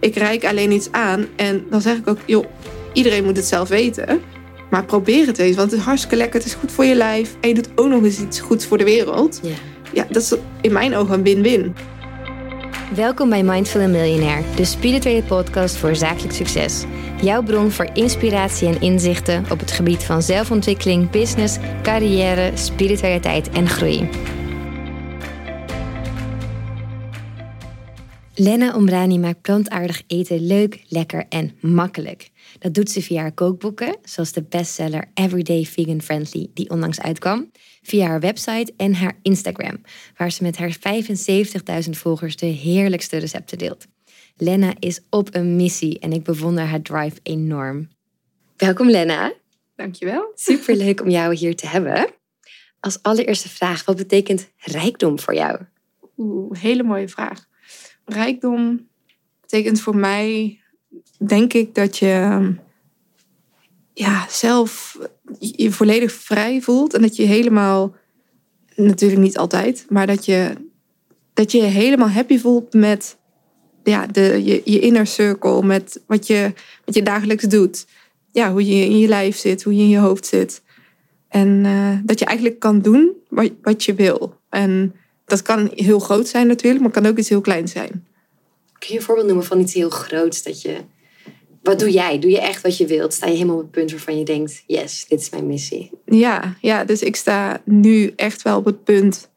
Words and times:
Ik 0.00 0.14
reik 0.16 0.44
alleen 0.44 0.72
iets 0.72 0.88
aan 0.90 1.26
en 1.36 1.64
dan 1.70 1.80
zeg 1.80 1.96
ik 1.96 2.08
ook, 2.08 2.18
joh, 2.26 2.44
iedereen 2.92 3.24
moet 3.24 3.36
het 3.36 3.46
zelf 3.46 3.68
weten. 3.68 4.20
Maar 4.70 4.84
probeer 4.84 5.26
het 5.26 5.38
eens, 5.38 5.56
want 5.56 5.70
het 5.70 5.80
is 5.80 5.86
hartstikke 5.86 6.16
lekker. 6.16 6.40
Het 6.40 6.48
is 6.48 6.54
goed 6.54 6.72
voor 6.72 6.84
je 6.84 6.94
lijf. 6.94 7.36
En 7.40 7.48
je 7.48 7.54
doet 7.54 7.68
ook 7.74 7.88
nog 7.88 8.04
eens 8.04 8.20
iets 8.20 8.40
goeds 8.40 8.66
voor 8.66 8.78
de 8.78 8.84
wereld. 8.84 9.40
Ja. 9.42 9.50
Ja, 9.92 10.06
dat 10.10 10.22
is 10.22 10.34
in 10.60 10.72
mijn 10.72 10.94
ogen 10.94 11.14
een 11.14 11.22
win-win. 11.22 11.74
Welkom 12.94 13.28
bij 13.28 13.42
Mindful 13.42 13.88
Millionaire, 13.88 14.42
de 14.56 14.64
spirituele 14.64 15.22
podcast 15.22 15.76
voor 15.76 15.96
zakelijk 15.96 16.34
succes. 16.34 16.84
Jouw 17.22 17.42
bron 17.42 17.70
voor 17.70 17.88
inspiratie 17.92 18.68
en 18.68 18.80
inzichten 18.80 19.44
op 19.50 19.58
het 19.58 19.70
gebied 19.70 20.02
van 20.02 20.22
zelfontwikkeling, 20.22 21.10
business, 21.10 21.56
carrière, 21.82 22.50
spiritualiteit 22.54 23.50
en 23.50 23.68
groei. 23.68 24.08
Lena 28.40 28.74
Omrani 28.74 29.18
maakt 29.18 29.40
plantaardig 29.40 30.02
eten 30.06 30.46
leuk, 30.46 30.84
lekker 30.88 31.26
en 31.28 31.52
makkelijk. 31.60 32.30
Dat 32.58 32.74
doet 32.74 32.90
ze 32.90 33.02
via 33.02 33.20
haar 33.20 33.32
kookboeken, 33.32 33.96
zoals 34.02 34.32
de 34.32 34.42
bestseller 34.42 35.10
Everyday 35.14 35.64
Vegan 35.64 36.02
Friendly, 36.02 36.50
die 36.54 36.70
onlangs 36.70 37.00
uitkwam, 37.00 37.50
via 37.82 38.06
haar 38.06 38.20
website 38.20 38.72
en 38.76 38.94
haar 38.94 39.18
Instagram, 39.22 39.80
waar 40.16 40.32
ze 40.32 40.42
met 40.42 40.56
haar 40.56 40.76
75.000 41.84 41.90
volgers 41.90 42.36
de 42.36 42.46
heerlijkste 42.46 43.16
recepten 43.16 43.58
deelt. 43.58 43.86
Lena 44.36 44.72
is 44.78 45.00
op 45.10 45.34
een 45.34 45.56
missie 45.56 45.98
en 45.98 46.12
ik 46.12 46.24
bewonder 46.24 46.64
haar 46.64 46.82
drive 46.82 47.18
enorm. 47.22 47.88
Welkom 48.56 48.90
Lena. 48.90 49.32
Dankjewel. 49.76 50.32
Superleuk 50.34 51.02
om 51.02 51.08
jou 51.08 51.34
hier 51.34 51.56
te 51.56 51.66
hebben. 51.66 52.08
Als 52.80 53.02
allereerste 53.02 53.48
vraag, 53.48 53.84
wat 53.84 53.96
betekent 53.96 54.50
rijkdom 54.56 55.18
voor 55.18 55.34
jou? 55.34 55.60
Oeh, 56.16 56.60
hele 56.60 56.82
mooie 56.82 57.08
vraag. 57.08 57.48
Rijkdom 58.12 58.88
betekent 59.40 59.80
voor 59.80 59.96
mij, 59.96 60.60
denk 61.26 61.52
ik, 61.52 61.74
dat 61.74 61.98
je 61.98 62.54
ja, 63.92 64.26
zelf 64.28 64.98
je 65.38 65.72
volledig 65.72 66.12
vrij 66.12 66.60
voelt. 66.60 66.94
En 66.94 67.02
dat 67.02 67.16
je 67.16 67.22
helemaal, 67.22 67.94
natuurlijk 68.76 69.20
niet 69.20 69.38
altijd, 69.38 69.86
maar 69.88 70.06
dat 70.06 70.24
je 70.24 70.68
dat 71.34 71.52
je, 71.52 71.62
helemaal 71.62 72.10
happy 72.10 72.38
voelt 72.38 72.72
met 72.72 73.18
ja, 73.84 74.06
de, 74.06 74.40
je, 74.44 74.62
je 74.64 74.80
inner 74.80 75.06
circle, 75.06 75.62
met 75.62 76.02
wat 76.06 76.26
je, 76.26 76.52
wat 76.84 76.94
je 76.94 77.02
dagelijks 77.02 77.44
doet. 77.44 77.86
Ja, 78.32 78.52
hoe 78.52 78.66
je 78.66 78.84
in 78.84 78.98
je 78.98 79.08
lijf 79.08 79.36
zit, 79.36 79.62
hoe 79.62 79.76
je 79.76 79.82
in 79.82 79.88
je 79.88 79.98
hoofd 79.98 80.26
zit. 80.26 80.62
En 81.28 81.64
eh, 81.64 81.98
dat 82.04 82.18
je 82.18 82.24
eigenlijk 82.24 82.58
kan 82.58 82.80
doen 82.80 83.12
wat, 83.28 83.50
wat 83.62 83.84
je 83.84 83.94
wil. 83.94 84.40
En 84.48 84.94
dat 85.30 85.42
kan 85.42 85.70
heel 85.74 85.98
groot 85.98 86.28
zijn 86.28 86.46
natuurlijk, 86.46 86.82
maar 86.82 86.90
kan 86.90 87.06
ook 87.06 87.18
iets 87.18 87.28
heel 87.28 87.40
kleins 87.40 87.72
zijn. 87.72 88.06
Kun 88.78 88.88
je 88.88 88.96
een 88.96 89.02
voorbeeld 89.02 89.26
noemen 89.26 89.44
van 89.44 89.60
iets 89.60 89.74
heel 89.74 89.90
groots 89.90 90.42
dat 90.42 90.62
je... 90.62 90.76
Wat 91.62 91.78
doe 91.78 91.90
jij? 91.90 92.18
Doe 92.18 92.30
je 92.30 92.40
echt 92.40 92.62
wat 92.62 92.76
je 92.76 92.86
wilt? 92.86 93.12
Sta 93.14 93.26
je 93.26 93.32
helemaal 93.32 93.56
op 93.56 93.62
het 93.62 93.70
punt 93.70 93.90
waarvan 93.90 94.18
je 94.18 94.24
denkt... 94.24 94.62
Yes, 94.66 95.04
dit 95.08 95.20
is 95.20 95.30
mijn 95.30 95.46
missie. 95.46 95.90
Ja, 96.04 96.56
ja 96.60 96.84
dus 96.84 97.02
ik 97.02 97.16
sta 97.16 97.60
nu 97.64 98.12
echt 98.16 98.42
wel 98.42 98.58
op 98.58 98.64
het 98.64 98.84
punt 98.84 99.30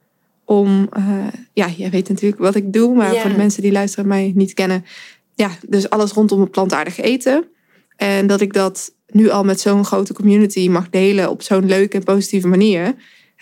om... 0.46 0.90
Uh, 0.98 1.28
ja, 1.54 1.68
jij 1.78 1.90
weet 1.90 2.10
natuurlijk 2.10 2.42
wat 2.42 2.56
ik 2.56 2.74
doe, 2.74 2.96
maar 2.96 3.14
Ja. 3.14 3.22
voor 3.22 3.30
de 3.30 3.38
mensen 3.38 3.62
die 3.62 3.72
luisteren 3.72 4.06
en 4.06 4.10
mij 4.10 4.32
niet 4.36 4.54
kennen... 4.54 4.86
Ja, 5.36 5.50
dus 5.68 5.90
alles 5.90 6.12
rondom 6.12 6.42
het 6.42 6.52
plantaardig 6.52 7.00
eten. 7.00 7.46
En 7.96 8.28
dat 8.28 8.42
ik 8.42 8.54
dat 8.54 8.94
nu 9.08 9.30
al 9.30 9.44
met 9.44 9.60
zo'n 9.60 9.86
grote 9.86 10.14
community 10.14 10.70
mag 10.70 10.90
delen 10.90 11.30
op 11.30 11.42
zo'n 11.42 11.66
leuke 11.66 11.98
en 11.98 12.04
positieve 12.04 12.48
manier. 12.48 12.96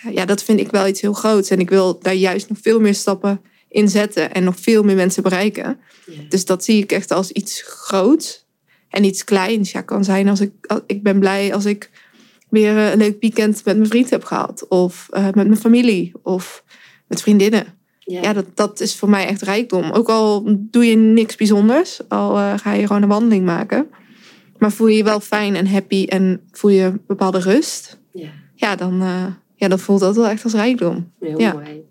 Ja, 0.09 0.25
dat 0.25 0.43
vind 0.43 0.59
ik 0.59 0.71
wel 0.71 0.87
iets 0.87 1.01
heel 1.01 1.13
groots. 1.13 1.49
En 1.49 1.59
ik 1.59 1.69
wil 1.69 1.99
daar 1.99 2.13
juist 2.15 2.49
nog 2.49 2.57
veel 2.61 2.79
meer 2.79 2.95
stappen 2.95 3.41
in 3.69 3.89
zetten 3.89 4.33
en 4.33 4.43
nog 4.43 4.55
veel 4.59 4.83
meer 4.83 4.95
mensen 4.95 5.23
bereiken. 5.23 5.79
Dus 6.29 6.45
dat 6.45 6.63
zie 6.63 6.83
ik 6.83 6.91
echt 6.91 7.11
als 7.11 7.31
iets 7.31 7.61
groots. 7.65 8.45
En 8.89 9.03
iets 9.03 9.23
kleins. 9.23 9.71
Ja, 9.71 9.81
kan 9.81 10.03
zijn 10.03 10.29
als 10.29 10.39
ik, 10.41 10.51
als- 10.67 10.81
ik 10.87 11.03
ben 11.03 11.19
blij 11.19 11.53
als 11.53 11.65
ik 11.65 11.89
weer 12.49 12.77
eh, 12.77 12.91
een 12.91 12.97
leuk 12.97 13.17
weekend 13.19 13.65
met 13.65 13.77
mijn 13.77 13.89
vriend 13.89 14.09
heb 14.09 14.23
gehad. 14.23 14.67
Of 14.67 15.07
eh, 15.11 15.23
met 15.23 15.35
mijn 15.47 15.57
familie. 15.57 16.11
Of 16.23 16.63
met 17.07 17.21
vriendinnen. 17.21 17.65
Ja, 17.99 18.33
dat, 18.33 18.45
dat 18.53 18.79
is 18.79 18.95
voor 18.95 19.09
mij 19.09 19.25
echt 19.27 19.41
rijkdom. 19.41 19.91
Ook 19.91 20.09
al 20.09 20.43
doe 20.57 20.85
je 20.85 20.95
niks 20.95 21.35
bijzonders. 21.35 21.99
Al 22.07 22.37
eh, 22.37 22.53
ga 22.57 22.73
je 22.73 22.87
gewoon 22.87 23.01
een 23.01 23.07
wandeling 23.09 23.45
maken. 23.45 23.87
Maar 24.57 24.71
voel 24.71 24.87
je 24.87 24.97
je 24.97 25.03
wel 25.03 25.19
fijn 25.19 25.55
en 25.55 25.67
happy. 25.67 26.05
En 26.05 26.41
voel 26.51 26.71
je 26.71 26.83
een 26.83 27.01
bepaalde 27.07 27.39
rust. 27.39 27.99
ja. 28.13 28.29
Ja, 28.55 28.75
dan, 28.75 29.01
ja, 29.61 29.67
dan 29.67 29.79
voelt 29.79 29.99
dat 29.99 30.15
wel 30.15 30.27
echt 30.27 30.43
als 30.43 30.53
rijkdom. 30.53 31.11
Heel 31.19 31.39
Ja. 31.39 31.53
mooi. 31.53 31.83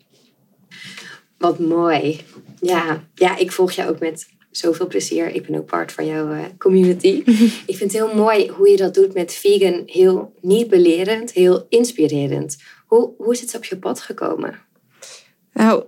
Wat 1.38 1.58
mooi. 1.58 2.20
Ja. 2.60 3.04
ja, 3.14 3.36
ik 3.36 3.53
volg 3.53 3.72
jou 3.72 3.91
ook 3.91 4.00
met 4.00 4.28
zoveel 4.50 4.86
plezier. 4.86 5.34
Ik 5.34 5.47
ben 5.47 5.58
ook 5.58 5.66
part 5.66 5.92
van 5.92 6.06
jouw 6.06 6.32
eh, 6.32 6.38
community. 6.59 7.22
ik 7.70 7.76
vind 7.76 7.80
het 7.80 7.92
heel 7.92 8.14
mooi 8.14 8.48
hoe 8.48 8.69
je 8.70 8.76
dat 8.76 8.94
doet 8.94 9.14
met 9.14 9.32
vegan. 9.32 9.82
Heel 9.86 10.32
niet 10.41 10.69
belerend, 10.69 11.32
heel 11.32 11.66
inspirerend. 11.69 12.56
Hoe, 12.86 13.10
hoe 13.19 13.32
is 13.32 13.41
het 13.41 13.54
op 13.56 13.64
je 13.64 13.76
pad 13.76 14.00
gekomen? 14.00 14.54
Nou, 15.53 15.84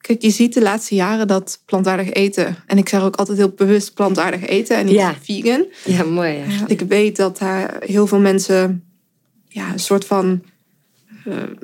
kijk, 0.00 0.22
je 0.22 0.30
ziet 0.30 0.54
de 0.54 0.62
laatste 0.62 0.94
jaren 0.94 1.26
dat 1.26 1.62
plantaardig 1.66 2.12
eten. 2.12 2.56
En 2.66 2.78
ik 2.78 2.88
zeg 2.88 3.02
ook 3.02 3.16
altijd 3.16 3.38
heel 3.38 3.48
bewust 3.56 3.94
plantaardig 3.94 4.46
eten 4.46 4.76
en 4.76 4.86
niet 4.86 4.94
Ja. 4.94 5.14
vegan. 5.22 5.66
Ja, 5.84 6.04
mooi. 6.04 6.32
Ja. 6.32 6.66
Ik 6.66 6.80
weet 6.80 7.16
dat 7.16 7.38
daar 7.38 7.76
heel 7.84 8.06
veel 8.06 8.20
mensen 8.20 8.84
ja, 9.48 9.72
een 9.72 9.78
soort 9.78 10.04
van 10.04 10.42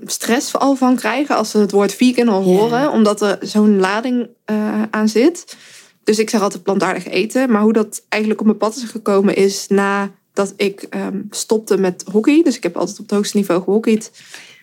stress 0.04 0.54
al 0.56 0.74
van 0.74 0.96
krijgen 0.96 1.36
als 1.36 1.50
ze 1.50 1.58
het 1.58 1.70
woord 1.70 1.94
vegan 1.94 2.28
al 2.28 2.42
horen, 2.42 2.90
omdat 2.90 3.22
er 3.22 3.38
zo'n 3.40 3.78
lading 3.78 4.28
eh, 4.44 4.82
aan 4.90 5.08
zit. 5.08 5.56
Dus 6.04 6.18
ik 6.18 6.30
zeg 6.30 6.40
altijd 6.40 6.62
plantaardig 6.62 7.08
eten. 7.08 7.50
Maar 7.50 7.62
hoe 7.62 7.72
dat 7.72 8.04
eigenlijk 8.08 8.40
op 8.40 8.46
mijn 8.46 8.58
pad 8.58 8.76
is 8.76 8.82
gekomen 8.82 9.36
is 9.36 9.66
nadat 9.68 10.54
ik 10.56 10.82
ehm, 10.82 11.20
stopte 11.30 11.78
met 11.78 12.04
hockey. 12.12 12.42
Dus 12.42 12.56
ik 12.56 12.62
heb 12.62 12.76
altijd 12.76 12.98
op 12.98 13.04
het 13.04 13.14
hoogste 13.14 13.36
niveau 13.36 13.62
gehockeyd. 13.62 14.10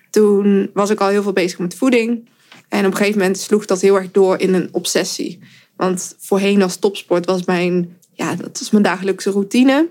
Toen 0.09 0.69
was 0.73 0.89
ik 0.89 0.99
al 0.99 1.07
heel 1.07 1.23
veel 1.23 1.33
bezig 1.33 1.59
met 1.59 1.75
voeding. 1.75 2.27
En 2.69 2.85
op 2.85 2.91
een 2.91 2.97
gegeven 2.97 3.19
moment 3.19 3.37
sloeg 3.37 3.65
dat 3.65 3.81
heel 3.81 3.95
erg 3.95 4.11
door 4.11 4.39
in 4.39 4.53
een 4.53 4.69
obsessie. 4.71 5.39
Want 5.75 6.15
voorheen 6.19 6.61
als 6.61 6.75
topsport 6.75 7.25
was 7.25 7.45
mijn, 7.45 7.97
ja, 8.13 8.35
dat 8.35 8.59
is 8.59 8.69
mijn 8.69 8.83
dagelijkse 8.83 9.31
routine. 9.31 9.87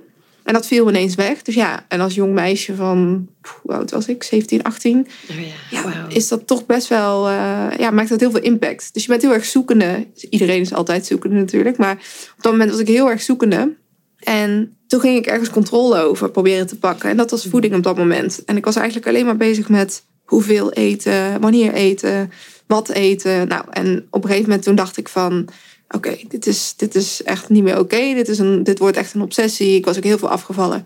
En 0.49 0.55
dat 0.55 0.67
viel 0.67 0.89
ineens 0.89 1.15
weg. 1.15 1.43
Dus 1.43 1.55
ja, 1.55 1.85
en 1.89 2.01
als 2.01 2.15
jong 2.15 2.33
meisje 2.33 2.75
van, 2.75 3.29
hoe 3.63 3.73
oud 3.73 3.91
was 3.91 4.07
ik? 4.09 4.23
17, 4.23 4.63
18 4.63 5.07
Oh 5.31 5.37
ja, 5.71 5.83
ja, 5.83 6.07
is 6.09 6.29
dat 6.29 6.47
toch 6.47 6.67
best 6.67 6.89
wel, 6.89 7.29
eh, 7.29 7.67
ja, 7.79 7.91
maakt 7.91 8.09
dat 8.09 8.21
heel 8.21 8.31
veel 8.31 8.41
impact. 8.41 8.95
Dus 8.95 9.03
je 9.03 9.09
bent 9.09 9.23
heel 9.23 9.33
erg 9.33 9.45
zoekende. 9.45 10.07
Iedereen 10.31 10.61
is 10.61 10.73
altijd 10.73 11.07
zoekende 11.07 11.37
natuurlijk, 11.37 11.77
maar 11.77 11.93
op 12.37 12.43
dat 12.43 12.53
moment 12.53 12.71
was 12.71 12.81
ik 12.81 12.87
heel 12.87 13.11
erg 13.11 13.23
zoekende. 13.23 13.77
En 14.19 14.77
toen 14.87 15.01
ging 15.01 15.17
ik 15.17 15.27
ergens 15.27 15.51
controle 15.51 16.01
over 16.01 16.31
proberen 16.31 16.67
te 16.67 16.79
pakken. 16.79 17.11
En 17.11 17.17
dat 17.17 17.31
was 17.31 17.47
voeding 17.47 17.75
op 17.75 17.83
dat 17.83 17.97
moment. 17.97 18.45
En 18.45 18.57
ik 18.57 18.65
was 18.65 18.77
eigenlijk 18.77 19.07
alleen 19.07 19.25
maar 19.25 19.37
bezig 19.37 19.69
met 19.69 20.05
hoeveel 20.25 20.73
eten, 20.73 21.41
wanneer 21.41 21.73
eten, 21.73 22.31
wat 22.67 22.89
eten. 22.89 23.49
Nou, 23.49 23.65
en 23.71 24.07
op 24.11 24.23
een 24.23 24.29
gegeven 24.29 24.49
moment 24.49 24.67
toen 24.67 24.75
dacht 24.75 24.97
ik 24.97 25.09
van, 25.09 25.49
oké, 25.89 26.17
dit, 26.29 26.47
is, 26.47 26.75
dit 26.77 26.95
is 26.95 27.23
echt 27.23 27.49
niet 27.49 27.63
meer 27.63 27.79
oké. 27.79 28.15
Dit 28.15 28.29
is 28.29 28.39
een 28.39 28.63
Dit 28.63 28.79
wordt 28.79 28.97
echt 28.97 29.15
een 29.15 29.23
obsessie. 29.23 29.77
Ik 29.77 29.85
was 29.85 29.97
ook 29.97 30.05
heel 30.05 30.19
veel 30.19 30.31
afgevallen. 30.31 30.85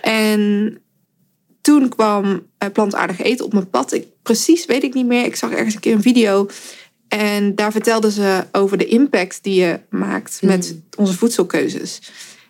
En 0.00 0.78
toen 1.60 1.88
kwam 1.88 2.46
eh, 2.58 2.68
plantaardig 2.72 3.20
eten 3.20 3.44
op 3.44 3.52
mijn 3.52 3.70
pad. 3.70 3.92
Ik, 3.92 4.06
precies 4.22 4.66
weet 4.66 4.82
ik 4.82 4.94
niet 4.94 5.06
meer. 5.06 5.24
Ik 5.24 5.36
zag 5.36 5.50
ergens 5.50 5.74
een 5.74 5.80
keer 5.80 5.94
een 5.94 6.02
video. 6.02 6.48
En 7.08 7.54
daar 7.54 7.72
vertelden 7.72 8.10
ze 8.10 8.44
over 8.52 8.78
de 8.78 8.86
impact 8.86 9.38
die 9.42 9.60
je 9.60 9.80
maakt 9.90 10.42
met 10.42 10.76
onze 10.96 11.14
voedselkeuzes. 11.14 12.00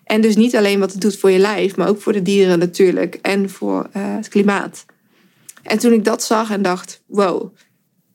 En 0.04 0.20
dus 0.20 0.36
niet 0.36 0.56
alleen 0.56 0.80
wat 0.80 0.92
het 0.92 1.00
doet 1.00 1.18
voor 1.18 1.30
je 1.30 1.38
lijf, 1.38 1.76
maar 1.76 1.88
ook 1.88 2.00
voor 2.00 2.12
de 2.12 2.22
dieren 2.22 2.58
natuurlijk. 2.58 3.18
En 3.22 3.50
voor 3.50 3.88
eh, 3.92 4.02
het 4.16 4.28
klimaat. 4.28 4.84
En 5.62 5.78
toen 5.78 5.92
ik 5.92 6.04
dat 6.04 6.22
zag 6.22 6.50
en 6.50 6.62
dacht, 6.62 7.02
wow, 7.06 7.54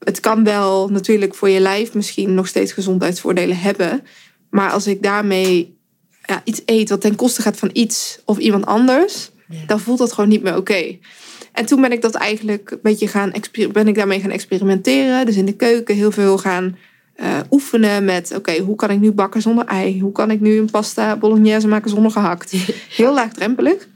het 0.09 0.19
kan 0.19 0.43
wel 0.43 0.89
natuurlijk 0.89 1.35
voor 1.35 1.49
je 1.49 1.59
lijf 1.59 1.93
misschien 1.93 2.33
nog 2.33 2.47
steeds 2.47 2.71
gezondheidsvoordelen 2.71 3.57
hebben. 3.57 4.01
Maar 4.49 4.71
als 4.71 4.87
ik 4.87 5.03
daarmee 5.03 5.77
ja, 6.25 6.41
iets 6.43 6.61
eet 6.65 6.89
wat 6.89 7.01
ten 7.01 7.15
koste 7.15 7.41
gaat 7.41 7.57
van 7.57 7.69
iets 7.73 8.19
of 8.25 8.37
iemand 8.37 8.65
anders, 8.65 9.31
Ja. 9.47 9.65
dan 9.67 9.79
voelt 9.79 9.97
dat 9.97 10.13
gewoon 10.13 10.29
niet 10.29 10.43
meer 10.43 10.57
oké. 10.57 10.97
En 11.53 11.65
toen 11.65 11.81
ben 11.81 11.91
ik 11.91 12.01
dat 12.01 12.15
eigenlijk 12.15 12.71
een 12.71 12.79
beetje 12.81 13.07
gaan 13.07 13.31
ben 13.71 13.87
ik 13.87 13.95
daarmee 13.95 14.19
gaan 14.19 14.31
experimenteren. 14.31 15.25
Dus 15.25 15.35
in 15.35 15.45
de 15.45 15.55
keuken 15.55 15.95
heel 15.95 16.11
veel 16.11 16.37
gaan 16.37 16.77
eh, 17.15 17.39
oefenen 17.51 18.05
met 18.05 18.33
oké, 18.35 18.57
hoe 18.57 18.75
kan 18.75 18.89
ik 18.89 18.99
nu 18.99 19.11
bakken 19.11 19.41
zonder 19.41 19.65
ei? 19.65 20.01
Hoe 20.01 20.11
kan 20.11 20.31
ik 20.31 20.39
nu 20.39 20.57
een 20.57 20.71
pasta 20.71 21.17
bolognese 21.17 21.67
maken 21.67 21.89
zonder 21.89 22.11
gehakt? 22.11 22.51
Heel 22.97 23.13
laagdrempelig. 23.13 23.87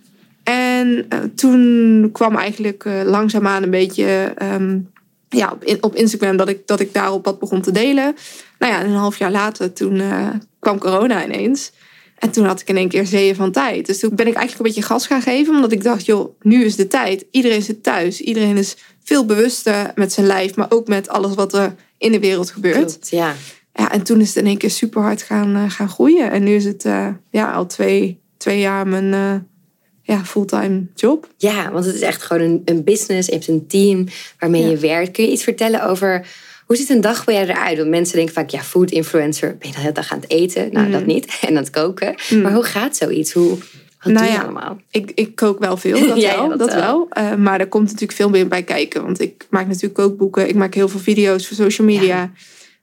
En 0.44 1.06
eh, 1.10 1.20
toen 1.36 2.10
kwam 2.12 2.36
eigenlijk 2.36 2.86
eh, 2.86 3.02
langzaamaan 3.04 3.64
een 3.64 3.70
beetje 3.70 4.34
ehm, 4.38 4.80
ja, 5.34 5.52
op, 5.52 5.84
op 5.84 5.96
Instagram 5.96 6.38
dat 6.38 6.50
ik, 6.50 6.68
dat 6.68 6.80
ik 6.80 6.94
daarop 6.94 7.26
wat 7.26 7.40
begon 7.40 7.62
te 7.62 7.72
delen. 7.72 8.16
Nou 8.60 8.74
ja, 8.74 8.80
en 8.80 8.86
een 8.86 8.96
half 8.96 9.18
jaar 9.18 9.32
later 9.32 9.74
toen 9.74 10.00
eh, 10.00 10.30
kwam 10.60 10.80
corona 10.80 11.24
ineens. 11.26 11.72
En 12.18 12.32
toen 12.32 12.46
had 12.46 12.62
ik 12.62 12.70
in 12.70 12.78
één 12.78 12.90
keer 12.90 13.06
zeeën 13.06 13.36
van 13.36 13.52
tijd. 13.52 13.86
Dus 13.86 14.00
toen 14.00 14.16
ben 14.16 14.28
ik 14.28 14.34
eigenlijk 14.34 14.58
een 14.58 14.74
beetje 14.74 14.94
gas 14.94 15.08
gaan 15.08 15.22
geven. 15.22 15.56
Omdat 15.56 15.72
ik 15.72 15.84
dacht, 15.84 16.06
joh, 16.06 16.36
nu 16.42 16.64
is 16.64 16.76
de 16.76 16.88
tijd. 16.88 17.26
Iedereen 17.32 17.62
zit 17.62 17.84
thuis. 17.84 18.22
Iedereen 18.22 18.58
is 18.58 18.76
veel 19.04 19.26
bewuster 19.26 19.92
met 19.96 20.14
zijn 20.14 20.28
lijf. 20.28 20.56
Maar 20.56 20.72
ook 20.72 20.88
met 20.88 21.10
alles 21.10 21.36
wat 21.36 21.54
er 21.54 21.76
in 21.98 22.12
de 22.12 22.20
wereld 22.20 22.52
gebeurt. 22.52 22.76
Klopt, 22.76 23.10
ja. 23.10 23.36
Ja, 23.74 23.92
en 23.92 24.04
toen 24.04 24.22
is 24.22 24.28
het 24.28 24.38
in 24.38 24.46
één 24.46 24.58
keer 24.58 24.70
super 24.70 25.02
hard 25.02 25.22
gaan, 25.22 25.56
eh, 25.56 25.70
gaan 25.70 25.90
groeien. 25.90 26.32
En 26.32 26.44
nu 26.44 26.56
is 26.56 26.66
het 26.66 26.86
eh, 26.86 27.08
ja, 27.30 27.52
al 27.52 27.66
twee, 27.66 28.22
twee 28.38 28.60
jaar 28.60 28.88
mijn 28.88 29.14
ja, 30.04 30.26
fulltime 30.26 30.86
job. 30.96 31.28
Ja, 31.38 31.72
want 31.72 31.86
het 31.86 31.96
is 31.96 32.02
echt 32.02 32.22
gewoon 32.24 32.44
een, 32.44 32.62
een 32.66 32.84
business. 32.84 33.28
Je 33.28 33.34
hebt 33.34 33.48
een 33.48 33.68
team 33.68 34.08
waarmee 34.40 34.62
Ja. 34.64 34.70
je 34.70 34.78
werkt. 34.78 35.12
Kun 35.12 35.24
je 35.26 35.32
iets 35.32 35.44
vertellen 35.44 35.86
over 35.88 36.26
hoe 36.66 36.76
ziet 36.76 36.90
een 36.90 37.02
dag 37.02 37.24
bij 37.26 37.34
jou 37.36 37.48
eruit? 37.48 37.78
Want 37.78 37.90
mensen 37.90 38.16
denken 38.16 38.34
vaak, 38.34 38.50
ja, 38.50 38.62
food 38.62 38.92
influencer. 38.92 39.56
Ben 39.60 39.68
je 39.68 39.74
de 39.74 39.80
hele 39.82 39.92
dag 39.94 40.12
aan 40.12 40.20
het 40.20 40.30
eten? 40.30 40.70
Nou, 40.72 40.86
Mm. 40.86 40.92
dat 40.92 41.06
niet. 41.06 41.38
En 41.42 41.50
aan 41.50 41.56
het 41.56 41.70
koken. 41.70 42.16
Maar 42.42 42.54
hoe 42.54 42.64
gaat 42.64 42.96
zoiets? 42.96 43.32
Hoe, 43.34 43.50
wat 43.50 44.14
Nou 44.14 44.18
doe 44.18 44.26
je 44.26 44.32
ja, 44.32 44.42
allemaal? 44.42 44.78
Ik, 44.92 45.12
ik 45.16 45.36
kook 45.36 45.60
wel 45.60 45.78
veel, 45.78 46.00
dat 46.08 46.18
Ja, 46.22 46.36
wel. 46.36 46.50
dat 46.50 46.60
dat 46.60 46.74
wel. 46.74 46.82
wel. 46.82 47.08
Eh, 47.10 47.36
maar 47.36 47.60
er 47.60 47.68
komt 47.68 47.86
natuurlijk 47.86 48.12
veel 48.12 48.30
meer 48.30 48.48
bij 48.48 48.64
kijken. 48.64 49.04
Want 49.04 49.22
ik 49.22 49.48
maak 49.50 49.68
natuurlijk 49.68 49.94
kookboeken. 49.94 50.48
Ik 50.48 50.56
maak 50.56 50.74
heel 50.74 50.90
veel 50.90 51.00
video's 51.00 51.48
voor 51.48 51.56
social 51.58 51.88
media. 51.88 52.32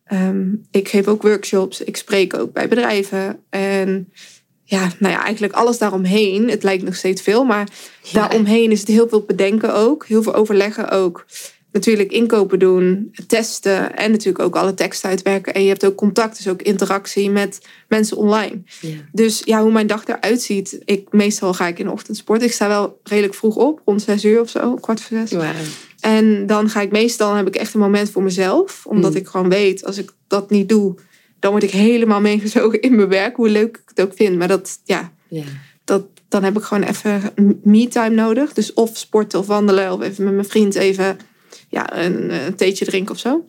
Ehm, 0.04 0.46
ik 0.70 0.88
geef 0.88 1.06
ook 1.08 1.22
workshops. 1.22 1.80
Ik 1.80 1.96
spreek 1.96 2.34
ook 2.36 2.52
bij 2.52 2.68
bedrijven. 2.68 3.38
En 3.50 4.12
ja, 4.70 4.88
nou 4.98 5.12
ja, 5.14 5.22
eigenlijk 5.22 5.52
alles 5.52 5.78
daaromheen. 5.78 6.48
Het 6.50 6.62
lijkt 6.62 6.82
nog 6.84 6.94
steeds 6.96 7.22
veel. 7.22 7.44
Maar 7.44 7.68
Ja. 8.02 8.12
daaromheen 8.12 8.70
is 8.70 8.78
het 8.80 8.88
heel 8.88 9.08
veel 9.08 9.22
bedenken 9.22 9.74
ook. 9.74 10.06
Heel 10.06 10.22
veel 10.22 10.34
overleggen 10.34 10.90
ook. 10.90 11.26
Natuurlijk 11.72 12.12
inkopen 12.12 12.58
doen, 12.58 13.14
testen 13.26 13.96
en 13.96 14.10
natuurlijk 14.10 14.44
ook 14.44 14.56
alle 14.56 14.74
teksten 14.74 15.10
uitwerken. 15.10 15.54
En 15.54 15.62
je 15.62 15.68
hebt 15.68 15.84
ook 15.86 15.94
contact, 15.96 16.36
dus 16.36 16.48
ook 16.48 16.62
interactie 16.62 17.30
met 17.30 17.58
mensen 17.88 18.16
online. 18.16 18.62
Ja. 18.80 18.88
Dus 19.12 19.42
ja, 19.44 19.62
hoe 19.62 19.72
mijn 19.72 19.86
dag 19.86 20.06
eruit 20.06 20.42
ziet. 20.42 20.78
Ik, 20.84 21.06
meestal 21.10 21.54
ga 21.54 21.66
ik 21.66 21.78
in 21.78 21.84
de 21.86 21.92
ochtend 21.92 22.16
sporten. 22.16 22.46
Ik 22.46 22.52
sta 22.52 22.68
wel 22.68 23.00
redelijk 23.02 23.34
vroeg 23.34 23.56
op, 23.56 23.80
rond 23.84 24.02
zes 24.02 24.24
uur 24.24 24.40
of 24.40 24.48
zo, 24.50 24.74
kwart 24.74 25.00
voor 25.00 25.18
zes. 25.26 25.40
En 26.00 26.46
dan 26.46 26.68
ga 26.70 26.80
ik 26.80 26.90
meestal, 26.90 27.28
dan 27.28 27.36
heb 27.36 27.46
ik 27.46 27.56
echt 27.56 27.74
een 27.74 27.80
moment 27.80 28.10
voor 28.10 28.22
mezelf. 28.22 28.86
Omdat 28.86 29.10
Mm. 29.10 29.16
ik 29.16 29.26
gewoon 29.26 29.48
weet, 29.48 29.84
als 29.84 29.98
ik 29.98 30.10
dat 30.28 30.50
niet 30.50 30.68
doe, 30.68 30.94
dan 31.40 31.50
word 31.50 31.62
ik 31.62 31.70
helemaal 31.70 32.20
meegezogen 32.20 32.80
in 32.80 32.96
mijn 32.96 33.08
werk. 33.08 33.36
Hoe 33.36 33.48
leuk 33.48 33.76
ik 33.76 33.82
het 33.94 34.00
ook 34.00 34.12
vind. 34.14 34.38
Maar 34.38 34.48
dat, 34.48 34.78
ja, 34.84 35.12
Ja. 35.28 35.44
dat, 35.84 36.04
dan 36.28 36.44
heb 36.44 36.56
ik 36.56 36.62
gewoon 36.62 36.82
even 36.82 37.22
me-time 37.62 38.14
nodig. 38.14 38.52
Dus 38.52 38.72
of 38.72 38.96
sporten 38.96 39.38
of 39.38 39.46
wandelen. 39.46 39.92
Of 39.92 40.00
even 40.00 40.24
met 40.24 40.34
mijn 40.34 40.46
vriend 40.46 40.74
even 40.74 41.18
ja, 41.68 41.96
een, 42.04 42.32
een 42.46 42.54
theetje 42.54 42.84
drinken 42.84 43.14
of 43.14 43.20
zo. 43.20 43.44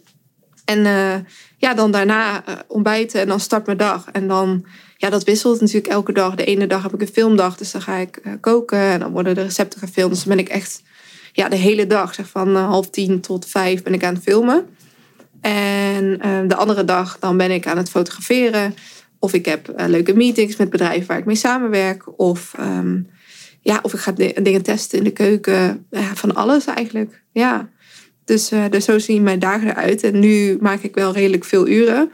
En 0.65 0.85
eh, 0.85 1.15
ja, 1.57 1.73
dan 1.73 1.91
daarna 1.91 2.45
eh, 2.45 2.53
ontbijten 2.67 3.21
en 3.21 3.27
dan 3.27 3.39
start 3.39 3.65
mijn 3.65 3.77
dag. 3.77 4.07
En 4.11 4.27
dan, 4.27 4.65
ja, 4.97 5.09
dat 5.09 5.23
wisselt 5.23 5.59
natuurlijk 5.59 5.93
elke 5.93 6.13
dag. 6.13 6.35
De 6.35 6.45
ene 6.45 6.67
dag 6.67 6.83
heb 6.83 6.93
ik 6.93 7.01
een 7.01 7.07
filmdag, 7.07 7.57
dus 7.57 7.71
dan 7.71 7.81
ga 7.81 7.95
ik 7.95 8.17
eh, 8.17 8.33
koken. 8.39 8.79
En 8.79 8.99
dan 8.99 9.11
worden 9.11 9.35
de 9.35 9.41
recepten 9.41 9.79
gefilmd. 9.79 10.13
Dus 10.13 10.23
dan 10.23 10.35
ben 10.35 10.45
ik 10.45 10.49
echt 10.49 10.81
ja, 11.33 11.49
de 11.49 11.55
hele 11.55 11.87
dag, 11.87 12.13
zeg 12.13 12.27
van 12.27 12.55
half 12.55 12.89
tien 12.89 13.21
tot 13.21 13.45
vijf, 13.45 13.83
ben 13.83 13.93
ik 13.93 14.03
aan 14.03 14.13
het 14.13 14.23
filmen. 14.23 14.65
En 15.41 16.19
eh, 16.19 16.39
de 16.47 16.55
andere 16.55 16.85
dag, 16.85 17.19
dan 17.19 17.37
ben 17.37 17.51
ik 17.51 17.67
aan 17.67 17.77
het 17.77 17.89
fotograferen. 17.89 18.75
Of 19.19 19.33
ik 19.33 19.45
heb 19.45 19.67
eh, 19.69 19.87
leuke 19.87 20.13
meetings 20.15 20.55
met 20.55 20.69
bedrijven 20.69 21.07
waar 21.07 21.17
ik 21.17 21.25
mee 21.25 21.35
samenwerk. 21.35 22.19
Of, 22.19 22.53
ehm, 22.57 22.99
ja, 23.61 23.79
of 23.81 23.93
ik 23.93 23.99
ga 23.99 24.11
di- 24.11 24.33
dingen 24.41 24.61
testen 24.61 24.97
in 24.97 25.03
de 25.03 25.11
keuken. 25.11 25.85
Ja, 25.89 26.15
van 26.15 26.35
alles 26.35 26.65
eigenlijk. 26.65 27.23
Ja. 27.31 27.69
Dus, 28.25 28.51
eh, 28.51 28.63
dus 28.69 28.85
zo 28.85 28.99
zien 28.99 29.23
mijn 29.23 29.39
dagen 29.39 29.69
eruit. 29.69 30.03
En 30.03 30.19
nu 30.19 30.57
maak 30.59 30.81
ik 30.81 30.95
wel 30.95 31.13
redelijk 31.13 31.43
veel 31.45 31.67
uren. 31.67 32.11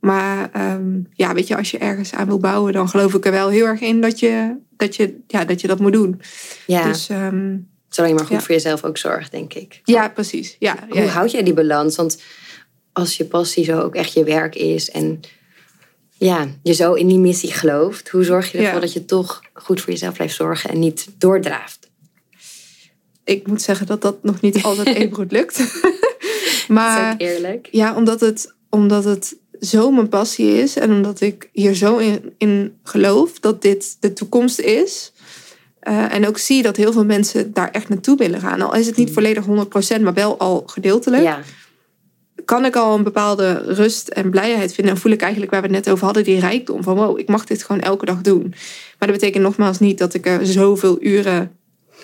Maar 0.00 0.50
ehm, 0.52 0.98
ja, 1.12 1.34
weet 1.34 1.46
je, 1.46 1.56
als 1.56 1.70
je 1.70 1.78
ergens 1.78 2.12
aan 2.14 2.26
wil 2.26 2.38
bouwen, 2.38 2.72
dan 2.72 2.88
geloof 2.88 3.14
ik 3.14 3.24
er 3.26 3.32
wel 3.32 3.48
heel 3.48 3.66
erg 3.66 3.80
in 3.80 4.00
dat 4.00 4.18
je 4.18 4.56
dat, 4.76 4.96
je, 4.96 5.18
ja, 5.26 5.44
dat, 5.44 5.60
je 5.60 5.66
dat 5.66 5.80
moet 5.80 5.92
doen. 5.92 6.20
ja. 6.66 6.82
Dus 6.84 7.08
ehm, 7.08 7.56
zolang 7.88 8.12
je 8.12 8.18
maar 8.18 8.26
goed 8.26 8.36
ja. 8.36 8.40
voor 8.42 8.54
jezelf 8.54 8.84
ook 8.84 8.98
zorgt, 8.98 9.30
denk 9.30 9.54
ik. 9.54 9.80
ja, 9.84 10.08
precies. 10.08 10.56
Ja, 10.58 10.76
ja, 10.80 10.86
Hoe 10.88 11.00
ja. 11.02 11.06
houd 11.06 11.30
jij 11.30 11.42
die 11.42 11.54
balans? 11.54 11.96
Want 11.96 12.22
als 12.92 13.16
je 13.16 13.24
passie 13.24 13.64
zo 13.64 13.80
ook 13.80 13.94
echt 13.94 14.12
je 14.12 14.24
werk 14.24 14.54
is 14.54 14.90
en 14.90 15.20
ja, 16.18 16.48
je 16.62 16.72
zo 16.72 16.92
in 16.92 17.06
die 17.06 17.18
missie 17.18 17.52
gelooft, 17.52 18.08
hoe 18.08 18.24
zorg 18.24 18.52
je 18.52 18.58
ervoor 18.58 18.74
Ja. 18.74 18.80
dat 18.80 18.92
je 18.92 19.04
toch 19.04 19.40
goed 19.52 19.80
voor 19.80 19.92
jezelf 19.92 20.14
blijft 20.14 20.34
zorgen 20.34 20.70
en 20.70 20.78
niet 20.78 21.06
doordraaft? 21.18 21.88
Ik 23.24 23.46
moet 23.46 23.62
zeggen 23.62 23.86
dat 23.86 24.02
dat 24.02 24.22
nog 24.22 24.40
niet 24.40 24.62
altijd 24.62 24.86
even 24.96 25.14
goed 25.14 25.32
lukt. 25.32 25.58
Dat 26.70 26.78
maar 26.78 27.06
is 27.06 27.12
ook 27.12 27.20
eerlijk. 27.20 27.68
Ja, 27.70 27.96
omdat 27.96 28.20
het, 28.20 28.54
omdat 28.68 29.04
het 29.04 29.36
zo 29.60 29.90
mijn 29.90 30.08
passie 30.08 30.58
is 30.58 30.76
en 30.76 30.92
omdat 30.92 31.20
ik 31.20 31.48
hier 31.52 31.74
zo 31.74 31.96
in, 31.96 32.34
in 32.38 32.78
geloof 32.82 33.40
dat 33.40 33.62
dit 33.62 33.96
de 34.00 34.12
toekomst 34.12 34.58
is. 34.58 35.12
Eh, 35.80 36.14
en 36.14 36.26
ook 36.26 36.38
zie 36.38 36.62
dat 36.62 36.76
heel 36.76 36.92
veel 36.92 37.04
mensen 37.04 37.52
daar 37.52 37.70
echt 37.70 37.88
naartoe 37.88 38.16
willen 38.16 38.40
gaan. 38.40 38.60
Al 38.60 38.74
is 38.74 38.86
het 38.86 38.96
niet 38.96 39.12
volledig 39.12 39.44
100%, 39.46 40.00
maar 40.00 40.14
wel 40.14 40.38
al 40.38 40.62
gedeeltelijk. 40.66 41.22
Ja, 41.22 41.40
Kan 42.50 42.64
ik 42.64 42.76
al 42.76 42.96
een 42.96 43.02
bepaalde 43.02 43.62
rust 43.66 44.08
en 44.08 44.30
blijheid 44.30 44.74
vinden. 44.74 44.94
En 44.94 45.00
voel 45.00 45.12
ik 45.12 45.20
eigenlijk 45.20 45.52
waar 45.52 45.60
we 45.60 45.66
het 45.66 45.76
net 45.76 45.90
over 45.90 46.04
hadden, 46.04 46.24
die 46.24 46.40
rijkdom. 46.40 46.82
Van 46.82 46.96
wow, 46.96 47.18
ik 47.18 47.28
mag 47.28 47.44
dit 47.44 47.62
gewoon 47.62 47.82
elke 47.82 48.04
dag 48.04 48.20
doen. 48.20 48.42
Maar 48.98 49.08
dat 49.08 49.18
betekent 49.18 49.44
nogmaals 49.44 49.78
niet 49.78 49.98
dat 49.98 50.14
ik 50.14 50.26
er 50.26 50.46
zoveel 50.46 50.96
uren 51.00 51.50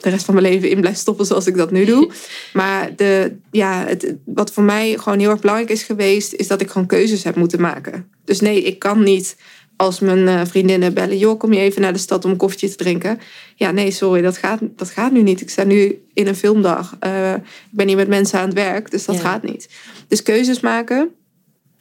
de 0.00 0.10
rest 0.10 0.24
van 0.24 0.34
mijn 0.34 0.46
leven 0.46 0.70
in 0.70 0.80
blijf 0.80 0.96
stoppen 0.96 1.26
zoals 1.26 1.46
ik 1.46 1.56
dat 1.56 1.70
nu 1.70 1.84
doe. 1.84 2.10
Maar 2.52 2.96
de, 2.96 3.36
ja, 3.50 3.84
het, 3.86 4.14
wat 4.24 4.52
voor 4.52 4.62
mij 4.62 4.98
gewoon 4.98 5.18
heel 5.18 5.30
erg 5.30 5.40
belangrijk 5.40 5.70
is 5.70 5.82
geweest, 5.82 6.32
is 6.32 6.46
dat 6.46 6.60
ik 6.60 6.70
gewoon 6.70 6.86
keuzes 6.86 7.24
heb 7.24 7.36
moeten 7.36 7.60
maken. 7.60 8.10
Dus 8.24 8.40
nee, 8.40 8.62
ik 8.62 8.78
kan 8.78 9.02
niet 9.02 9.36
als 9.76 10.00
mijn 10.00 10.28
eh, 10.28 10.40
vriendinnen 10.44 10.94
bellen, 10.94 11.18
joh, 11.18 11.38
kom 11.38 11.52
je 11.52 11.60
even 11.60 11.82
naar 11.82 11.92
de 11.92 11.98
stad 11.98 12.24
om 12.24 12.30
een 12.30 12.36
koffietje 12.36 12.68
te 12.68 12.76
drinken. 12.76 13.18
Ja, 13.54 13.70
nee, 13.70 13.90
sorry, 13.90 14.22
dat 14.22 14.36
gaat, 14.36 14.60
dat 14.76 14.90
gaat 14.90 15.12
nu 15.12 15.22
niet. 15.22 15.40
Ik 15.40 15.50
sta 15.50 15.64
nu 15.64 16.02
in 16.12 16.26
een 16.26 16.36
filmdag. 16.36 16.96
Eh, 17.00 17.32
ik 17.34 17.40
ben 17.70 17.86
hier 17.86 17.96
met 17.96 18.08
mensen 18.08 18.38
aan 18.38 18.44
het 18.46 18.54
werk, 18.54 18.90
dus 18.90 19.04
dat 19.04 19.14
Ja. 19.14 19.20
gaat 19.20 19.42
niet. 19.42 19.68
Dus 20.08 20.22
keuzes 20.22 20.60
maken. 20.60 21.10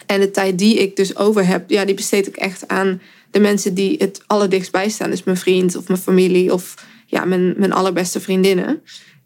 En 0.05 0.19
de 0.19 0.31
tijd 0.31 0.57
die 0.57 0.77
ik 0.77 0.95
dus 0.95 1.15
over 1.17 1.45
heb, 1.47 1.69
ja, 1.69 1.85
die 1.85 1.95
besteed 1.95 2.27
ik 2.27 2.35
echt 2.35 2.67
aan 2.67 3.01
de 3.31 3.39
mensen 3.39 3.73
die 3.73 3.95
het 3.97 4.21
allerdichtst 4.27 4.71
bij 4.71 4.89
staan. 4.89 5.09
Dus 5.09 5.23
mijn 5.23 5.37
vriend 5.37 5.75
of 5.75 5.87
mijn 5.87 5.99
familie 5.99 6.53
of 6.53 6.73
ja, 7.05 7.25
mijn, 7.25 7.53
mijn 7.57 7.73
allerbeste 7.73 8.19
vriendinnen. 8.19 8.81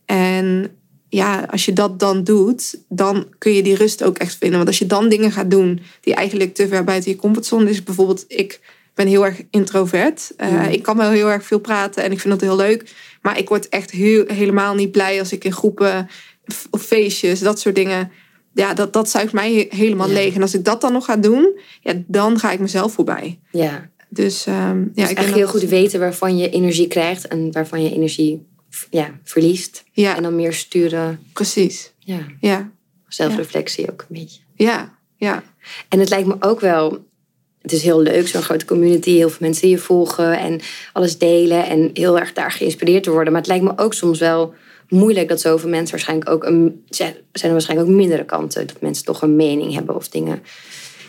En 0.06 0.72
ja, 1.10 1.48
als 1.52 1.66
je 1.66 1.74
dat 1.74 2.00
dan 2.00 2.24
doet, 2.24 2.80
dan 2.90 3.26
kun 3.38 3.54
je 3.54 3.64
die 3.64 3.76
rust 3.76 4.04
ook 4.04 4.18
echt 4.18 4.36
vinden. 4.36 4.58
Want 4.58 4.68
als 4.70 4.80
je 4.80 4.86
dan 4.86 5.10
dingen 5.10 5.32
gaat 5.32 5.52
doen 5.52 5.80
die 6.02 6.14
eigenlijk 6.16 6.54
te 6.54 6.68
ver 6.68 6.84
buiten 6.84 7.12
je 7.12 7.18
comfortzone 7.18 7.70
is. 7.70 7.84
Bijvoorbeeld, 7.84 8.26
ik 8.28 8.60
ben 8.94 9.08
heel 9.08 9.26
erg 9.26 9.42
introvert. 9.50 10.32
Eh, 10.38 10.52
Mm. 10.52 10.60
Ik 10.62 10.84
kan 10.84 10.98
wel 10.98 11.10
heel 11.10 11.30
erg 11.32 11.44
veel 11.46 11.60
praten 11.60 12.04
en 12.04 12.12
ik 12.12 12.20
vind 12.20 12.34
dat 12.40 12.42
heel 12.50 12.56
leuk. 12.56 12.94
Maar 13.22 13.38
ik 13.38 13.50
word 13.50 13.70
echt 13.70 13.92
heel, 13.92 14.24
helemaal 14.28 14.76
niet 14.76 14.92
blij 14.92 15.20
als 15.20 15.32
ik 15.32 15.44
in 15.44 15.54
groepen 15.54 16.08
of 16.70 16.82
feestjes, 16.84 17.40
dat 17.40 17.60
soort 17.60 17.76
dingen. 17.76 18.12
Ja, 18.54 18.74
dat, 18.74 18.94
dat 18.94 19.10
zuigt 19.10 19.34
mij 19.34 19.54
he- 19.54 19.78
helemaal 19.78 20.08
Ja. 20.08 20.14
leeg. 20.14 20.36
En 20.36 20.42
als 20.42 20.54
ik 20.54 20.66
dat 20.66 20.82
dan 20.82 20.92
nog 20.94 21.06
ga 21.06 21.18
doen, 21.18 21.60
ja, 21.82 21.94
dan 22.08 22.40
ga 22.40 22.52
ik 22.52 22.60
mezelf 22.60 22.94
voorbij. 22.94 23.40
ja. 23.52 23.90
Dus 24.12 24.46
ehm, 24.46 24.80
ja, 24.80 24.90
dus 24.94 25.10
ik 25.10 25.18
echt 25.18 25.28
heel 25.34 25.40
dat- 25.40 25.50
goed 25.50 25.64
weten 25.70 26.00
waarvan 26.00 26.38
je 26.38 26.50
energie 26.50 26.88
krijgt 26.88 27.28
en 27.28 27.52
waarvan 27.52 27.84
je 27.84 27.92
energie 27.94 28.46
ja, 28.90 29.20
verliest. 29.24 29.84
Ja, 29.92 30.16
En 30.16 30.24
dan 30.24 30.36
meer 30.36 30.54
sturen. 30.54 31.20
precies. 31.34 31.94
Ja, 32.00 32.20
Ja, 32.40 32.72
zelfreflectie 33.08 33.92
ook 33.92 34.06
een 34.10 34.16
beetje. 34.20 34.40
ja, 34.56 34.98
ja. 35.16 35.44
En 35.90 36.00
het 36.00 36.10
lijkt 36.10 36.28
me 36.28 36.36
ook 36.40 36.60
wel. 36.60 37.08
Het 37.62 37.72
is 37.72 37.82
heel 37.84 38.02
leuk, 38.02 38.28
zo'n 38.28 38.42
grote 38.42 38.66
community, 38.66 39.10
heel 39.12 39.30
veel 39.30 39.38
mensen 39.40 39.62
die 39.62 39.72
je 39.72 39.78
volgen 39.78 40.38
en 40.40 40.60
alles 40.94 41.18
delen 41.18 41.66
en 41.66 41.90
heel 41.94 42.20
erg 42.20 42.34
daar 42.34 42.52
geïnspireerd 42.52 43.04
te 43.04 43.12
worden. 43.12 43.32
Maar 43.32 43.42
het 43.42 43.50
lijkt 43.50 43.64
me 43.64 43.74
ook 43.76 43.94
soms 43.94 44.20
wel 44.20 44.54
moeilijk 44.90 45.30
dat 45.30 45.42
zoveel 45.42 45.70
mensen 45.70 45.92
waarschijnlijk 45.92 46.30
ook 46.30 46.44
een. 46.44 46.84
Zijn 46.90 47.14
zijn 47.14 47.48
er 47.48 47.52
waarschijnlijk 47.52 47.90
ook 47.90 47.96
mindere 47.96 48.26
kanten, 48.26 48.68
dat 48.68 48.82
mensen 48.82 49.06
toch 49.06 49.22
een 49.22 49.36
mening 49.36 49.74
hebben 49.74 49.96
of 49.96 50.08
dingen 50.10 50.44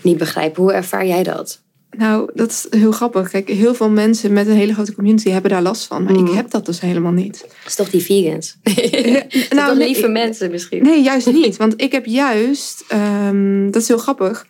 niet 0.02 0.18
begrijpen. 0.18 0.62
Hoe 0.62 0.72
ervaar 0.72 1.06
jij 1.06 1.22
dat? 1.22 1.62
Nou, 1.96 2.30
dat 2.34 2.50
is 2.50 2.66
heel 2.70 2.92
grappig. 2.92 3.30
Kijk, 3.30 3.48
heel 3.48 3.74
veel 3.74 3.90
mensen 3.90 4.32
met 4.32 4.46
een 4.46 4.54
hele 4.54 4.74
grote 4.74 4.94
community 4.94 5.30
hebben 5.30 5.50
daar 5.50 5.62
last 5.62 5.86
van. 5.86 6.02
Maar 6.02 6.14
ik 6.14 6.30
heb 6.30 6.50
dat 6.50 6.66
dus 6.66 6.80
helemaal 6.80 7.12
niet. 7.12 7.40
Dat 7.40 7.50
is 7.66 7.74
toch 7.74 7.90
die 7.90 8.02
vegans? 8.02 8.56
nou, 9.50 9.76
nee, 9.76 9.86
lieve 9.86 10.06
ik- 10.06 10.10
mensen 10.10 10.50
misschien. 10.50 10.82
Nee, 10.82 11.02
juist 11.02 11.32
niet. 11.32 11.56
Want 11.56 11.80
ik 11.80 11.92
heb 11.92 12.06
juist, 12.06 12.84
ehm, 12.88 13.70
dat 13.70 13.82
is 13.82 13.88
heel 13.88 13.98
grappig. 13.98 14.46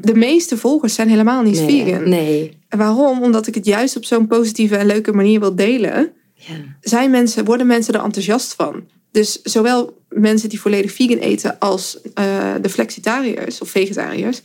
De 0.00 0.14
meeste 0.14 0.56
volgers 0.56 0.94
zijn 0.94 1.08
helemaal 1.08 1.42
niet 1.42 1.66
nee, 1.66 1.84
vegan. 1.84 2.08
Nee. 2.08 2.58
En 2.68 2.78
Waarom? 2.78 3.22
Omdat 3.22 3.46
ik 3.46 3.54
het 3.54 3.66
juist 3.66 3.96
op 3.96 4.04
zo'n 4.04 4.26
positieve 4.26 4.76
en 4.76 4.86
leuke 4.86 5.12
manier 5.12 5.40
wil 5.40 5.54
delen. 5.54 6.12
Ja. 6.34 6.54
Zijn 6.80 7.10
mensen, 7.10 7.44
worden 7.44 7.66
mensen 7.66 7.94
er 7.94 8.04
enthousiast 8.04 8.54
van. 8.54 8.84
Dus 9.10 9.42
zowel 9.42 9.96
mensen 10.08 10.48
die 10.48 10.60
volledig 10.60 10.92
vegan 10.92 11.18
eten 11.18 11.58
als 11.58 11.98
eh, 12.14 12.54
de 12.60 12.68
flexitariërs 12.68 13.60
of 13.60 13.70
vegetariërs, 13.70 14.40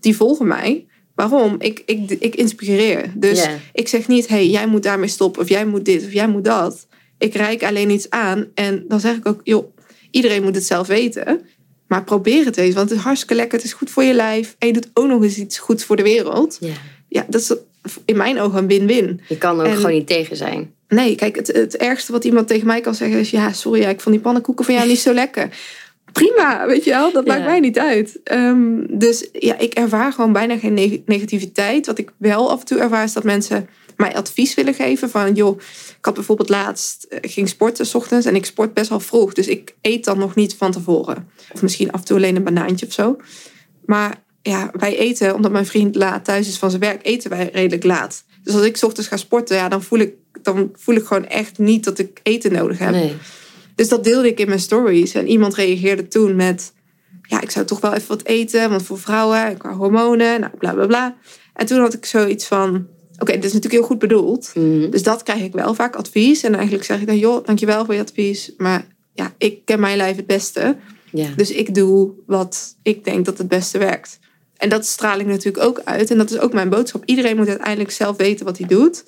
die 0.00 0.16
volgen 0.16 0.46
mij. 0.46 0.86
Waarom? 1.14 1.56
Ik, 1.58 1.82
ik, 1.86 2.10
ik 2.10 2.34
inspireer. 2.34 3.12
Dus 3.14 3.46
ik 3.72 3.88
zeg 3.88 4.08
niet, 4.08 4.28
hey, 4.28 4.48
jij 4.48 4.66
moet 4.66 4.82
daarmee 4.82 5.08
stoppen 5.08 5.42
of 5.42 5.48
jij 5.48 5.66
moet 5.66 5.84
dit 5.84 6.04
of 6.04 6.12
jij 6.12 6.28
moet 6.28 6.44
dat. 6.44 6.86
Ik 7.18 7.34
reik 7.34 7.62
alleen 7.64 7.90
iets 7.90 8.10
aan 8.10 8.46
en 8.54 8.84
dan 8.88 9.00
zeg 9.00 9.16
ik 9.16 9.26
ook, 9.26 9.40
joh, 9.44 9.74
iedereen 10.10 10.42
moet 10.42 10.54
het 10.54 10.66
zelf 10.66 10.86
weten. 10.86 11.40
Maar 11.88 12.04
probeer 12.04 12.44
het 12.44 12.56
eens, 12.56 12.74
want 12.74 12.88
het 12.88 12.98
is 12.98 13.04
hartstikke 13.04 13.34
lekker. 13.34 13.58
Het 13.58 13.66
is 13.66 13.72
goed 13.72 13.90
voor 13.90 14.02
je 14.02 14.14
lijf. 14.14 14.56
En 14.58 14.66
je 14.66 14.72
doet 14.72 14.90
ook 14.94 15.06
nog 15.06 15.22
eens 15.22 15.36
iets 15.38 15.58
goeds 15.58 15.84
voor 15.84 15.96
de 15.96 16.02
wereld. 16.02 16.56
ja. 16.60 16.72
Ja, 17.08 17.26
dat 17.28 17.40
is 17.40 17.54
in 18.04 18.16
mijn 18.16 18.40
ogen 18.40 18.58
een 18.58 18.66
win-win. 18.66 19.20
Je 19.28 19.38
kan 19.38 19.58
er 19.58 19.64
ook 19.64 19.70
En- 19.70 19.76
gewoon 19.76 19.92
niet 19.92 20.06
tegen 20.06 20.36
zijn. 20.36 20.74
Nee, 20.88 21.14
kijk, 21.14 21.36
het, 21.36 21.46
het 21.46 21.76
ergste 21.76 22.12
wat 22.12 22.24
iemand 22.24 22.48
tegen 22.48 22.66
mij 22.66 22.80
kan 22.80 22.94
zeggen 22.94 23.18
is... 23.18 23.30
ja, 23.30 23.52
sorry, 23.52 23.82
ik 23.82 24.00
vond 24.00 24.14
die 24.14 24.24
pannenkoeken 24.24 24.64
van 24.64 24.74
jou 24.74 24.88
niet 24.88 24.98
zo 24.98 25.12
lekker. 25.12 25.48
Prima, 26.12 26.66
weet 26.66 26.84
je 26.84 26.90
wel. 26.90 27.12
Dat 27.12 27.26
maakt 27.26 27.40
Ja. 27.40 27.46
mij 27.46 27.60
niet 27.60 27.78
uit. 27.78 28.20
Ehm, 28.24 28.80
dus 28.90 29.28
ja, 29.32 29.58
ik 29.58 29.74
ervaar 29.74 30.12
gewoon 30.12 30.32
bijna 30.32 30.58
geen 30.58 30.74
neg- 30.74 30.98
negativiteit. 31.06 31.86
Wat 31.86 31.98
ik 31.98 32.12
wel 32.16 32.50
af 32.50 32.60
en 32.60 32.66
toe 32.66 32.78
ervaar 32.78 33.04
is 33.04 33.12
dat 33.12 33.24
mensen 33.24 33.68
mij 33.96 34.14
advies 34.14 34.54
willen 34.54 34.74
geven. 34.74 35.10
Van 35.10 35.34
joh, 35.34 35.58
ik 35.98 36.04
had 36.04 36.14
bijvoorbeeld 36.14 36.48
laatst, 36.48 37.02
eh, 37.04 37.18
ging 37.30 37.48
sporten 37.48 37.86
s 37.86 37.94
ochtends 37.94 38.26
en 38.26 38.34
ik 38.34 38.44
sport 38.44 38.74
best 38.74 38.88
wel 38.88 39.00
vroeg. 39.00 39.32
Dus 39.34 39.46
ik 39.48 39.74
eet 39.80 40.04
dan 40.04 40.18
nog 40.18 40.34
niet 40.34 40.54
van 40.54 40.72
tevoren. 40.72 41.28
Of 41.52 41.62
misschien 41.62 41.92
af 41.92 42.00
en 42.00 42.06
toe 42.06 42.16
alleen 42.16 42.36
een 42.36 42.44
banaantje 42.44 42.86
of 42.86 42.92
zo. 42.92 43.16
Maar 43.86 44.22
ja, 44.42 44.70
wij 44.78 44.98
eten, 44.98 45.34
omdat 45.34 45.52
mijn 45.52 45.66
vriend 45.66 45.94
laat 45.96 46.24
thuis 46.24 46.48
is 46.48 46.58
van 46.58 46.70
zijn 46.70 46.82
werk, 46.82 47.06
eten 47.06 47.30
wij 47.30 47.50
redelijk 47.52 47.84
laat. 47.84 48.24
Dus 48.44 48.54
als 48.54 48.64
ik 48.64 48.76
's 48.76 48.82
ochtends 48.82 49.08
ga 49.08 49.16
sporten, 49.16 49.56
ja, 49.56 49.68
dan, 49.68 49.82
voel 49.82 49.98
ik, 49.98 50.14
dan 50.42 50.70
voel 50.74 50.94
ik 50.94 51.04
gewoon 51.04 51.26
echt 51.26 51.58
niet 51.58 51.84
dat 51.84 51.98
ik 51.98 52.20
eten 52.22 52.52
nodig 52.52 52.78
heb. 52.78 52.90
Nee. 52.90 53.12
Dus 53.82 53.90
dat 53.90 54.04
deelde 54.04 54.28
ik 54.28 54.40
in 54.40 54.48
mijn 54.48 54.60
stories. 54.60 55.14
En 55.14 55.28
iemand 55.28 55.54
reageerde 55.54 56.08
toen 56.08 56.36
met... 56.36 56.72
Ja, 57.22 57.40
ik 57.40 57.50
zou 57.50 57.66
toch 57.66 57.80
wel 57.80 57.92
even 57.92 58.08
wat 58.08 58.24
eten. 58.24 58.70
Want 58.70 58.82
voor 58.82 58.98
vrouwen, 58.98 59.56
qua 59.56 59.72
hormonen, 59.72 60.40
nou, 60.40 60.56
bla, 60.58 60.72
bla, 60.72 60.86
bla. 60.86 61.16
En 61.54 61.66
toen 61.66 61.80
had 61.80 61.94
ik 61.94 62.06
zoiets 62.06 62.46
van... 62.46 62.86
Oké, 63.18 63.32
dit 63.32 63.44
is 63.44 63.52
natuurlijk 63.52 63.72
heel 63.72 63.90
goed 63.90 63.98
bedoeld. 63.98 64.52
Mhm. 64.54 64.90
Dus 64.90 65.02
dat 65.02 65.22
krijg 65.22 65.42
ik 65.42 65.52
wel 65.52 65.74
vaak 65.74 65.96
advies. 65.96 66.42
En 66.42 66.54
eigenlijk 66.54 66.84
zeg 66.84 67.00
ik 67.00 67.06
dan... 67.06 67.18
Joh, 67.18 67.44
dankjewel 67.44 67.84
voor 67.84 67.94
je 67.94 68.00
advies. 68.00 68.52
Maar 68.56 68.86
ja, 69.14 69.34
ik 69.38 69.64
ken 69.64 69.80
mijn 69.80 69.96
lijf 69.96 70.16
het 70.16 70.26
beste. 70.26 70.76
Ja. 71.10 71.28
Dus 71.36 71.50
ik 71.50 71.74
doe 71.74 72.12
wat 72.26 72.76
ik 72.82 73.04
denk 73.04 73.24
dat 73.24 73.38
het 73.38 73.48
beste 73.48 73.78
werkt. 73.78 74.18
En 74.56 74.68
dat 74.68 74.86
straal 74.86 75.18
ik 75.18 75.26
natuurlijk 75.26 75.64
ook 75.64 75.80
uit. 75.84 76.10
En 76.10 76.18
dat 76.18 76.30
is 76.30 76.38
ook 76.38 76.52
mijn 76.52 76.68
boodschap. 76.68 77.02
Iedereen 77.04 77.36
moet 77.36 77.48
uiteindelijk 77.48 77.90
zelf 77.90 78.16
weten 78.16 78.44
wat 78.44 78.58
hij 78.58 78.66
doet. 78.66 79.04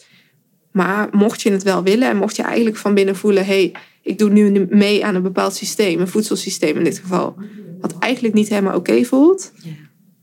Maar 0.72 1.08
mocht 1.12 1.42
je 1.42 1.50
het 1.50 1.62
wel 1.62 1.82
willen 1.82 2.08
en 2.08 2.16
mocht 2.16 2.36
je 2.36 2.42
eigenlijk 2.42 2.76
van 2.76 2.94
binnen 2.94 3.16
voelen: 3.16 3.46
hé, 3.46 3.70
hey, 3.70 3.72
ik 4.04 4.18
doe 4.18 4.30
nu 4.30 4.66
mee 4.70 5.04
aan 5.04 5.14
een 5.14 5.23
bepaald 5.23 5.54
systeem, 5.54 6.00
een 6.00 6.08
voedselsysteem 6.08 6.76
in 6.76 6.84
dit 6.84 6.99
geval, 6.99 7.34
wat 7.80 7.99
eigenlijk 7.99 8.34
niet 8.34 8.49
helemaal 8.49 8.76
oké 8.76 9.04
voelt, 9.04 9.52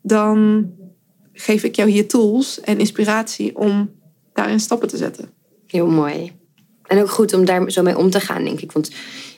dan 0.01 0.69
geef 1.33 1.63
ik 1.63 1.75
jou 1.75 1.89
hier 1.89 2.07
tools 2.07 2.61
en 2.61 2.79
inspiratie 2.79 3.55
om 3.55 3.91
daarin 4.33 4.59
stappen 4.59 4.87
te 4.87 4.97
zetten. 4.97 5.29
Heel 5.67 5.87
mooi. 5.87 6.31
En 6.85 7.01
ook 7.01 7.09
goed 7.09 7.33
om 7.33 7.45
daar 7.45 7.71
zo 7.71 7.81
mee 7.81 7.97
om 7.97 8.09
te 8.09 8.19
gaan, 8.19 8.43
denk 8.43 8.61
ik. 8.61 8.71
Want 8.71 8.91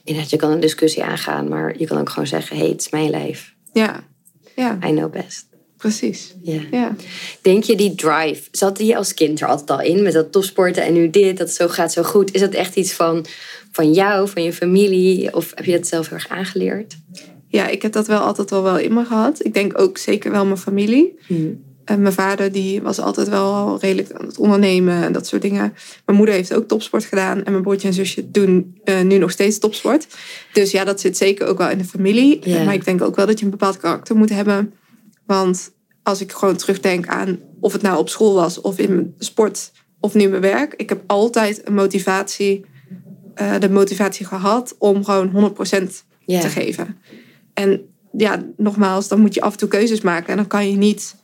inderdaad, 0.04 0.32
je 0.32 0.38
kan 0.38 0.52
een 0.52 0.60
discussie 0.60 1.04
aangaan, 1.04 1.48
maar 1.48 1.80
je 1.80 1.88
kan 1.88 1.98
ook 1.98 2.10
gewoon 2.10 2.28
zeggen: 2.28 2.56
hé, 2.56 2.62
hey, 2.62 2.72
het 2.72 2.82
is 2.82 2.90
mijn 2.90 3.10
lijf. 3.10 3.56
Ja, 3.74 4.04
ja, 4.56 4.78
I 4.86 4.92
know 4.92 5.12
best. 5.12 5.46
precies. 5.78 6.36
Ja. 6.42 6.62
Ja. 6.72 6.96
Denk 7.42 7.64
je 7.64 7.76
die 7.76 7.96
drive, 7.96 8.42
zat 8.52 8.78
die 8.78 8.98
als 8.98 9.14
kind 9.14 9.42
er 9.42 9.48
altijd 9.48 9.70
al 9.70 9.82
in 9.82 10.04
met 10.04 10.14
dat 10.14 10.32
topsporten 10.32 10.84
en 10.84 10.94
nu 10.94 11.10
dit, 11.10 11.38
dat 11.38 11.52
zo 11.52 11.68
gaat 11.68 11.92
zo 11.92 12.04
goed? 12.04 12.34
Is 12.34 12.42
dat 12.42 12.54
echt 12.54 12.76
iets 12.76 12.94
van, 12.94 13.26
van 13.74 13.92
jou, 13.92 14.30
van 14.30 14.44
je 14.44 14.54
familie? 14.54 15.36
Of 15.36 15.52
heb 15.56 15.66
je 15.66 15.72
dat 15.72 15.88
zelf 15.88 16.10
heel 16.10 16.18
erg 16.18 16.30
aangeleerd? 16.30 16.98
ja, 17.54 17.68
ik 17.68 17.82
heb 17.82 17.92
dat 17.92 18.08
wel 18.08 18.20
altijd 18.20 18.50
wel, 18.50 18.64
wel 18.64 18.78
in 18.78 18.94
me 18.94 19.06
gehad. 19.06 19.46
Ik 19.46 19.54
denk 19.54 19.80
ook 19.80 19.98
zeker 19.98 20.32
wel 20.32 20.46
mijn 20.46 20.58
familie. 20.58 21.20
En 21.86 22.02
mijn 22.02 22.14
vader 22.14 22.52
die 22.52 22.82
was 22.82 23.00
altijd 23.00 23.30
wel 23.30 23.78
redelijk 23.80 24.12
aan 24.12 24.26
het 24.26 24.38
ondernemen 24.38 25.04
en 25.04 25.14
dat 25.14 25.28
soort 25.28 25.42
dingen. 25.42 25.74
Mijn 26.06 26.18
moeder 26.18 26.36
heeft 26.36 26.54
ook 26.54 26.68
topsport 26.68 27.06
gedaan. 27.06 27.44
En 27.44 27.52
mijn 27.52 27.64
broertje 27.64 27.88
en 27.88 27.94
zusje 27.94 28.32
doen 28.32 28.80
eh, 28.84 29.02
nu 29.02 29.18
nog 29.18 29.32
steeds 29.32 29.60
topsport. 29.60 30.08
Dus 30.54 30.72
ja, 30.72 30.84
dat 30.84 31.00
zit 31.00 31.18
zeker 31.18 31.48
ook 31.48 31.58
wel 31.58 31.70
in 31.70 31.78
de 31.78 31.84
familie. 31.84 32.42
Maar 32.66 32.74
ik 32.74 32.86
denk 32.86 33.02
ook 33.02 33.16
wel 33.16 33.26
dat 33.26 33.40
je 33.40 33.46
een 33.46 33.52
bepaald 33.52 33.78
karakter 33.78 34.16
moet 34.16 34.30
hebben. 34.30 34.74
Want 35.26 35.72
als 36.04 36.22
ik 36.22 36.32
gewoon 36.32 36.56
terugdenk 36.56 37.08
aan 37.08 37.40
of 37.60 37.74
het 37.74 37.82
nou 37.82 37.98
op 37.98 38.10
school 38.10 38.34
was 38.34 38.62
of 38.62 38.78
in 38.78 38.96
mijn 38.96 39.14
sport 39.18 39.72
of 40.00 40.14
nu 40.14 40.28
mijn 40.28 40.42
werk. 40.42 40.74
Ik 40.74 40.90
heb 40.90 41.04
altijd 41.08 41.68
een 41.68 41.74
motivatie, 41.74 42.66
eh, 43.36 43.60
de 43.60 43.70
motivatie 43.70 44.26
gehad 44.26 44.76
om 44.78 45.04
gewoon 45.06 45.30
100% 45.30 46.04
Ja. 46.26 46.40
te 46.40 46.48
geven. 46.50 46.98
En 47.54 47.82
ja, 48.18 48.44
nogmaals, 48.58 49.08
dan 49.08 49.20
moet 49.20 49.34
je 49.34 49.42
af 49.42 49.52
en 49.52 49.58
toe 49.58 49.68
keuzes 49.68 50.02
maken. 50.02 50.30
En 50.30 50.36
dan 50.36 50.48
kan 50.48 50.70
je 50.70 50.78
niet 50.78 51.16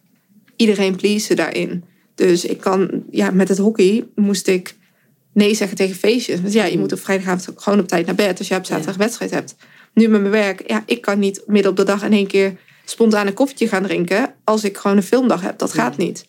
iedereen 0.56 0.96
pleasen 0.96 1.36
daarin. 1.36 1.84
Dus 2.16 2.46
ik 2.46 2.60
kan, 2.60 3.04
ja, 3.12 3.32
met 3.32 3.48
het 3.50 3.58
hockey 3.58 4.08
moest 4.16 4.48
ik 4.48 4.75
nee 5.34 5.54
zeggen 5.54 5.78
tegen 5.78 5.96
feestjes. 5.96 6.42
Want 6.42 6.54
ja, 6.54 6.66
je 6.66 6.78
moet 6.78 6.92
op 6.92 7.00
vrijdagavond 7.00 7.62
gewoon 7.62 7.80
op 7.80 7.88
tijd 7.88 8.06
naar 8.06 8.16
bed 8.16 8.38
als 8.39 8.48
je 8.48 8.56
op 8.56 8.66
zaterdag 8.66 8.96
wedstrijd 8.98 9.32
hebt. 9.32 9.56
Nu 9.94 10.08
met 10.08 10.22
mijn 10.22 10.34
werk, 10.34 10.63
ja, 10.70 10.84
ik 10.86 11.01
kan 11.01 11.20
niet 11.20 11.44
midden 11.46 11.72
op 11.72 11.78
de 11.78 11.84
dag 11.84 12.04
in 12.04 12.13
één 12.13 12.28
keer 12.28 12.58
spontaan 12.86 13.28
een 13.28 13.34
koffietje 13.34 13.68
gaan 13.68 13.84
drinken 13.84 14.34
als 14.44 14.63
ik 14.63 14.78
gewoon 14.78 14.98
een 14.98 15.04
filmdag 15.04 15.42
heb. 15.42 15.58
Dat 15.58 15.74
gaat 15.74 15.98
niet. 15.98 16.25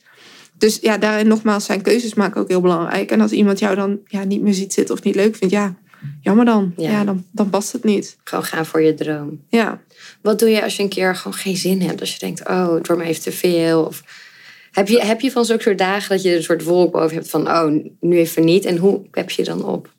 Dus 0.61 0.79
ja, 0.81 0.99
daarin 0.99 1.29
nogmaals 1.29 1.65
zijn 1.65 1.83
keuzes 1.83 2.15
maken 2.15 2.41
ook 2.41 2.49
heel 2.49 2.61
belangrijk. 2.61 3.11
En 3.11 3.21
als 3.21 3.31
iemand 3.31 3.59
jou 3.59 3.75
dan 3.75 3.99
ja, 4.07 4.25
niet 4.25 4.41
meer 4.41 4.55
ziet 4.55 4.73
zitten 4.73 4.95
of 4.95 5.03
niet 5.03 5.15
leuk 5.15 5.37
vindt, 5.37 5.55
ja, 5.55 5.75
jammer 6.21 6.45
dan. 6.45 6.73
Ja. 6.77 6.91
Ja, 6.91 7.05
dan, 7.05 7.25
dan 7.33 7.51
past 7.51 7.73
het 7.73 7.85
niet. 7.85 8.17
Gewoon 8.25 8.45
gaan 8.45 8.67
voor 8.67 8.83
je 8.83 8.95
droom. 8.95 9.41
Ja. 9.49 9.81
Wat 10.23 10.39
doe 10.39 10.49
je 10.49 10.63
als 10.63 10.77
je 10.77 10.83
een 10.83 10.89
keer 10.89 11.17
gewoon 11.17 11.35
geen 11.35 11.57
zin 11.57 11.81
hebt? 11.81 12.01
Als 12.01 12.13
je 12.13 12.19
denkt, 12.19 12.49
oh, 12.49 12.75
het 12.75 12.87
wordt 12.87 13.03
me 13.03 13.09
even 13.09 13.23
te 13.23 13.33
veel. 13.33 13.85
Of 13.85 14.05
heb 14.71 14.89
je, 14.89 15.05
heb 15.05 15.21
je 15.21 15.31
van 15.31 15.45
zulke 15.45 15.63
soort 15.63 15.79
dagen 15.79 16.09
dat 16.09 16.23
je 16.23 16.37
een 16.37 16.43
soort 16.43 16.65
wolk 16.65 16.93
boven 16.93 17.17
hebt 17.17 17.31
van, 17.31 17.49
oh, 17.49 17.85
nu 18.01 18.19
even 18.19 18.45
niet. 18.45 18.65
En 18.65 18.77
hoe 18.77 19.03
heb 19.11 19.31
je 19.31 19.45
dan 19.45 19.65
op? 19.65 19.93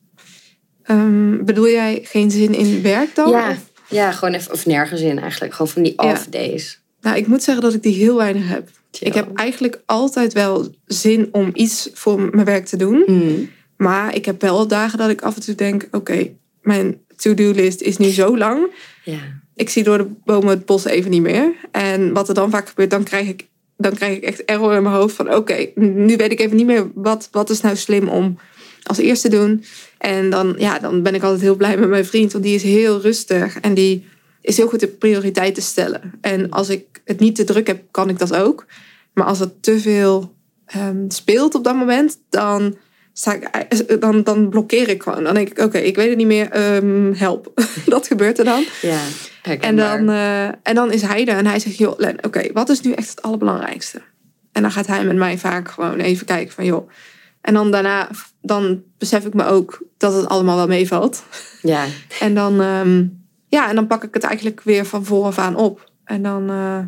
Ehm, 0.83 1.43
bedoel 1.43 1.69
jij 1.69 1.99
geen 2.03 2.31
zin 2.31 2.53
in 2.53 2.81
werk 2.81 3.15
dan? 3.15 3.29
Ja, 3.29 3.57
ja, 3.89 4.11
gewoon 4.11 4.33
even, 4.33 4.51
of 4.51 4.65
nergens 4.65 5.01
in 5.01 5.19
eigenlijk. 5.19 5.53
Gewoon 5.53 5.71
van 5.71 5.83
die 5.83 5.93
Ja. 5.97 6.11
off 6.11 6.27
days. 6.29 6.81
Nou, 7.01 7.17
ik 7.17 7.27
moet 7.27 7.43
zeggen 7.43 7.63
dat 7.63 7.73
ik 7.73 7.83
die 7.83 7.95
heel 7.95 8.17
weinig 8.17 8.47
heb. 8.47 8.69
Ik 8.99 9.13
heb 9.13 9.35
eigenlijk 9.35 9.81
altijd 9.85 10.33
wel 10.33 10.67
zin 10.85 11.29
om 11.31 11.49
iets 11.53 11.89
voor 11.93 12.21
mijn 12.21 12.45
werk 12.45 12.65
te 12.65 12.77
doen. 12.77 13.03
Mm. 13.05 13.49
Maar 13.77 14.15
ik 14.15 14.25
heb 14.25 14.41
wel 14.41 14.67
dagen 14.67 14.97
dat 14.97 15.09
ik 15.09 15.21
af 15.21 15.35
en 15.35 15.41
toe 15.41 15.55
denk: 15.55 15.87
oké, 15.91 16.29
mijn 16.61 17.01
to-do-list 17.15 17.81
is 17.81 17.97
nu 17.97 18.09
zo 18.09 18.37
lang. 18.37 18.67
Ja. 19.03 19.19
Ik 19.55 19.69
zie 19.69 19.83
door 19.83 19.97
de 19.97 20.07
bomen 20.25 20.49
het 20.49 20.65
bos 20.65 20.85
even 20.85 21.11
niet 21.11 21.21
meer. 21.21 21.53
En 21.71 22.13
wat 22.13 22.27
er 22.27 22.33
dan 22.33 22.49
vaak 22.49 22.69
gebeurt, 22.69 22.89
dan 22.89 23.03
krijg 23.03 23.27
ik, 23.27 23.47
dan 23.77 23.93
krijg 23.93 24.15
ik 24.15 24.23
echt 24.23 24.45
error 24.45 24.73
in 24.73 24.83
mijn 24.83 24.95
hoofd 24.95 25.15
van: 25.15 25.33
oké, 25.33 25.71
nu 25.75 26.15
weet 26.15 26.31
ik 26.31 26.39
even 26.39 26.57
niet 26.57 26.65
meer 26.65 26.91
wat, 26.93 27.27
wat 27.31 27.49
is 27.49 27.61
nou 27.61 27.75
slim 27.75 28.07
om 28.07 28.37
als 28.83 28.97
eerste 28.97 29.29
te 29.29 29.35
doen. 29.35 29.63
En 29.97 30.29
dan, 30.29 30.55
ja, 30.57 30.79
dan 30.79 31.03
ben 31.03 31.15
ik 31.15 31.23
altijd 31.23 31.41
heel 31.41 31.55
blij 31.55 31.77
met 31.77 31.89
mijn 31.89 32.05
vriend, 32.05 32.31
want 32.31 32.43
die 32.43 32.55
is 32.55 32.63
heel 32.63 33.01
rustig 33.01 33.59
en 33.59 33.73
die 33.73 34.05
is 34.41 34.57
heel 34.57 34.67
goed 34.67 34.81
in 34.81 34.97
prioriteiten 34.97 35.63
stellen. 35.63 36.13
En 36.21 36.49
als 36.49 36.69
ik 36.69 37.01
het 37.05 37.19
niet 37.19 37.35
te 37.35 37.43
druk 37.43 37.67
heb, 37.67 37.83
kan 37.91 38.09
ik 38.09 38.19
dat 38.19 38.35
ook. 38.35 38.65
Maar 39.13 39.25
als 39.25 39.39
er 39.39 39.59
te 39.59 39.79
veel 39.79 40.35
ehm, 40.65 41.09
speelt 41.09 41.55
op 41.55 41.63
dat 41.63 41.75
moment, 41.75 42.19
dan, 42.29 42.77
sta 43.13 43.33
ik, 43.33 43.43
eh, 43.43 43.99
dan, 43.99 44.23
dan 44.23 44.49
blokkeer 44.49 44.89
ik 44.89 45.03
gewoon. 45.03 45.23
Dan 45.23 45.33
denk 45.33 45.49
ik, 45.49 45.59
oké, 45.59 45.77
ik 45.77 45.95
weet 45.95 46.09
het 46.09 46.17
niet 46.17 46.27
meer, 46.27 46.49
ehm, 46.49 47.13
help. 47.13 47.51
dat 47.85 48.07
gebeurt 48.07 48.39
er 48.39 48.45
dan. 48.45 48.63
Ja, 48.81 48.99
En 49.43 49.75
dan, 49.75 50.09
eh, 50.09 50.45
en 50.45 50.75
dan 50.75 50.91
is 50.91 51.01
hij 51.01 51.27
er 51.27 51.37
en 51.37 51.45
hij 51.45 51.59
zegt, 51.59 51.77
joh, 51.77 51.97
Len, 51.97 52.25
oké, 52.25 52.51
wat 52.53 52.69
is 52.69 52.81
nu 52.81 52.91
echt 52.91 53.09
het 53.09 53.21
allerbelangrijkste? 53.21 54.01
En 54.51 54.61
dan 54.61 54.71
gaat 54.71 54.87
hij 54.87 55.05
met 55.05 55.15
mij 55.15 55.37
vaak 55.37 55.71
gewoon 55.71 55.99
even 55.99 56.25
kijken 56.25 56.53
van, 56.53 56.65
joh. 56.65 56.89
En 57.41 57.53
dan 57.53 57.71
daarna, 57.71 58.09
dan 58.41 58.83
besef 58.97 59.25
ik 59.25 59.33
me 59.33 59.45
ook 59.45 59.83
dat 59.97 60.13
het 60.13 60.27
allemaal 60.27 60.55
wel 60.55 60.67
meevalt. 60.67 61.23
Ja, 61.61 61.85
En 62.19 62.35
dan, 62.35 62.61
ehm, 62.61 63.05
ja, 63.51 63.69
en 63.69 63.75
dan 63.75 63.87
pak 63.87 64.03
ik 64.03 64.13
het 64.13 64.23
eigenlijk 64.23 64.61
weer 64.63 64.85
van 64.85 65.05
vooraf 65.05 65.37
aan 65.37 65.55
op. 65.55 65.91
En 66.03 66.23
dan 66.23 66.49
eh, 66.49 66.79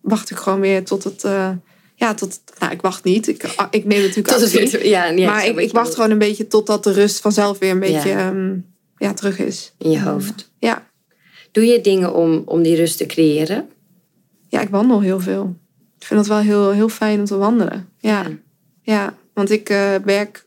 wacht 0.00 0.30
ik 0.30 0.36
gewoon 0.36 0.60
weer 0.60 0.84
tot 0.84 1.04
het, 1.04 1.24
eh, 1.24 1.50
ja, 1.94 2.14
tot, 2.14 2.40
nou, 2.58 2.72
ik 2.72 2.80
wacht 2.80 3.04
niet. 3.04 3.28
Ik, 3.28 3.44
ah, 3.56 3.66
ik 3.70 3.84
neem 3.84 4.00
natuurlijk 4.00 4.28
tot 4.28 4.42
actie. 4.42 4.70
weer- 4.70 4.86
ja, 4.86 5.04
ja, 5.04 5.30
maar 5.30 5.46
ik, 5.46 5.72
wacht 5.72 5.94
gewoon 5.94 6.10
een 6.10 6.18
beetje 6.18 6.46
totdat 6.46 6.84
de 6.84 6.92
rust 6.92 7.20
vanzelf 7.20 7.58
weer 7.58 7.70
een 7.70 7.80
beetje 7.80 8.08
Ja. 8.08 8.28
ehm, 8.30 8.56
ja, 8.96 9.12
terug 9.14 9.38
is. 9.38 9.74
in 9.78 9.90
je 9.90 10.00
hoofd. 10.02 10.50
Ja. 10.58 10.86
Doe 11.52 11.64
je 11.66 11.80
dingen 11.80 12.14
om, 12.14 12.42
om 12.44 12.62
die 12.62 12.76
rust 12.76 12.98
te 12.98 13.06
creëren? 13.06 13.68
Ja, 14.48 14.60
ik 14.60 14.68
wandel 14.68 15.00
heel 15.00 15.20
veel. 15.20 15.56
Ik 15.98 16.06
vind 16.06 16.20
het 16.20 16.28
wel 16.28 16.38
heel, 16.38 16.70
heel 16.70 16.88
fijn 16.88 17.18
om 17.18 17.24
te 17.24 17.36
wandelen. 17.36 17.88
Ja, 17.98 18.20
Ja. 18.22 18.28
ja. 18.82 19.14
want 19.34 19.50
ik 19.50 19.68
eh, 19.68 19.94
werk 20.04 20.45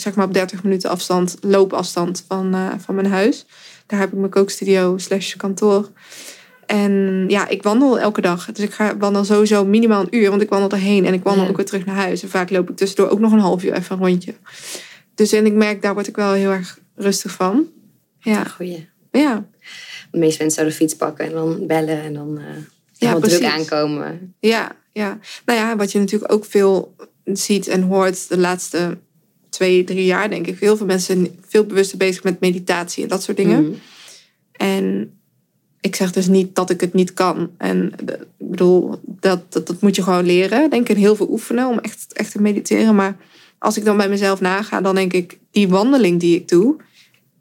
zeg 0.00 0.14
maar 0.14 0.26
op 0.26 0.32
30 0.34 0.62
minuten 0.62 0.90
afstand, 0.90 1.36
loopafstand 1.40 2.24
van, 2.28 2.54
eh, 2.54 2.66
van 2.78 2.94
mijn 2.94 3.06
huis. 3.06 3.46
Daar 3.86 4.00
heb 4.00 4.12
ik 4.12 4.18
mijn 4.18 4.30
kookstudio 4.30 4.98
slash 4.98 5.36
kantoor. 5.36 5.90
En 6.66 7.24
ja, 7.28 7.48
ik 7.48 7.62
wandel 7.62 7.98
elke 7.98 8.20
dag. 8.20 8.52
Dus 8.52 8.64
ik 8.64 8.72
ga 8.72 8.96
wandel 8.96 9.24
sowieso 9.24 9.64
minimaal 9.64 10.00
een 10.00 10.16
uur, 10.16 10.30
want 10.30 10.42
ik 10.42 10.48
wandel 10.48 10.70
erheen 10.70 11.06
en 11.06 11.12
ik 11.14 11.22
wandel 11.22 11.44
Ja. 11.44 11.50
ook 11.50 11.56
weer 11.56 11.66
terug 11.66 11.84
naar 11.86 11.94
huis. 11.94 12.22
En 12.22 12.28
vaak 12.28 12.50
loop 12.50 12.70
ik 12.70 12.76
tussendoor 12.76 13.08
ook 13.08 13.18
nog 13.20 13.32
een 13.32 13.38
half 13.38 13.64
uur 13.64 13.72
even 13.72 13.96
een 13.96 14.02
rondje. 14.06 14.34
Dus 15.14 15.32
en 15.32 15.46
ik 15.46 15.52
merk, 15.52 15.82
daar 15.82 15.94
word 15.94 16.06
ik 16.06 16.16
wel 16.16 16.32
heel 16.32 16.50
erg 16.50 16.78
rustig 16.96 17.32
van. 17.32 17.66
Ja, 18.18 18.44
Goeie. 18.44 18.88
ja. 19.10 19.46
De 20.10 20.18
meeste 20.18 20.38
mensen 20.38 20.50
zouden 20.50 20.76
de 20.78 20.80
fiets 20.84 20.96
pakken 20.96 21.24
en 21.26 21.32
dan 21.32 21.66
bellen 21.66 22.02
en 22.02 22.14
dan 22.14 22.38
eh 22.38 22.44
helemaal 22.98 23.20
druk 23.28 23.44
aankomen. 23.44 24.34
Ja, 24.40 24.72
ja. 24.92 25.18
Nou 25.44 25.58
ja, 25.58 25.76
wat 25.76 25.92
je 25.92 25.98
natuurlijk 25.98 26.32
ook 26.32 26.44
veel 26.44 26.94
ziet 27.24 27.66
en 27.68 27.82
hoort 27.82 28.28
de 28.28 28.38
laatste 28.38 28.98
twee, 29.50 29.84
drie 29.84 30.04
jaar, 30.04 30.30
denk 30.30 30.46
ik. 30.46 30.58
Heel 30.58 30.76
veel 30.76 30.86
mensen 30.86 31.16
zijn 31.16 31.38
veel 31.48 31.64
bewuster 31.64 31.98
bezig 31.98 32.22
met 32.22 32.40
meditatie 32.40 33.02
en 33.02 33.08
dat 33.08 33.22
soort 33.22 33.36
dingen. 33.36 33.62
Mhm. 33.64 33.72
En 34.52 35.12
ik 35.80 35.96
zeg 35.96 36.12
dus 36.12 36.26
niet 36.26 36.54
dat 36.54 36.70
ik 36.70 36.80
het 36.80 36.94
niet 36.94 37.14
kan. 37.14 37.50
En 37.58 37.92
de- 38.04 38.18
ik 38.38 38.50
bedoel, 38.50 39.00
dat, 39.02 39.52
dat, 39.52 39.66
dat 39.66 39.80
moet 39.80 39.96
je 39.96 40.02
gewoon 40.02 40.26
leren. 40.26 40.70
Denk 40.70 40.88
ik, 40.88 40.96
en 40.96 41.02
heel 41.02 41.16
veel 41.16 41.30
oefenen 41.30 41.66
om 41.68 41.78
echt, 41.78 42.12
echt 42.12 42.32
te 42.32 42.40
mediteren. 42.40 42.94
Maar 42.94 43.16
als 43.58 43.76
ik 43.76 43.84
dan 43.84 43.96
bij 43.96 44.08
mezelf 44.08 44.40
naga, 44.40 44.80
dan 44.80 44.94
denk 44.94 45.12
ik, 45.12 45.38
die 45.50 45.68
wandeling 45.68 46.20
die 46.20 46.36
ik 46.36 46.48
doe, 46.48 46.76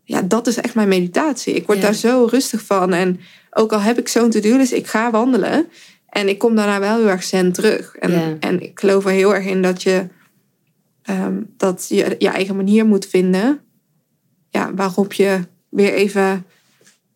ja, 0.03 0.21
dat 0.21 0.47
is 0.47 0.57
echt 0.57 0.75
mijn 0.75 0.87
meditatie. 0.87 1.53
Ik 1.53 1.65
word 1.65 1.77
Ja. 1.77 1.83
daar 1.83 1.93
zo 1.93 2.27
rustig 2.31 2.61
van. 2.61 2.93
En 2.93 3.19
ook 3.51 3.71
al 3.73 3.79
heb 3.81 3.97
ik 3.99 4.07
zo'n 4.07 4.29
to-do 4.29 4.57
list, 4.57 4.71
ik 4.73 4.87
ga 4.87 5.11
wandelen. 5.11 5.67
En 6.09 6.29
ik 6.29 6.37
kom 6.37 6.55
daarna 6.55 6.79
wel 6.79 6.97
heel 6.97 7.09
erg 7.09 7.23
zen 7.23 7.51
terug. 7.51 7.95
En, 7.95 8.11
Ja. 8.11 8.35
en 8.39 8.61
ik 8.61 8.79
geloof 8.79 9.05
er 9.05 9.11
heel 9.11 9.35
erg 9.35 9.45
in 9.45 9.61
dat 9.61 9.83
je 9.83 10.07
ehm, 11.07 11.41
dat 11.57 11.85
je 11.89 12.15
je 12.19 12.29
eigen 12.29 12.55
manier 12.55 12.85
moet 12.85 13.05
vinden. 13.05 13.59
Ja, 14.49 14.73
waarop 14.73 15.13
je 15.13 15.39
weer 15.69 15.93
even 15.93 16.45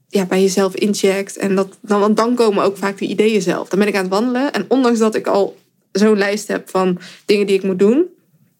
ja, 0.08 0.26
bij 0.26 0.42
jezelf 0.42 0.76
incheckt. 0.76 1.38
En 1.38 1.56
dat, 1.56 1.78
dan, 1.82 2.00
want 2.00 2.18
dan 2.18 2.36
komen 2.36 2.64
ook 2.64 2.78
vaak 2.78 2.98
de 2.98 3.06
ideeën 3.06 3.42
zelf. 3.42 3.70
Dan 3.70 3.80
ben 3.80 3.88
ik 3.88 3.96
aan 3.96 4.02
het 4.02 4.12
wandelen. 4.12 4.52
En 4.54 4.66
ondanks 4.68 5.00
dat 5.00 5.16
ik 5.16 5.28
al 5.28 5.58
zo'n 5.92 6.18
lijst 6.18 6.48
heb 6.48 6.70
van 6.70 7.00
dingen 7.26 7.48
die 7.48 7.56
ik 7.56 7.64
moet 7.64 7.80
doen. 7.80 8.06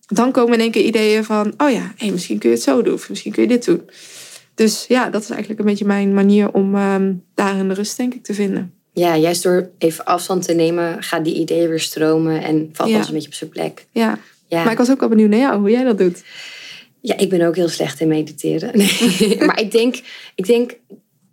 Dan 0.08 0.32
komen 0.32 0.54
in 0.54 0.60
één 0.60 0.72
keer 0.72 0.84
ideeën 0.84 1.24
van... 1.24 1.54
Oh 1.58 1.72
ja, 1.72 1.94
hey, 1.98 2.12
misschien 2.12 2.38
kun 2.40 2.50
je 2.50 2.56
het 2.56 2.64
zo 2.64 2.82
doen. 2.82 2.94
Of 2.94 3.10
misschien 3.10 3.32
kun 3.32 3.42
je 3.42 3.48
dit 3.48 3.66
doen. 3.66 3.90
Dus 4.56 4.86
ja, 4.88 5.10
dat 5.10 5.22
is 5.22 5.30
eigenlijk 5.30 5.60
een 5.60 5.66
beetje 5.66 5.86
mijn 5.86 6.14
manier 6.14 6.52
om 6.52 6.76
ehm 6.76 7.14
daarin 7.36 7.68
de 7.68 7.74
rust 7.74 7.98
denk 7.98 8.14
ik 8.14 8.24
te 8.24 8.34
vinden. 8.34 8.74
Ja, 8.94 9.18
juist 9.18 9.44
door 9.44 9.70
even 9.78 10.06
afstand 10.06 10.44
te 10.44 10.54
nemen, 10.54 11.04
gaat 11.04 11.26
die 11.26 11.36
ideeën 11.36 11.70
weer 11.70 11.80
stromen 11.80 12.44
en 12.44 12.70
valt 12.74 12.90
Ja. 12.90 12.96
alles 12.96 13.08
een 13.08 13.14
beetje 13.14 13.30
op 13.30 13.34
zijn 13.34 13.50
plek. 13.50 13.86
Ja. 13.92 14.20
Ja. 14.52 14.64
Maar 14.64 14.72
ik 14.72 14.78
was 14.78 14.92
ook 14.92 15.00
wel 15.00 15.10
benieuwd 15.10 15.30
naar 15.30 15.40
jou, 15.40 15.60
hoe 15.60 15.70
jij 15.70 15.84
dat 15.84 15.98
doet. 15.98 16.24
Ja, 17.02 17.18
ik 17.18 17.30
ben 17.30 17.42
ook 17.42 17.56
heel 17.56 17.70
slecht 17.70 18.00
in 18.00 18.08
mediteren. 18.08 18.78
Nee. 18.78 19.38
maar 19.48 19.60
ik 19.60 19.72
denk, 19.72 20.02
ik 20.36 20.46
denk, 20.46 20.78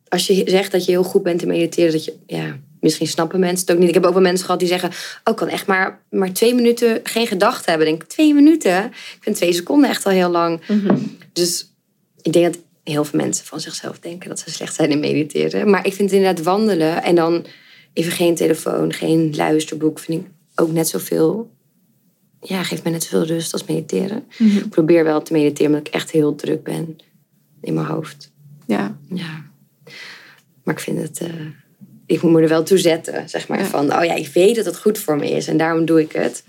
als 0.09 0.27
je 0.27 0.43
zegt 0.47 0.73
dat 0.73 0.85
je 0.85 0.91
heel 0.91 1.03
goed 1.03 1.23
bent 1.23 1.43
in 1.43 1.49
mediteren, 1.49 1.93
dat 1.93 2.05
je, 2.05 2.15
ja, 2.27 2.59
misschien 2.81 3.07
snappen 3.07 3.41
mensen 3.41 3.67
het 3.67 3.75
ook 3.75 3.79
niet. 3.79 3.89
Ik 3.89 3.95
heb 3.95 4.05
ook 4.05 4.13
wel 4.13 4.23
mensen 4.23 4.45
gehad 4.45 4.61
die 4.61 4.69
zeggen, 4.69 4.89
oh, 4.89 5.33
ik 5.33 5.37
kan 5.37 5.49
echt 5.49 5.67
maar, 5.67 6.03
maar 6.11 6.33
twee 6.33 6.55
minuten 6.55 7.01
geen 7.03 7.27
gedachten 7.27 7.71
hebben. 7.71 7.89
Ik 7.89 7.99
denk, 7.99 8.11
twee 8.11 8.35
minuten? 8.35 8.85
Ik 8.85 9.19
vind 9.21 9.37
twee 9.37 9.53
seconden 9.53 9.91
echt 9.91 10.07
al 10.07 10.13
heel 10.13 10.31
lang. 10.31 10.61
Dus 11.33 11.73
ik 12.23 12.33
denk 12.33 12.45
dat 12.45 12.63
heel 12.83 13.05
veel 13.05 13.19
mensen 13.19 13.47
van 13.47 13.61
zichzelf 13.61 13.99
denken 13.99 14.29
dat 14.29 14.39
ze 14.39 14.51
slecht 14.51 14.75
zijn 14.75 14.91
in 14.91 15.01
mediteren. 15.01 15.71
Maar 15.71 15.87
ik 15.87 15.95
vind 15.95 16.13
inderdaad 16.13 16.45
wandelen 16.45 17.03
en 17.03 17.15
dan 17.15 17.47
even 17.93 18.13
geen 18.13 18.35
telefoon, 18.35 18.93
geen 18.93 19.33
luisterboek, 19.37 19.99
vind 19.99 20.23
ik 20.23 20.31
ook 20.55 20.73
net 20.73 20.89
zoveel. 20.89 21.51
Ja, 22.43 22.63
geeft 22.63 22.83
mij 22.83 22.93
net 22.93 23.03
zoveel 23.03 23.27
rust 23.27 23.53
als 23.53 23.65
mediteren. 23.65 24.25
Ik 24.39 24.69
probeer 24.69 25.05
wel 25.05 25.23
te 25.23 25.33
mediteren, 25.33 25.73
omdat 25.73 25.87
ik 25.87 25.95
echt 25.95 26.11
heel 26.11 26.35
druk 26.35 26.63
ben 26.63 26.97
in 27.61 27.75
mijn 27.75 27.87
hoofd. 27.87 28.33
Ja, 28.67 28.99
Ja. 29.09 29.47
Maar 30.65 30.75
ik 30.75 30.81
vind 30.81 30.99
het. 31.03 31.21
eh, 31.21 31.29
ik 32.07 32.23
moet 32.23 32.33
me 32.33 32.43
er 32.43 32.49
wel 32.49 32.63
toe 32.63 32.79
zetten, 32.79 33.29
zeg 33.29 33.49
maar. 33.49 33.59
Ja. 33.59 33.65
Van, 33.65 33.97
oh 33.97 34.05
ja, 34.05 34.15
ik 34.15 34.27
weet 34.29 34.57
dat 34.57 34.65
het 34.65 34.79
goed 34.79 34.99
voor 34.99 35.17
me 35.17 35.31
is 35.31 35.47
en 35.47 35.57
daarom 35.57 35.85
doe 35.85 36.01
ik 36.01 36.13
het. 36.13 36.43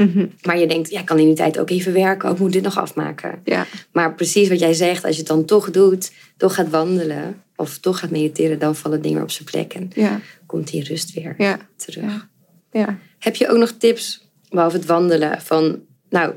Maar 0.43 0.59
je 0.59 0.67
denkt, 0.67 0.89
ja, 0.89 0.99
ik 0.99 1.05
kan 1.05 1.19
in 1.19 1.25
die 1.25 1.35
tijd 1.35 1.59
ook 1.59 1.69
even 1.69 1.93
werken. 1.93 2.29
Ook 2.29 2.39
moet 2.39 2.53
dit 2.53 2.63
nog 2.63 2.77
afmaken. 2.77 3.39
ja, 3.43 3.65
Maar 3.91 4.15
precies 4.15 4.49
wat 4.49 4.59
jij 4.59 4.73
zegt, 4.73 5.03
als 5.03 5.13
je 5.13 5.19
het 5.19 5.27
dan 5.29 5.45
toch 5.45 5.71
doet, 5.71 6.11
toch 6.37 6.55
gaat 6.55 6.69
wandelen 6.69 7.41
of 7.55 7.77
toch 7.77 7.99
gaat 7.99 8.09
mediteren, 8.09 8.59
dan 8.59 8.75
vallen 8.75 9.01
dingen 9.01 9.21
op 9.21 9.31
zijn 9.31 9.49
plek 9.49 9.73
en 9.73 9.91
ja, 9.95 10.21
komt 10.45 10.67
die 10.71 10.83
rust 10.83 11.13
weer 11.13 11.35
terug. 11.75 12.03
ja. 12.03 12.29
ja. 12.71 12.97
Heb 13.19 13.35
je 13.35 13.49
ook 13.49 13.57
nog 13.57 13.71
tips, 13.71 14.28
behalve 14.49 14.77
het 14.77 14.85
wandelen, 14.85 15.41
van, 15.41 15.79
nou, 16.09 16.33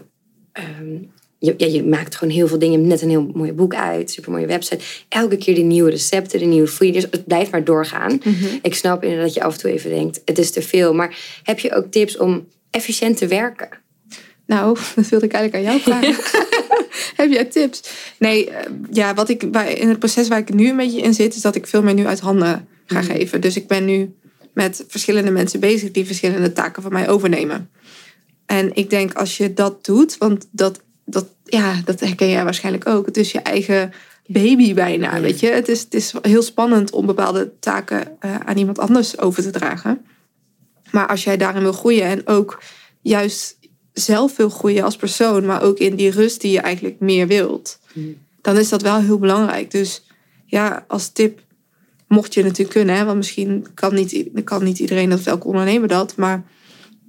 ehm, 0.53 0.99
je, 1.39 1.55
ja, 1.57 1.67
je 1.67 1.85
maakt 1.85 2.15
gewoon 2.15 2.35
heel 2.35 2.49
veel 2.49 2.59
dingen. 2.59 2.81
Je 2.81 2.87
hebt 2.87 3.01
net 3.01 3.03
een 3.03 3.17
heel 3.17 3.31
mooi 3.35 3.53
boek 3.53 3.75
uit, 3.75 4.11
super 4.11 4.33
mooie 4.33 4.47
website. 4.47 4.85
Elke 5.09 5.37
keer 5.37 5.55
de 5.55 5.61
nieuwe 5.61 5.91
recepten, 5.91 6.39
de 6.39 6.45
nieuwe 6.45 6.69
food. 6.69 6.93
Dus 6.93 7.07
het 7.11 7.27
blijft 7.27 7.51
maar 7.51 7.65
doorgaan. 7.65 8.21
Ik 8.63 8.75
snap 8.75 9.03
inderdaad 9.03 9.27
dat 9.27 9.35
je 9.35 9.43
af 9.43 9.53
en 9.53 9.61
toe 9.61 9.71
even 9.71 9.91
denkt, 9.91 10.21
het 10.25 10.39
is 10.39 10.51
te 10.51 10.63
veel. 10.63 10.95
Maar 10.95 11.17
heb 11.43 11.59
je 11.59 11.75
ook 11.75 11.87
tips 11.91 12.17
om 12.17 12.49
efficiënt 12.71 13.17
te 13.17 13.27
werken? 13.27 13.69
Nou, 14.47 14.79
dat 14.95 15.09
wilde 15.09 15.27
ik 15.27 15.33
eigenlijk 15.33 15.55
aan 15.67 15.73
jou 15.73 15.83
vragen. 15.83 16.15
Heb 17.17 17.31
jij 17.31 17.45
tips? 17.45 17.83
Nee, 18.19 18.51
eh, 18.51 18.71
ja, 18.91 19.15
wat 19.15 19.29
ik 19.29 19.51
bij, 19.51 19.75
in 19.75 19.89
het 19.89 19.99
proces 19.99 20.29
waar 20.29 20.39
ik 20.39 20.55
nu 20.55 20.69
een 20.69 20.77
beetje 20.77 21.01
in 21.01 21.15
zit, 21.15 21.35
is 21.35 21.41
dat 21.41 21.55
ik 21.55 21.67
veel 21.67 21.83
meer 21.83 21.95
nu 21.95 22.07
uit 22.07 22.21
handen 22.21 22.69
ga 22.87 23.03
geven. 23.03 23.41
Dus 23.41 23.57
ik 23.57 23.67
ben 23.67 23.85
nu 23.85 24.15
met 24.55 24.85
verschillende 24.89 25.31
mensen 25.31 25.61
bezig 25.61 25.91
die 25.91 26.07
verschillende 26.07 26.53
taken 26.53 26.83
van 26.83 26.93
mij 26.93 27.09
overnemen. 27.09 27.71
En 28.53 28.71
ik 28.75 28.91
denk 28.91 29.15
als 29.15 29.37
je 29.37 29.53
dat 29.53 29.85
doet, 29.85 30.19
want 30.19 30.49
dat, 30.51 30.81
dat, 31.05 31.27
ja, 31.45 31.81
dat 31.85 32.01
herken 32.01 32.29
jij 32.29 32.45
waarschijnlijk 32.45 32.89
ook. 32.89 33.07
Het 33.07 33.17
is 33.17 33.33
je 33.33 33.41
eigen 33.41 33.93
baby 34.27 34.75
bijna, 34.75 35.21
weet 35.21 35.41
je. 35.41 35.47
Het 35.47 35.69
is, 35.69 35.81
het 35.81 35.95
is 35.95 36.13
heel 36.23 36.43
spannend 36.43 36.91
om 36.91 37.07
bepaalde 37.07 37.53
taken 37.61 38.17
eh, 38.21 38.35
aan 38.37 38.57
iemand 38.57 38.79
anders 38.79 39.19
over 39.19 39.43
te 39.43 39.51
dragen. 39.51 40.05
Maar 40.91 41.07
als 41.07 41.25
jij 41.25 41.37
daarin 41.37 41.63
wil 41.63 41.73
groeien 41.73 42.05
en 42.05 42.27
ook 42.27 42.63
juist 43.01 43.59
zelf 43.93 44.37
wil 44.37 44.49
groeien 44.49 44.85
als 44.85 44.97
persoon, 44.97 45.47
maar 45.47 45.63
ook 45.63 45.79
in 45.79 45.97
die 45.97 46.11
rust 46.11 46.41
die 46.41 46.53
je 46.53 46.61
eigenlijk 46.61 47.01
meer 47.01 47.27
wilt, 47.27 47.79
dan 48.41 48.57
is 48.57 48.69
dat 48.69 48.83
wel 48.83 49.01
heel 49.01 49.19
belangrijk. 49.19 49.71
Dus 49.71 50.05
ja, 50.47 50.85
als 50.89 51.09
tip, 51.09 51.41
mocht 52.09 52.35
je 52.35 52.43
natuurlijk 52.43 52.71
kunnen, 52.71 52.97
hè, 52.97 53.05
want 53.05 53.17
misschien 53.17 53.67
kan 53.75 53.95
niet, 53.95 54.31
kan 54.45 54.65
niet 54.65 54.79
iedereen 54.79 55.09
dat, 55.09 55.19
of 55.19 55.27
elke 55.27 55.47
ondernemer 55.47 55.89
dat, 55.89 56.17
maar 56.17 56.45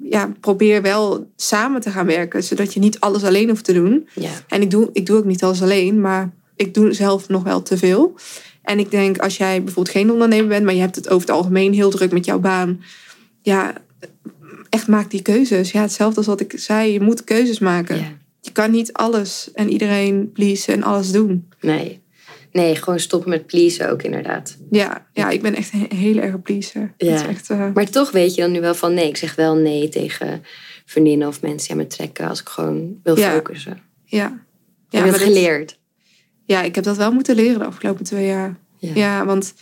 ja, 0.10 0.34
probeer 0.39 0.82
wel 0.82 1.32
samen 1.36 1.82
te 1.82 1.89
gaan 1.89 2.06
werken, 2.06 2.44
zodat 2.44 2.74
je 2.74 2.80
niet 2.80 3.00
alles 3.00 3.24
alleen 3.24 3.50
hoeft 3.50 3.63
te 3.63 3.74
doen. 3.74 4.08
Ja. 4.16 4.30
En 4.48 4.62
ik 4.62 4.72
doe, 4.72 4.89
ik 4.94 5.06
doe 5.06 5.18
ook 5.18 5.26
niet 5.26 5.44
alles 5.44 5.62
alleen, 5.62 6.02
maar 6.02 6.34
ik 6.56 6.74
doe 6.74 6.94
zelf 6.94 7.30
nog 7.30 7.44
wel 7.44 7.62
te 7.62 7.78
veel. 7.78 8.16
En 8.62 8.80
ik 8.80 8.92
denk, 8.92 9.18
als 9.18 9.38
jij 9.38 9.63
bijvoorbeeld 9.63 9.96
geen 9.96 10.12
ondernemer 10.12 10.48
bent, 10.48 10.66
maar 10.66 10.74
je 10.74 10.80
hebt 10.80 10.96
het 10.96 11.10
over 11.10 11.28
het 11.28 11.36
algemeen 11.38 11.74
heel 11.74 11.89
druk 11.89 12.12
met 12.12 12.26
jouw 12.26 12.39
baan. 12.39 12.84
Ja, 13.42 13.74
echt 14.70 14.88
maak 14.88 15.12
die 15.12 15.22
keuzes. 15.22 15.72
Ja, 15.72 15.82
hetzelfde 15.82 16.18
als 16.18 16.26
wat 16.26 16.39
ik 16.39 16.54
zei, 16.56 16.92
je 16.92 17.02
moet 17.02 17.24
keuzes 17.24 17.60
maken. 17.60 17.98
Ja. 17.98 18.18
Je 18.42 18.52
kan 18.52 18.72
niet 18.72 18.94
alles 18.94 19.50
en 19.54 19.70
iedereen 19.70 20.32
pleasen 20.32 20.74
en 20.74 20.84
alles 20.84 21.12
doen. 21.12 21.50
Nee. 21.62 22.02
Nee, 22.54 22.76
gewoon 22.76 23.00
stoppen 23.00 23.30
met 23.30 23.46
pleasen 23.46 23.89
ook 23.92 24.04
inderdaad. 24.04 24.58
Ja, 24.70 25.08
ja 25.13 25.30
ik 25.30 25.42
ben 25.42 25.56
echt 25.56 25.74
een 25.74 25.98
hele 25.98 26.22
erge 26.22 26.38
pleaser. 26.38 26.94
Ja. 26.98 27.10
Dat 27.12 27.22
is 27.22 27.28
echt, 27.28 27.50
eh, 27.50 27.74
Maar 27.74 27.89
toch 27.89 28.12
weet 28.12 28.36
je 28.36 28.42
dan 28.42 28.52
nu 28.52 28.62
wel 28.62 28.76
van 28.76 28.94
nee, 28.94 29.08
ik 29.08 29.18
zeg 29.18 29.36
wel 29.36 29.56
nee 29.56 29.89
tegen 29.89 30.44
vriendinnen 30.86 31.28
of 31.28 31.42
mensen 31.42 31.72
aan 31.72 31.78
me 31.78 31.88
trekken 31.88 32.28
als 32.28 32.39
ik 32.42 32.48
gewoon 32.50 33.00
wil 33.04 33.18
Ja. 33.18 33.32
focussen. 33.32 33.78
ja. 34.06 34.42
Ja, 34.89 35.00
heb 35.04 35.06
je 35.13 35.20
dit- 35.20 35.22
geleerd? 35.28 35.80
Ja, 36.46 36.62
ik 36.62 36.76
heb 36.76 36.84
dat 36.84 36.98
wel 36.98 37.12
moeten 37.12 37.36
leren 37.36 37.60
de 37.60 37.66
afgelopen 37.66 38.06
twee 38.06 38.26
jaar. 38.26 38.58
Ja. 38.78 38.92
Ja, 38.96 39.26
want 39.26 39.54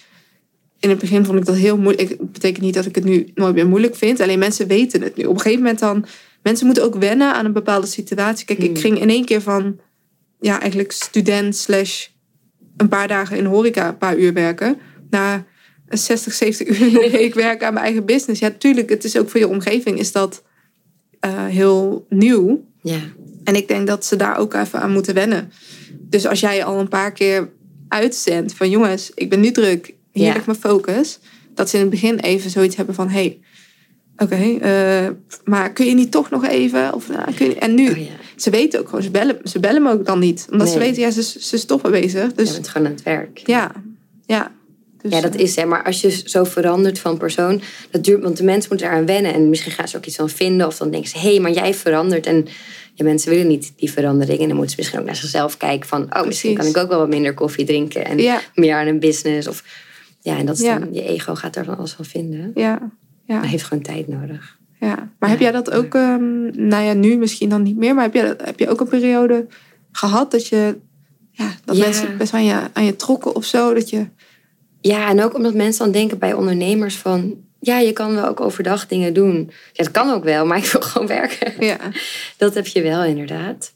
in 0.79 0.89
het 0.89 0.99
begin 0.99 1.25
vond 1.25 1.37
ik 1.39 1.45
dat 1.45 1.55
heel 1.55 1.77
moeilijk. 1.77 2.09
Het 2.09 2.31
betekent 2.31 2.63
niet 2.65 2.73
dat 2.73 2.85
ik 2.85 2.95
het 2.95 3.03
nu 3.03 3.31
nooit 3.35 3.55
meer 3.55 3.67
moeilijk 3.67 3.95
vind. 3.95 4.19
Alleen 4.19 4.39
mensen 4.39 4.67
weten 4.67 5.01
het 5.01 5.15
nu. 5.17 5.23
Op 5.25 5.33
een 5.33 5.39
gegeven 5.41 5.61
moment 5.61 5.79
dan... 5.79 6.05
Mensen 6.43 6.65
moeten 6.65 6.83
ook 6.83 6.95
wennen 6.95 7.33
aan 7.33 7.45
een 7.45 7.53
bepaalde 7.53 7.87
situatie. 7.87 8.45
Kijk, 8.45 8.59
ik 8.59 8.65
Hmm. 8.65 8.75
ging 8.77 8.99
in 8.99 9.09
één 9.09 9.25
keer 9.25 9.41
van... 9.41 9.79
Ja, 10.39 10.59
eigenlijk 10.59 10.91
student 10.91 11.55
slash... 11.55 12.07
Een 12.77 12.87
paar 12.87 13.07
dagen 13.07 13.37
in 13.37 13.45
horeca, 13.45 13.87
een 13.87 13.97
paar 13.97 14.17
uur 14.17 14.33
werken. 14.33 14.77
Een 15.09 15.97
60, 15.97 16.33
70 16.33 16.67
uur 16.79 16.87
in 16.87 16.93
de 16.93 17.09
week 17.17 17.33
werken 17.33 17.67
aan 17.67 17.73
mijn 17.73 17.85
eigen 17.85 18.05
business. 18.05 18.39
Ja, 18.41 18.49
tuurlijk, 18.57 18.89
het 18.89 19.03
is 19.03 19.17
ook 19.17 19.29
voor 19.29 19.39
je 19.39 19.47
omgeving 19.47 19.99
is 19.99 20.11
dat 20.11 20.43
eh, 21.19 21.45
heel 21.45 22.05
nieuw. 22.09 22.65
Ja. 22.81 22.99
En 23.43 23.55
ik 23.55 23.67
denk 23.67 23.87
dat 23.87 24.05
ze 24.05 24.15
daar 24.15 24.37
ook 24.37 24.53
even 24.53 24.79
aan 24.81 24.91
moeten 24.91 25.13
wennen. 25.13 25.51
Dus 25.99 26.27
als 26.27 26.39
jij 26.39 26.63
al 26.63 26.79
een 26.79 26.87
paar 26.87 27.11
keer 27.11 27.49
uitzendt 27.87 28.53
van 28.53 28.69
jongens, 28.69 29.11
ik 29.15 29.29
ben 29.29 29.39
nu 29.39 29.51
druk, 29.51 29.93
hier 30.11 30.25
Ja. 30.25 30.33
ligt 30.33 30.45
mijn 30.45 30.57
focus. 30.57 31.19
Dat 31.53 31.69
ze 31.69 31.75
in 31.75 31.81
het 31.81 31.91
begin 31.91 32.19
even 32.19 32.49
zoiets 32.49 32.75
hebben 32.75 32.95
van 32.95 33.09
hé, 33.09 33.13
hey, 33.13 33.39
oké, 34.17 34.57
eh, 34.61 35.09
maar 35.43 35.71
kun 35.73 35.85
je 35.85 35.93
niet 35.93 36.11
toch 36.11 36.29
nog 36.29 36.45
even? 36.47 36.93
Of, 36.93 37.09
nou, 37.09 37.33
kun 37.33 37.47
je, 37.49 37.55
en 37.55 37.73
nu, 37.73 37.89
Oh 37.89 37.97
ja. 37.97 38.03
Ze 38.41 38.49
weten 38.49 38.79
ook 38.79 38.85
gewoon, 38.89 39.03
ze 39.03 39.11
bellen, 39.11 39.37
ze 39.43 39.59
bellen 39.59 39.81
me 39.83 39.91
ook 39.91 40.05
dan 40.05 40.19
niet. 40.19 40.47
Omdat 40.51 40.69
ze 40.69 40.79
weten, 40.79 41.01
ja, 41.01 41.11
ze, 41.11 41.21
ze 41.23 41.63
wel 41.81 41.91
bezig. 41.91 42.23
Je 42.29 42.33
Dus 42.35 42.53
bent 42.53 42.67
gewoon 42.67 42.87
aan 42.87 42.93
het 42.93 43.03
werk. 43.03 43.41
ja, 43.45 43.71
ja. 44.25 44.51
Dus, 45.01 45.11
Ja, 45.11 45.21
dat 45.21 45.35
eh, 45.35 45.41
is 45.41 45.55
hè. 45.55 45.65
Maar 45.65 45.83
als 45.83 46.01
je 46.01 46.21
zo 46.25 46.43
verandert 46.43 46.99
van 46.99 47.17
persoon, 47.17 47.61
dat 47.91 48.03
duurt, 48.03 48.23
want 48.23 48.37
de 48.37 48.43
mensen 48.43 48.69
moeten 48.69 48.87
eraan 48.87 49.05
wennen. 49.05 49.33
En 49.33 49.49
misschien 49.49 49.71
gaan 49.71 49.87
ze 49.87 49.97
ook 49.97 50.05
iets 50.05 50.15
van 50.15 50.29
vinden. 50.29 50.67
Of 50.67 50.77
dan 50.77 50.91
denken 50.91 51.09
ze, 51.09 51.17
hé, 51.17 51.29
hey, 51.31 51.39
maar 51.39 51.51
jij 51.51 51.73
verandert. 51.73 52.25
En 52.25 52.47
ja, 52.93 53.03
mensen 53.03 53.29
willen 53.29 53.47
niet 53.47 53.73
die 53.75 53.91
verandering. 53.91 54.39
En 54.39 54.47
dan 54.47 54.55
moeten 54.55 54.69
ze 54.69 54.75
misschien 54.77 54.99
ook 54.99 55.05
naar 55.05 55.15
zichzelf 55.15 55.57
kijken 55.57 55.87
van, 55.87 56.15
oh, 56.15 56.25
misschien 56.25 56.55
kan 56.55 56.65
ik 56.65 56.77
ook 56.77 56.89
wel 56.89 56.99
wat 56.99 57.09
minder 57.09 57.33
koffie 57.33 57.65
drinken. 57.65 58.05
En 58.05 58.17
Ja. 58.17 58.41
meer 58.55 58.75
aan 58.75 58.87
een 58.87 58.99
business. 58.99 59.47
Of 59.47 59.63
ja, 60.21 60.37
en 60.37 60.45
dat 60.45 60.55
is 60.57 60.61
Ja. 60.63 60.79
dan, 60.79 60.93
je 60.93 61.03
ego 61.03 61.35
gaat 61.35 61.53
daar 61.53 61.65
van 61.65 61.77
alles 61.77 61.91
van 61.91 62.05
vinden. 62.05 62.51
Ja, 62.55 62.91
ja. 63.25 63.35
Maar 63.39 63.47
heeft 63.47 63.63
gewoon 63.63 63.83
tijd 63.83 64.07
nodig. 64.07 64.57
Ja, 64.87 65.09
maar 65.19 65.29
heb 65.29 65.39
jij 65.39 65.51
dat 65.51 65.71
ook, 65.71 65.95
ehm, 65.95 66.67
nou 66.67 66.83
ja, 66.83 66.93
nu 66.93 67.17
misschien 67.17 67.49
dan 67.49 67.61
niet 67.63 67.77
meer, 67.77 67.95
maar 67.95 68.03
heb, 68.03 68.13
jij 68.13 68.35
heb 68.43 68.59
je 68.59 68.69
ook 68.69 68.79
een 68.79 68.87
periode 68.87 69.47
gehad 69.91 70.31
dat 70.31 70.47
je, 70.47 70.77
ja, 71.31 71.51
dat 71.65 71.77
Ja. 71.77 71.83
mensen 71.83 72.17
best 72.17 72.33
aan 72.33 72.45
je, 72.45 72.59
aan 72.73 72.85
je 72.85 72.95
trokken 72.95 73.35
of 73.35 73.45
zo? 73.45 73.73
Dat 73.73 73.89
je, 73.89 74.05
Ja, 74.81 75.09
en 75.09 75.21
ook 75.23 75.35
omdat 75.35 75.53
mensen 75.53 75.83
dan 75.83 75.93
denken 75.93 76.17
bij 76.19 76.33
ondernemers 76.33 76.95
van... 76.97 77.35
Ja, 77.59 77.79
je 77.79 77.93
kan 77.93 78.15
wel 78.15 78.27
ook 78.27 78.39
overdag 78.41 78.87
dingen 78.87 79.13
doen. 79.13 79.35
Ja, 79.73 79.83
dat 79.83 79.91
kan 79.91 80.09
ook 80.09 80.23
wel, 80.23 80.45
maar 80.45 80.57
ik 80.57 80.65
wil 80.65 80.81
gewoon 80.89 81.07
werken. 81.07 81.65
ja, 81.65 81.77
Dat 82.37 82.53
heb 82.53 82.67
je 82.67 82.81
wel 82.81 83.03
inderdaad. 83.03 83.73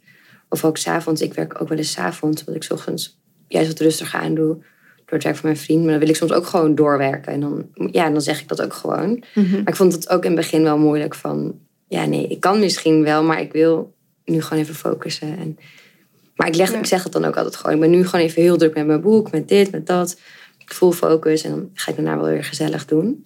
Of 0.49 0.63
ook 0.65 0.77
s'avonds. 0.77 1.21
Ik 1.21 1.33
werk 1.33 1.61
ook 1.61 1.69
wel 1.69 1.77
eens 1.77 1.91
s'avonds. 1.91 2.39
Omdat 2.39 2.55
ik 2.55 2.63
's 2.63 2.71
ochtends 2.71 3.19
juist 3.47 3.67
wat 3.67 3.79
rustiger 3.79 4.19
aan 4.19 4.35
doe. 4.35 4.57
Door 5.05 5.17
het 5.17 5.23
werk 5.23 5.35
van 5.35 5.49
mijn 5.49 5.61
vriend. 5.61 5.81
Maar 5.81 5.89
dan 5.89 5.99
wil 5.99 6.09
ik 6.09 6.15
soms 6.15 6.31
ook 6.31 6.45
gewoon 6.45 6.75
doorwerken. 6.75 7.33
En 7.33 7.39
dan, 7.39 7.65
ja, 7.91 8.09
dan 8.09 8.21
zeg 8.21 8.41
ik 8.41 8.47
dat 8.47 8.61
ook 8.61 8.73
gewoon. 8.73 9.23
Mhm. 9.33 9.51
Maar 9.51 9.67
ik 9.67 9.75
vond 9.75 9.93
het 9.93 10.09
ook 10.09 10.23
in 10.23 10.31
het 10.31 10.39
begin 10.39 10.63
wel 10.63 10.77
moeilijk 10.77 11.15
van... 11.15 11.59
Ja, 11.87 12.05
nee, 12.05 12.27
ik 12.27 12.39
kan 12.39 12.59
misschien 12.59 13.03
wel, 13.03 13.23
maar 13.23 13.41
ik 13.41 13.51
wil 13.51 13.93
nu 14.25 14.41
gewoon 14.41 14.63
even 14.63 14.75
focussen. 14.75 15.37
En, 15.37 15.57
maar 16.35 16.47
ik, 16.47 16.55
leg, 16.55 16.71
Ja. 16.71 16.77
ik 16.77 16.85
zeg 16.85 17.03
het 17.03 17.11
dan 17.11 17.25
ook 17.25 17.37
altijd 17.37 17.55
gewoon. 17.55 17.75
Ik 17.75 17.81
ben 17.81 17.89
nu 17.89 18.05
gewoon 18.05 18.25
even 18.25 18.41
heel 18.41 18.57
druk 18.57 18.75
met 18.75 18.87
mijn 18.87 19.01
boek, 19.01 19.31
met 19.31 19.47
dit, 19.47 19.71
met 19.71 19.87
dat. 19.87 20.19
Ik 20.57 20.73
voel 20.73 20.91
focus 20.91 21.43
en 21.43 21.49
dan 21.49 21.69
ga 21.73 21.91
ik 21.91 21.95
daarna 21.95 22.17
wel 22.17 22.29
weer 22.29 22.43
gezellig 22.43 22.85
doen. 22.85 23.23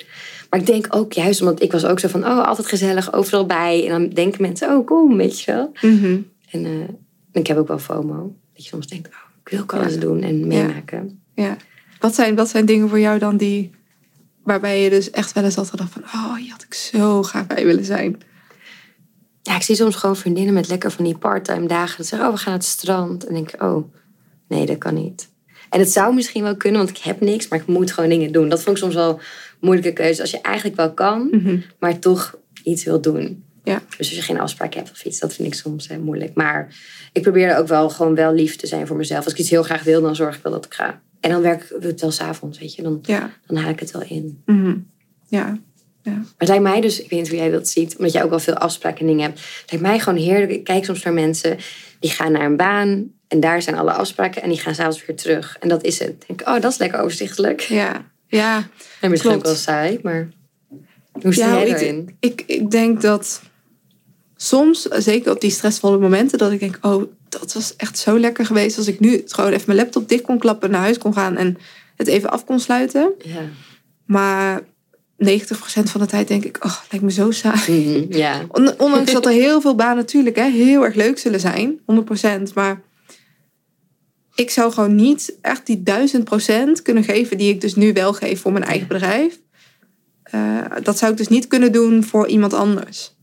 Maar 0.50 0.60
ik 0.60 0.66
denk 0.66 0.88
ook 0.90 1.14
juist 1.14 1.42
omdat 1.42 1.62
ik 1.62 1.72
was 1.72 1.86
ook 1.86 2.00
zo 2.00 2.08
van, 2.08 2.26
oh, 2.26 2.48
altijd 2.48 2.68
gezellig, 2.68 3.14
overal 3.14 3.46
bij. 3.46 3.84
En 3.84 3.90
dan 3.90 4.10
denken 4.10 4.42
mensen, 4.42 4.70
oh, 4.70 4.86
kom, 4.86 5.18
weet 5.18 5.42
je 5.42 5.52
wel. 5.52 5.72
Mhm. 5.82 6.18
En 6.52 6.66
uh, 6.66 6.90
ik 7.32 7.48
heb 7.48 7.58
ook 7.58 7.68
wel 7.68 7.80
FOMO. 7.80 8.36
Dat 8.54 8.64
je 8.64 8.70
soms 8.70 8.88
denkt, 8.88 9.08
oh, 9.08 9.14
ik 9.44 9.50
wil 9.50 9.60
ook 9.60 9.74
alles 9.74 9.94
ja. 9.94 10.00
doen 10.00 10.22
en 10.22 10.48
meemaken. 10.48 11.19
Ja. 11.42 11.58
Wat, 12.00 12.16
zijn, 12.16 12.36
wat 12.36 12.50
zijn 12.50 12.66
dingen 12.66 12.90
voor 12.90 13.00
jou 13.00 13.20
dan 13.20 13.38
die, 13.38 13.72
waarbij 14.44 14.84
je 14.84 14.90
dus 14.90 15.10
echt 15.10 15.32
wel 15.32 15.44
eens 15.44 15.56
had 15.56 15.70
gedacht 15.70 15.92
van, 15.92 16.04
oh, 16.04 16.36
hier 16.36 16.52
had 16.52 16.64
ik 16.64 16.74
zo 16.74 17.24
graag 17.24 17.48
bij 17.48 17.66
willen 17.66 17.86
zijn? 17.86 18.22
Ja, 19.42 19.56
ik 19.56 19.62
zie 19.62 19.76
soms 19.76 19.96
gewoon 19.96 20.16
vriendinnen 20.16 20.54
met 20.54 20.68
lekker 20.68 20.92
van 20.92 21.06
die 21.06 21.18
parttime 21.18 21.68
dagen. 21.68 21.98
Dat 21.98 22.06
zeggen, 22.06 22.28
oh, 22.28 22.34
we 22.34 22.40
gaan 22.40 22.52
naar 22.52 22.60
het 22.62 22.70
strand. 22.70 23.26
En 23.26 23.34
denk 23.34 23.52
ik, 23.52 23.64
oh, 23.64 23.94
nee, 24.48 24.66
dat 24.66 24.78
kan 24.78 24.94
niet. 24.94 25.30
En 25.70 25.80
het 25.80 25.92
zou 25.92 26.14
misschien 26.14 26.44
wel 26.44 26.58
kunnen, 26.58 26.84
want 26.84 26.98
ik 26.98 27.04
heb 27.04 27.22
niks, 27.22 27.48
maar 27.48 27.60
ik 27.60 27.68
moet 27.68 27.92
gewoon 27.92 28.10
dingen 28.10 28.32
doen. 28.32 28.50
Dat 28.50 28.62
vond 28.62 28.76
ik 28.78 28.82
soms 28.84 28.96
wel 28.96 29.10
een 29.10 29.20
moeilijke 29.60 29.94
keuze. 29.94 30.22
Als 30.22 30.32
je 30.32 30.42
eigenlijk 30.42 30.76
wel 30.76 30.94
kan, 30.94 31.28
Mhm. 31.32 31.60
maar 31.80 32.00
toch 32.00 32.36
iets 32.64 32.84
wil 32.84 33.02
doen. 33.02 33.44
Ja. 33.70 33.82
Dus 33.98 34.08
als 34.08 34.18
je 34.18 34.22
geen 34.22 34.40
afspraak 34.40 34.74
hebt 34.74 34.92
of 34.92 35.06
iets, 35.06 35.20
dat 35.20 35.34
vind 35.34 35.48
ik 35.48 35.54
soms 35.54 35.88
eh, 35.88 35.98
moeilijk. 35.98 36.34
Maar 36.36 36.76
ik 37.14 37.22
probeer 37.22 37.58
ook 37.58 37.68
wel 37.68 37.90
gewoon 37.90 38.16
wel 38.16 38.34
lief 38.34 38.56
te 38.56 38.68
zijn 38.68 38.88
voor 38.88 38.98
mezelf. 38.98 39.24
Als 39.24 39.34
ik 39.34 39.40
iets 39.40 39.50
heel 39.50 39.64
graag 39.64 39.84
wil, 39.84 40.02
dan 40.02 40.16
zorg 40.16 40.36
ik 40.36 40.44
wel 40.44 40.52
dat 40.52 40.66
ik 40.66 40.74
ga. 40.74 41.02
En 41.20 41.30
dan 41.30 41.42
werk 41.42 41.64
ik 41.64 41.84
het 41.84 42.02
wel 42.02 42.12
s'avonds, 42.12 42.60
weet 42.60 42.76
je. 42.76 42.82
Dan, 42.82 43.00
Ja. 43.02 43.30
dan 43.48 43.58
haal 43.58 43.70
ik 43.70 43.80
het 43.80 43.92
wel 43.92 44.04
in. 44.08 44.42
Mhm. 44.46 44.76
Ja. 45.28 45.58
Maar 46.04 46.26
het 46.38 46.48
lijkt 46.48 46.64
mij 46.64 46.82
dus, 46.82 47.02
ik 47.02 47.10
weet 47.10 47.20
niet 47.20 47.30
hoe 47.30 47.38
jij 47.38 47.50
dat 47.50 47.68
ziet, 47.68 47.98
omdat 47.98 48.14
jij 48.14 48.24
ook 48.24 48.30
wel 48.30 48.40
veel 48.40 48.54
afspraken 48.58 49.00
en 49.00 49.06
dingen 49.08 49.24
hebt. 49.24 49.40
Het 49.40 49.72
lijkt 49.72 49.86
mij 49.86 50.00
gewoon 50.00 50.20
heerlijk. 50.20 50.52
Ik 50.52 50.64
kijk 50.64 50.86
soms 50.86 51.04
naar 51.04 51.14
mensen 51.14 51.58
die 52.00 52.10
gaan 52.10 52.32
naar 52.32 52.46
een 52.46 52.58
baan 52.58 53.12
en 53.28 53.40
daar 53.40 53.62
zijn 53.62 53.76
alle 53.78 53.92
afspraken 53.92 54.42
en 54.42 54.50
die 54.50 54.60
gaan 54.60 54.76
s'avonds 54.76 55.06
weer 55.06 55.16
terug. 55.16 55.58
En 55.60 55.70
dat 55.70 55.84
is 55.84 56.00
het. 56.00 56.24
Denk, 56.28 56.42
oh, 56.42 56.62
dat 56.62 56.72
is 56.72 56.78
lekker 56.78 57.00
overzichtelijk. 57.00 57.62
Ja. 57.62 58.06
Ja. 58.28 58.68
En 59.02 59.10
misschien 59.10 59.32
ook 59.32 59.44
wel 59.44 59.56
saai, 59.56 60.00
maar 60.04 60.30
hoe 61.12 61.34
sta 61.34 61.46
Ja, 61.48 61.54
jij 61.54 61.64
ik, 61.66 61.72
daarin? 61.72 62.18
ik, 62.20 62.44
ik 62.48 62.72
denk 62.72 63.02
dat 63.02 63.42
soms, 64.42 64.82
zeker 64.82 65.32
op 65.32 65.42
die 65.42 65.50
stressvolle 65.52 65.98
momenten, 65.98 66.38
dat 66.38 66.52
ik 66.52 66.60
denk, 66.60 66.78
oh, 66.82 67.04
dat 67.30 67.54
was 67.54 67.76
echt 67.76 67.98
zo 67.98 68.20
lekker 68.20 68.46
geweest 68.46 68.78
als 68.78 68.88
ik 68.88 69.00
nu 69.00 69.22
gewoon 69.26 69.52
even 69.52 69.64
mijn 69.66 69.78
laptop 69.78 70.10
dicht 70.10 70.24
kon 70.24 70.38
klappen, 70.38 70.72
naar 70.72 70.82
huis 70.82 70.98
kon 70.98 71.14
gaan 71.14 71.36
en 71.38 71.58
het 71.96 72.08
even 72.08 72.30
af 72.30 72.46
kon 72.46 72.60
sluiten. 72.60 73.14
Ja. 73.24 73.42
Maar 74.06 74.62
90% 74.62 74.64
van 75.84 76.02
de 76.02 76.08
tijd 76.08 76.28
denk 76.28 76.46
ik, 76.46 76.66
oh, 76.66 76.78
lijkt 76.90 77.06
me 77.06 77.12
zo 77.12 77.32
saai. 77.32 78.08
Mhm, 78.08 78.16
Ondanks 78.78 79.12
dat 79.12 79.26
er 79.26 79.32
heel 79.32 79.62
veel 79.62 79.76
banen 79.76 79.96
natuurlijk 79.96 80.36
hè, 80.36 80.50
heel 80.50 80.84
erg 80.84 80.96
leuk 80.96 81.18
zullen 81.18 81.40
zijn, 81.40 81.80
100%. 82.50 82.54
Maar 82.54 82.82
ik 84.36 84.50
zou 84.50 84.72
gewoon 84.72 84.96
niet 84.96 85.36
echt 85.42 85.66
die 85.66 85.84
1000% 86.78 86.82
kunnen 86.84 87.04
geven 87.04 87.38
die 87.38 87.54
ik 87.54 87.62
dus 87.62 87.76
nu 87.76 87.94
wel 87.94 88.14
geef 88.14 88.42
voor 88.42 88.52
mijn 88.52 88.64
eigen 88.64 88.88
bedrijf. 88.88 89.40
Eh, 90.24 90.66
dat 90.84 90.98
zou 90.98 91.12
ik 91.12 91.18
dus 91.18 91.28
niet 91.28 91.48
kunnen 91.48 91.72
doen 91.72 92.04
voor 92.04 92.28
iemand 92.28 92.54
anders. 92.54 93.18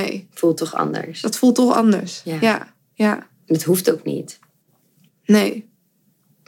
Nee, 0.00 0.28
Voelt 0.30 0.56
toch 0.56 0.74
anders. 0.74 1.20
dat 1.20 1.36
voelt 1.36 1.54
toch 1.54 1.74
anders. 1.74 2.20
Ja. 2.24 2.38
ja, 2.40 2.74
ja. 2.94 3.28
Het 3.46 3.62
hoeft 3.62 3.92
ook 3.92 4.04
niet. 4.04 4.38
Nee. 5.24 5.68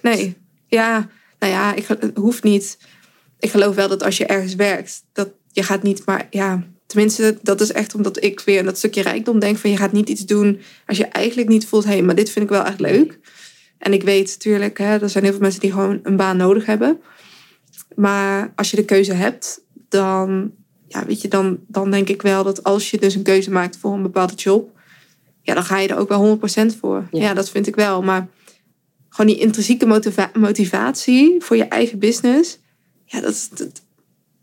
Nee. 0.02 0.36
Ja, 0.66 1.08
nou 1.38 1.52
ja, 1.52 1.74
ik, 1.74 1.86
het 1.86 2.16
hoeft 2.16 2.42
niet. 2.42 2.78
Ik 3.38 3.50
geloof 3.50 3.74
wel 3.74 3.88
dat 3.88 4.02
als 4.02 4.16
je 4.16 4.26
ergens 4.26 4.54
werkt, 4.54 5.04
dat 5.12 5.28
je 5.50 5.62
gaat 5.62 5.82
niet 5.82 6.06
maar, 6.06 6.26
ja, 6.30 6.66
tenminste, 6.86 7.38
dat 7.42 7.60
is 7.60 7.72
echt 7.72 7.94
omdat 7.94 8.22
ik 8.22 8.40
weer 8.40 8.58
aan 8.58 8.64
dat 8.64 8.78
stukje 8.78 9.02
rijkdom 9.02 9.38
denk 9.38 9.56
van 9.56 9.70
je 9.70 9.76
gaat 9.76 9.92
niet 9.92 10.08
iets 10.08 10.26
doen 10.26 10.60
als 10.86 10.96
je 10.96 11.04
eigenlijk 11.06 11.48
niet 11.48 11.66
voelt, 11.66 11.84
hé, 11.84 11.90
hey, 11.90 12.02
maar 12.02 12.14
dit 12.14 12.30
vind 12.30 12.44
ik 12.44 12.50
wel 12.50 12.64
echt 12.64 12.80
leuk. 12.80 13.18
En 13.78 13.92
ik 13.92 14.02
weet 14.02 14.28
natuurlijk, 14.28 14.78
hè, 14.78 14.98
er 14.98 15.10
zijn 15.10 15.24
heel 15.24 15.32
veel 15.32 15.42
mensen 15.42 15.60
die 15.60 15.72
gewoon 15.72 16.00
een 16.02 16.16
baan 16.16 16.36
nodig 16.36 16.66
hebben. 16.66 17.00
Maar 17.94 18.52
als 18.56 18.70
je 18.70 18.76
de 18.76 18.84
keuze 18.84 19.12
hebt, 19.12 19.60
dan, 19.88 20.52
ja, 20.88 21.06
weet 21.06 21.20
je, 21.20 21.28
dan, 21.28 21.58
dan 21.66 21.90
denk 21.90 22.08
ik 22.08 22.22
wel 22.22 22.44
dat 22.44 22.62
als 22.64 22.90
je 22.90 22.98
dus 22.98 23.14
een 23.14 23.22
keuze 23.22 23.50
maakt 23.50 23.76
voor 23.76 23.92
een 23.92 24.02
bepaalde 24.02 24.34
job, 24.34 24.70
ja, 25.42 25.54
dan 25.54 25.64
ga 25.64 25.78
je 25.78 25.88
er 25.88 25.96
ook 25.96 26.08
wel 26.08 26.38
100% 26.38 26.78
voor. 26.80 27.08
Ja. 27.10 27.20
Ja. 27.20 27.34
dat 27.34 27.50
vind 27.50 27.66
ik 27.66 27.74
wel. 27.74 28.02
Maar 28.02 28.28
gewoon 29.08 29.30
die 29.30 29.40
intrinsieke 29.40 29.86
motiva- 29.86 30.30
motivatie 30.34 31.36
voor 31.38 31.56
je 31.56 31.64
eigen 31.64 31.98
business, 31.98 32.58
ja, 33.04 33.20
dat, 33.20 33.50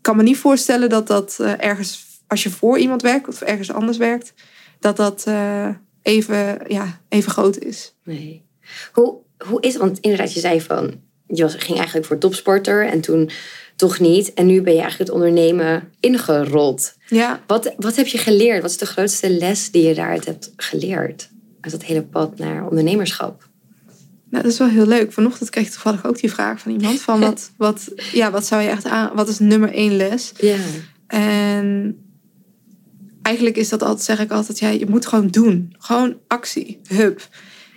kan 0.00 0.16
me 0.16 0.22
niet 0.22 0.36
voorstellen 0.36 0.88
dat 0.88 1.06
dat 1.06 1.36
eh, 1.40 1.64
ergens, 1.64 2.06
als 2.26 2.42
je 2.42 2.50
voor 2.50 2.78
iemand 2.78 3.02
werkt 3.02 3.28
of 3.28 3.40
ergens 3.40 3.72
anders 3.72 3.96
werkt, 3.96 4.34
dat 4.78 4.96
dat 4.96 5.24
eh, 5.26 5.68
even, 6.02 6.58
ja, 6.68 7.00
even 7.08 7.30
groot 7.30 7.58
is. 7.58 7.94
Nee. 8.02 8.44
Hoe, 8.92 9.16
hoe 9.46 9.60
is 9.60 9.72
het? 9.72 9.82
Want 9.82 9.98
inderdaad, 9.98 10.34
je 10.34 10.40
zei 10.40 10.60
van, 10.60 11.00
je 11.26 11.42
was, 11.42 11.54
ging 11.54 11.76
eigenlijk 11.76 12.06
voor 12.06 12.18
topsporter 12.18 12.86
en 12.86 13.00
toen 13.00 13.30
toch 13.76 13.98
niet. 14.00 14.32
En 14.34 14.46
nu 14.46 14.62
ben 14.62 14.72
je 14.74 14.80
eigenlijk 14.80 15.10
het 15.10 15.18
ondernemen 15.20 15.88
ingerold. 16.00 16.94
Ja, 17.06 17.42
Wat, 17.46 17.74
wat 17.76 17.96
heb 17.96 18.06
je 18.06 18.18
geleerd? 18.18 18.62
Wat 18.62 18.70
is 18.70 18.78
de 18.78 18.86
grootste 18.86 19.30
les 19.30 19.70
die 19.70 19.82
je 19.82 19.94
daaruit 19.94 20.24
hebt 20.24 20.52
geleerd? 20.56 21.30
Uit 21.60 21.72
dat 21.72 21.84
hele 21.84 22.02
pad 22.02 22.38
naar 22.38 22.64
ondernemerschap. 22.68 23.48
nou, 24.30 24.42
dat 24.42 24.52
is 24.52 24.58
wel 24.58 24.68
heel 24.68 24.86
leuk. 24.86 25.12
Vanochtend 25.12 25.50
kreeg 25.50 25.66
ik 25.66 25.72
toevallig 25.72 26.06
ook 26.06 26.18
die 26.20 26.32
vraag 26.32 26.60
van 26.60 26.72
iemand 26.72 27.00
van 27.00 27.20
wat, 27.20 27.50
wat, 27.56 27.88
ja, 28.12 28.30
wat 28.30 28.46
zou 28.46 28.62
je 28.62 28.68
echt 28.68 28.84
aan, 28.86 29.10
wat 29.14 29.28
is 29.28 29.38
nummer 29.38 29.72
één 29.72 29.96
les? 29.96 30.32
Ja. 30.40 30.56
En 31.06 31.98
eigenlijk 33.22 33.56
is 33.56 33.68
dat 33.68 33.82
altijd, 33.82 34.02
zeg 34.04 34.20
ik 34.20 34.30
altijd, 34.30 34.58
ja, 34.58 34.68
je 34.68 34.86
moet 34.86 35.06
gewoon 35.06 35.28
doen. 35.28 35.74
Gewoon 35.78 36.16
actie, 36.26 36.80
hup. 36.88 37.28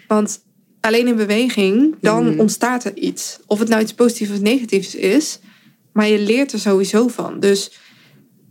Want 0.08 0.40
alleen 0.82 1.08
in 1.08 1.16
beweging, 1.16 1.96
dan 2.02 2.30
Mhm. 2.30 2.40
ontstaat 2.40 2.84
er 2.84 2.96
iets. 2.98 3.40
Of 3.46 3.60
het 3.60 3.68
nou 3.68 3.82
iets 3.82 3.94
positiefs 3.94 4.32
of 4.32 4.40
negatiefs 4.42 4.96
is, 4.96 5.40
maar 5.98 6.08
je 6.08 6.20
leert 6.20 6.52
er 6.52 6.60
sowieso 6.60 7.08
van. 7.08 7.40
Dus 7.40 7.72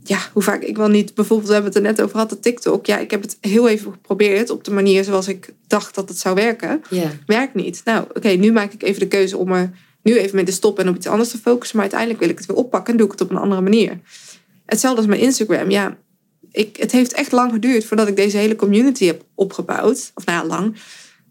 ja, 0.02 0.18
hoe 0.32 0.42
vaak 0.42 0.62
ik 0.62 0.76
wel 0.76 0.88
niet, 0.88 1.14
bijvoorbeeld, 1.14 1.48
we 1.48 1.54
hebben 1.54 1.72
het 1.72 1.82
er 1.82 1.88
net 1.88 2.00
over 2.00 2.14
gehad, 2.14 2.30
de 2.30 2.40
TikTok. 2.40 2.86
Ja, 2.86 2.98
ik 2.98 3.10
heb 3.10 3.22
het 3.22 3.36
heel 3.40 3.68
even 3.68 3.92
geprobeerd 3.92 4.50
op 4.50 4.64
de 4.64 4.70
manier 4.70 5.04
zoals 5.04 5.28
ik 5.28 5.52
dacht 5.66 5.94
dat 5.94 6.08
het 6.08 6.18
zou 6.18 6.34
werken. 6.34 6.82
Ja. 6.90 7.10
Werkt 7.26 7.54
niet. 7.54 7.80
Nou, 7.84 8.04
oké, 8.14 8.28
nu 8.28 8.52
maak 8.52 8.72
ik 8.72 8.82
even 8.82 9.00
de 9.00 9.08
keuze 9.08 9.36
om 9.36 9.52
er 9.52 9.70
nu 10.02 10.18
even 10.18 10.36
mee 10.36 10.44
te 10.44 10.52
stoppen 10.52 10.84
en 10.84 10.90
op 10.90 10.96
iets 10.96 11.06
anders 11.06 11.30
te 11.30 11.38
focussen. 11.38 11.76
Maar 11.76 11.84
uiteindelijk 11.84 12.20
wil 12.20 12.30
ik 12.30 12.38
het 12.38 12.46
weer 12.46 12.56
oppakken 12.56 12.92
en 12.92 12.98
doe 12.98 13.06
ik 13.06 13.12
het 13.12 13.22
op 13.22 13.30
een 13.30 13.36
andere 13.36 13.60
manier. 13.60 14.00
Hetzelfde 14.66 14.98
als 14.98 15.08
mijn 15.08 15.20
Instagram. 15.20 15.70
Ja, 15.70 15.96
ik, 16.50 16.76
het 16.76 16.92
heeft 16.92 17.12
echt 17.12 17.32
lang 17.32 17.52
geduurd 17.52 17.84
voordat 17.84 18.08
ik 18.08 18.16
deze 18.16 18.36
hele 18.36 18.56
community 18.56 19.04
heb 19.04 19.22
opgebouwd. 19.34 20.10
Of 20.14 20.26
nou 20.26 20.42
ja, 20.42 20.54
lang. 20.54 20.76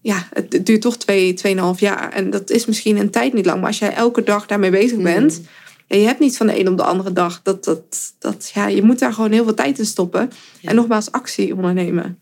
Ja, 0.02 0.28
het, 0.34 0.54
het 0.54 0.66
duurt 0.66 0.82
toch 0.82 0.98
twee, 0.98 1.34
tweeënhalf 1.34 1.80
jaar. 1.80 2.12
En 2.12 2.30
dat 2.30 2.50
is 2.50 2.66
misschien 2.66 2.98
een 2.98 3.10
tijd 3.10 3.34
niet 3.34 3.46
lang. 3.46 3.60
Maar 3.60 3.68
als 3.68 3.80
jij 3.80 3.94
elke 3.94 4.24
dag 4.24 4.46
daarmee 4.46 4.72
bezig 4.72 5.02
bent. 5.02 5.42
Ja, 5.88 5.98
je 5.98 6.06
hebt 6.06 6.20
niet 6.20 6.38
van 6.38 6.48
de 6.48 6.60
een 6.60 6.68
op 6.68 6.78
de 6.78 6.84
andere 6.84 7.14
dag. 7.14 7.42
Dat, 7.42 7.64
dat, 7.64 8.14
dat, 8.20 8.52
ja, 8.54 8.68
je 8.68 8.82
moet 8.84 9.00
daar 9.00 9.14
gewoon 9.14 9.32
heel 9.32 9.44
veel 9.44 9.54
tijd 9.54 9.80
in 9.80 9.86
stoppen. 9.86 10.32
Ja. 10.60 10.70
En 10.70 10.76
nogmaals, 10.76 11.12
actie 11.12 11.56
ondernemen. 11.56 12.20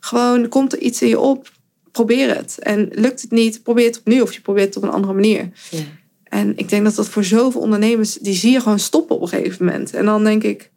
Gewoon, 0.00 0.48
komt 0.48 0.72
er 0.72 0.78
iets 0.78 1.02
in 1.02 1.08
je 1.08 1.20
op, 1.20 1.50
probeer 1.92 2.36
het. 2.36 2.58
En 2.58 2.88
lukt 2.92 3.22
het 3.22 3.30
niet, 3.30 3.62
probeer 3.62 3.86
het 3.86 3.98
opnieuw. 3.98 4.22
Of 4.22 4.32
je 4.34 4.40
probeert 4.40 4.66
het 4.66 4.76
op 4.76 4.82
een 4.82 4.90
andere 4.90 5.12
manier. 5.12 5.50
ja. 5.70 5.78
En 6.24 6.56
ik 6.56 6.68
denk 6.68 6.84
dat 6.84 6.94
dat 6.94 7.08
voor 7.08 7.24
zoveel 7.24 7.60
ondernemers, 7.60 8.14
die 8.14 8.34
zie 8.34 8.52
je 8.52 8.60
gewoon 8.60 8.78
stoppen 8.78 9.16
op 9.16 9.22
een 9.22 9.28
gegeven 9.28 9.64
moment. 9.64 9.94
En 9.94 10.04
dan 10.04 10.24
denk 10.24 10.42
ik, 10.42 10.70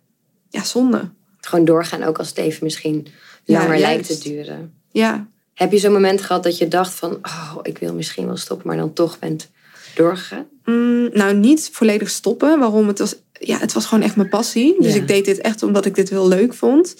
ja, 0.49 0.63
zonde. 0.63 1.09
Gewoon 1.41 1.65
doorgaan, 1.65 2.03
ook 2.03 2.17
als 2.17 2.27
het 2.29 2.37
even 2.37 2.63
misschien 2.63 3.07
Ja, 3.43 3.59
langer 3.59 3.79
lijkt 3.79 4.07
te 4.07 4.29
duren. 4.29 4.73
Ja, 4.91 5.27
Heb 5.53 5.71
je 5.71 5.77
zo'n 5.77 5.91
moment 5.91 6.21
gehad 6.21 6.43
dat 6.43 6.57
je 6.57 6.67
dacht 6.67 6.93
van... 6.93 7.13
oh, 7.21 7.57
ik 7.61 7.77
wil 7.77 7.93
misschien 7.93 8.25
wel 8.25 8.37
stoppen, 8.37 8.67
maar 8.67 8.77
dan 8.77 8.93
toch 8.93 9.19
bent 9.19 9.49
doorgegaan? 9.95 10.45
Mm, 10.71 11.09
nou, 11.13 11.33
niet 11.35 11.69
volledig 11.73 12.09
stoppen. 12.09 12.59
Waarom? 12.59 12.87
Het 12.87 12.99
was, 12.99 13.15
ja, 13.39 13.57
het 13.57 13.73
was 13.73 13.85
gewoon 13.85 14.03
echt 14.03 14.15
mijn 14.15 14.29
passie. 14.29 14.75
Dus 14.81 14.93
Ja. 14.93 15.01
ik 15.01 15.07
deed 15.07 15.25
dit 15.25 15.37
echt 15.41 15.63
omdat 15.63 15.85
ik 15.85 15.95
dit 15.95 16.09
heel 16.09 16.27
leuk 16.27 16.53
vond. 16.53 16.95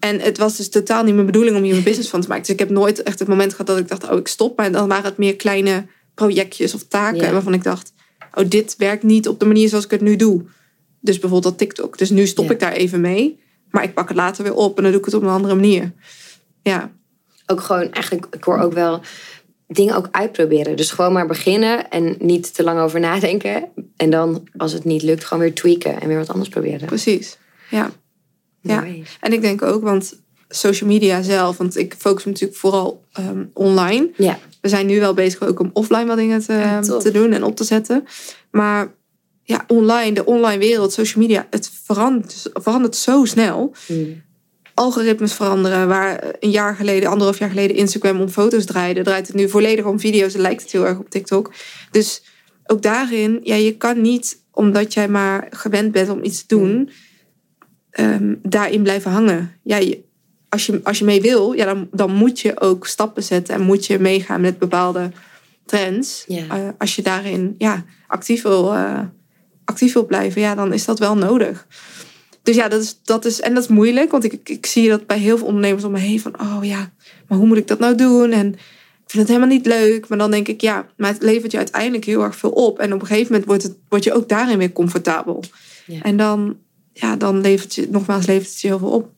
En 0.00 0.20
het 0.20 0.38
was 0.38 0.56
dus 0.56 0.68
totaal 0.68 1.04
niet 1.04 1.14
mijn 1.14 1.26
bedoeling 1.26 1.56
om 1.56 1.62
hier 1.62 1.76
een 1.76 1.82
business 1.82 2.10
van 2.10 2.20
te 2.20 2.28
maken. 2.28 2.42
Dus 2.44 2.52
ik 2.52 2.58
heb 2.58 2.70
nooit 2.70 3.02
echt 3.02 3.18
het 3.18 3.28
moment 3.28 3.50
gehad 3.50 3.66
dat 3.66 3.78
ik 3.78 3.88
dacht, 3.88 4.08
oh, 4.10 4.18
ik 4.18 4.28
stop. 4.28 4.56
Maar 4.56 4.72
dan 4.72 4.88
waren 4.88 5.04
het 5.04 5.16
meer 5.18 5.36
kleine 5.36 5.86
projectjes 6.14 6.74
of 6.74 6.82
taken 6.88 7.20
Ja. 7.20 7.32
waarvan 7.32 7.54
ik 7.54 7.62
dacht, 7.62 7.92
oh, 8.34 8.44
dit 8.48 8.74
werkt 8.78 9.02
niet 9.02 9.28
op 9.28 9.40
de 9.40 9.46
manier 9.46 9.68
zoals 9.68 9.84
ik 9.84 9.90
het 9.90 10.00
nu 10.00 10.16
doe. 10.16 10.42
Dus 11.00 11.18
bijvoorbeeld 11.18 11.58
dat 11.58 11.58
TikTok. 11.68 11.98
Dus 11.98 12.10
nu 12.10 12.26
stop 12.26 12.44
Ja. 12.44 12.50
ik 12.50 12.60
daar 12.60 12.72
even 12.72 13.00
mee. 13.00 13.40
Maar 13.70 13.82
ik 13.82 13.94
pak 13.94 14.08
het 14.08 14.16
later 14.16 14.42
weer 14.44 14.54
op 14.54 14.76
en 14.76 14.82
dan 14.82 14.92
doe 14.92 15.00
ik 15.00 15.06
het 15.06 15.14
op 15.14 15.22
een 15.22 15.28
andere 15.28 15.54
manier. 15.54 15.92
Ja, 16.62 16.90
Ook 17.46 17.60
gewoon, 17.60 17.92
eigenlijk, 17.92 18.26
ik 18.30 18.44
hoor 18.44 18.58
ook 18.58 18.72
wel 18.72 19.00
dingen 19.72 19.96
ook 19.96 20.08
uitproberen. 20.10 20.76
Dus 20.76 20.90
gewoon 20.90 21.12
maar 21.12 21.26
beginnen 21.26 21.90
en 21.90 22.16
niet 22.18 22.54
te 22.54 22.62
lang 22.62 22.80
over 22.80 23.00
nadenken. 23.00 23.68
En 23.96 24.10
dan, 24.10 24.48
als 24.56 24.72
het 24.72 24.84
niet 24.84 25.02
lukt, 25.02 25.24
gewoon 25.24 25.42
weer 25.42 25.54
tweaken 25.54 26.00
en 26.00 26.08
weer 26.08 26.18
wat 26.18 26.28
anders 26.28 26.48
proberen. 26.48 26.86
precies. 26.86 27.38
Ja. 27.70 27.90
Ja. 28.60 28.84
En 29.20 29.32
ik 29.32 29.40
denk 29.40 29.62
ook, 29.62 29.82
want 29.82 30.20
social 30.48 30.90
media 30.90 31.22
zelf, 31.22 31.56
want 31.56 31.76
ik 31.76 31.94
focus 31.98 32.24
me 32.24 32.30
natuurlijk 32.30 32.58
vooral 32.60 33.04
ehm, 33.12 33.44
online. 33.52 34.10
Ja, 34.16 34.38
We 34.60 34.68
zijn 34.68 34.86
nu 34.86 35.00
wel 35.00 35.14
bezig 35.14 35.42
ook 35.42 35.60
om 35.60 35.70
offline 35.72 36.06
wat 36.06 36.16
dingen 36.16 36.40
te, 36.40 36.52
Ja, 36.52 36.80
tof. 36.80 37.02
te 37.02 37.10
doen 37.10 37.32
en 37.32 37.44
op 37.44 37.56
te 37.56 37.64
zetten. 37.64 38.04
Maar 38.50 38.92
ja, 39.42 39.64
online, 39.66 40.12
de 40.12 40.24
online 40.24 40.58
wereld, 40.58 40.92
social 40.92 41.22
media, 41.22 41.46
het 41.50 41.70
verandert, 41.84 42.50
verandert 42.52 42.96
zo 42.96 43.24
snel. 43.24 43.74
Mm. 43.88 44.22
Algoritmes 44.80 45.32
veranderen, 45.32 45.88
waar 45.88 46.24
een 46.40 46.50
jaar 46.50 46.74
geleden, 46.76 47.08
anderhalf 47.08 47.38
jaar 47.38 47.48
geleden 47.48 47.76
Instagram 47.76 48.20
om 48.20 48.28
foto's 48.28 48.64
draaide, 48.64 49.02
draait 49.02 49.26
het 49.26 49.36
nu 49.36 49.48
volledig 49.48 49.84
om 49.84 50.00
video's 50.00 50.34
en 50.34 50.40
lijkt 50.40 50.62
het 50.62 50.72
heel 50.72 50.86
erg 50.86 50.98
op 50.98 51.10
TikTok. 51.10 51.52
Dus 51.90 52.22
ook 52.64 52.82
daarin, 52.82 53.40
ja, 53.42 53.54
je 53.54 53.76
kan 53.76 54.00
niet, 54.00 54.42
omdat 54.50 54.92
jij 54.94 55.08
maar 55.08 55.46
gewend 55.50 55.92
bent 55.92 56.08
om 56.08 56.24
iets 56.24 56.46
te 56.46 56.56
doen, 56.56 56.90
ehm, 57.90 58.34
daarin 58.42 58.82
blijven 58.82 59.10
hangen. 59.10 59.52
Ja, 59.62 59.76
je- 59.76 60.02
als, 60.48 60.66
je, 60.66 60.80
als 60.84 60.98
je 60.98 61.04
mee 61.04 61.20
wil, 61.20 61.52
ja, 61.52 61.64
dan, 61.64 61.88
dan 61.92 62.14
moet 62.14 62.40
je 62.40 62.60
ook 62.60 62.86
stappen 62.86 63.22
zetten 63.22 63.54
en 63.54 63.60
moet 63.60 63.86
je 63.86 63.98
meegaan 63.98 64.40
met 64.40 64.58
bepaalde 64.58 65.10
trends. 65.66 66.24
Ja. 66.26 66.44
Eh, 66.48 66.68
als 66.78 66.96
je 66.96 67.02
daarin 67.02 67.54
ja, 67.58 67.84
actief, 68.06 68.42
wil, 68.42 68.72
eh, 68.74 69.00
actief 69.64 69.92
wil 69.92 70.06
blijven, 70.06 70.40
ja, 70.40 70.54
dan 70.54 70.72
is 70.72 70.84
dat 70.84 70.98
wel 70.98 71.16
nodig. 71.16 71.66
Dus 72.42 72.56
ja, 72.56 72.68
dat 72.68 72.82
is, 72.82 73.00
dat 73.04 73.24
is, 73.24 73.40
en 73.40 73.54
dat 73.54 73.62
is 73.62 73.68
moeilijk, 73.68 74.10
want 74.10 74.24
ik, 74.24 74.48
ik, 74.48 74.66
zie 74.66 74.88
dat 74.88 75.06
bij 75.06 75.18
heel 75.18 75.38
veel 75.38 75.46
ondernemers 75.46 75.84
om 75.84 75.92
me 75.92 75.98
heen 75.98 76.20
van, 76.20 76.40
oh 76.40 76.58
ja, 76.62 76.92
maar 77.28 77.38
hoe 77.38 77.46
moet 77.46 77.56
ik 77.56 77.68
dat 77.68 77.78
nou 77.78 77.94
doen? 77.94 78.32
En 78.32 78.52
ik 79.10 79.16
vind 79.16 79.28
het 79.28 79.36
helemaal 79.36 79.56
niet 79.56 79.66
leuk. 79.66 80.08
Maar 80.08 80.18
dan 80.18 80.30
denk 80.30 80.48
ik, 80.48 80.60
ja, 80.60 80.86
maar 80.96 81.12
het 81.12 81.22
levert 81.22 81.52
je 81.52 81.58
uiteindelijk 81.58 82.04
heel 82.04 82.22
erg 82.22 82.36
veel 82.36 82.50
op. 82.50 82.78
En 82.78 82.92
op 82.92 83.00
een 83.00 83.06
gegeven 83.06 83.26
moment 83.32 83.48
wordt, 83.48 83.62
het, 83.62 83.76
word 83.88 84.04
je 84.04 84.12
ook 84.12 84.28
daarin 84.28 84.58
weer 84.58 84.72
comfortabel. 84.72 85.44
Ja. 85.86 86.02
En 86.02 86.16
dan, 86.16 86.56
ja, 86.92 87.16
dan 87.16 87.40
levert 87.40 87.74
je, 87.74 87.88
nogmaals, 87.90 88.26
levert 88.26 88.50
het 88.50 88.60
je 88.60 88.66
heel 88.66 88.78
veel 88.78 88.90
op. 88.90 89.10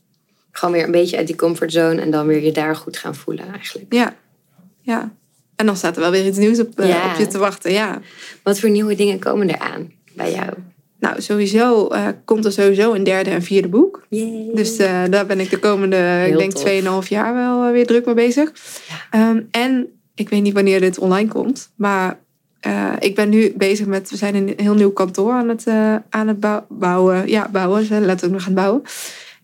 Gewoon 0.50 0.74
weer 0.74 0.84
een 0.84 0.90
beetje 0.90 1.16
uit 1.16 1.26
die 1.26 1.36
comfortzone 1.36 2.00
en 2.00 2.10
dan 2.10 2.26
weer 2.26 2.42
je 2.42 2.52
daar 2.52 2.76
goed 2.76 2.96
gaan 2.96 3.14
voelen 3.14 3.52
eigenlijk. 3.52 3.92
Ja, 3.92 4.16
ja. 4.80 5.14
En 5.56 5.66
dan 5.66 5.76
staat 5.76 5.94
er 5.94 6.02
wel 6.02 6.10
weer 6.10 6.26
iets 6.26 6.38
nieuws 6.38 6.58
op, 6.60 6.80
eh, 6.80 6.88
Ja. 6.88 7.10
op 7.12 7.18
je 7.18 7.26
te 7.26 7.38
wachten, 7.38 7.72
ja. 7.72 8.00
Wat 8.42 8.60
voor 8.60 8.70
nieuwe 8.70 8.94
dingen 8.94 9.18
komen 9.18 9.48
eraan 9.48 9.92
bij 10.14 10.32
jou? 10.32 10.52
Nou, 11.02 11.20
sowieso 11.20 11.88
eh, 11.88 12.06
komt 12.24 12.44
er 12.44 12.52
sowieso 12.52 12.92
een 12.92 13.04
derde 13.04 13.30
en 13.30 13.42
vierde 13.42 13.68
boek. 13.68 14.06
Yay. 14.08 14.50
Dus 14.54 14.76
eh, 14.76 15.02
daar 15.10 15.26
ben 15.26 15.40
ik 15.40 15.50
de 15.50 15.58
komende, 15.58 16.24
ik 16.28 16.38
denk, 16.38 16.52
tof. 16.52 17.02
2,5 17.04 17.08
jaar 17.08 17.34
wel 17.34 17.64
eh, 17.64 17.72
weer 17.72 17.86
druk 17.86 18.06
mee 18.06 18.14
bezig. 18.14 18.52
Ehm, 19.10 19.40
en 19.50 19.86
ik 20.14 20.28
weet 20.28 20.42
niet 20.42 20.54
wanneer 20.54 20.80
dit 20.80 20.98
online 20.98 21.28
komt, 21.28 21.70
maar 21.76 22.20
ik 22.98 23.14
ben 23.14 23.28
nu 23.28 23.52
bezig 23.56 23.86
met, 23.86 24.10
we 24.10 24.16
zijn 24.16 24.34
een 24.34 24.52
heel 24.56 24.74
nieuw 24.74 24.90
kantoor 24.92 25.32
aan 25.32 25.48
het, 25.48 25.66
aan 26.10 26.28
het 26.28 26.40
bou- 26.40 26.62
bouwen. 26.68 27.28
Ja, 27.28 27.48
bouwen, 27.52 27.80
we 27.80 27.84
zijn 27.86 28.04
letterlijk 28.04 28.32
nog 28.32 28.48
aan 28.48 28.54
het 28.54 28.62
bouwen. 28.62 28.82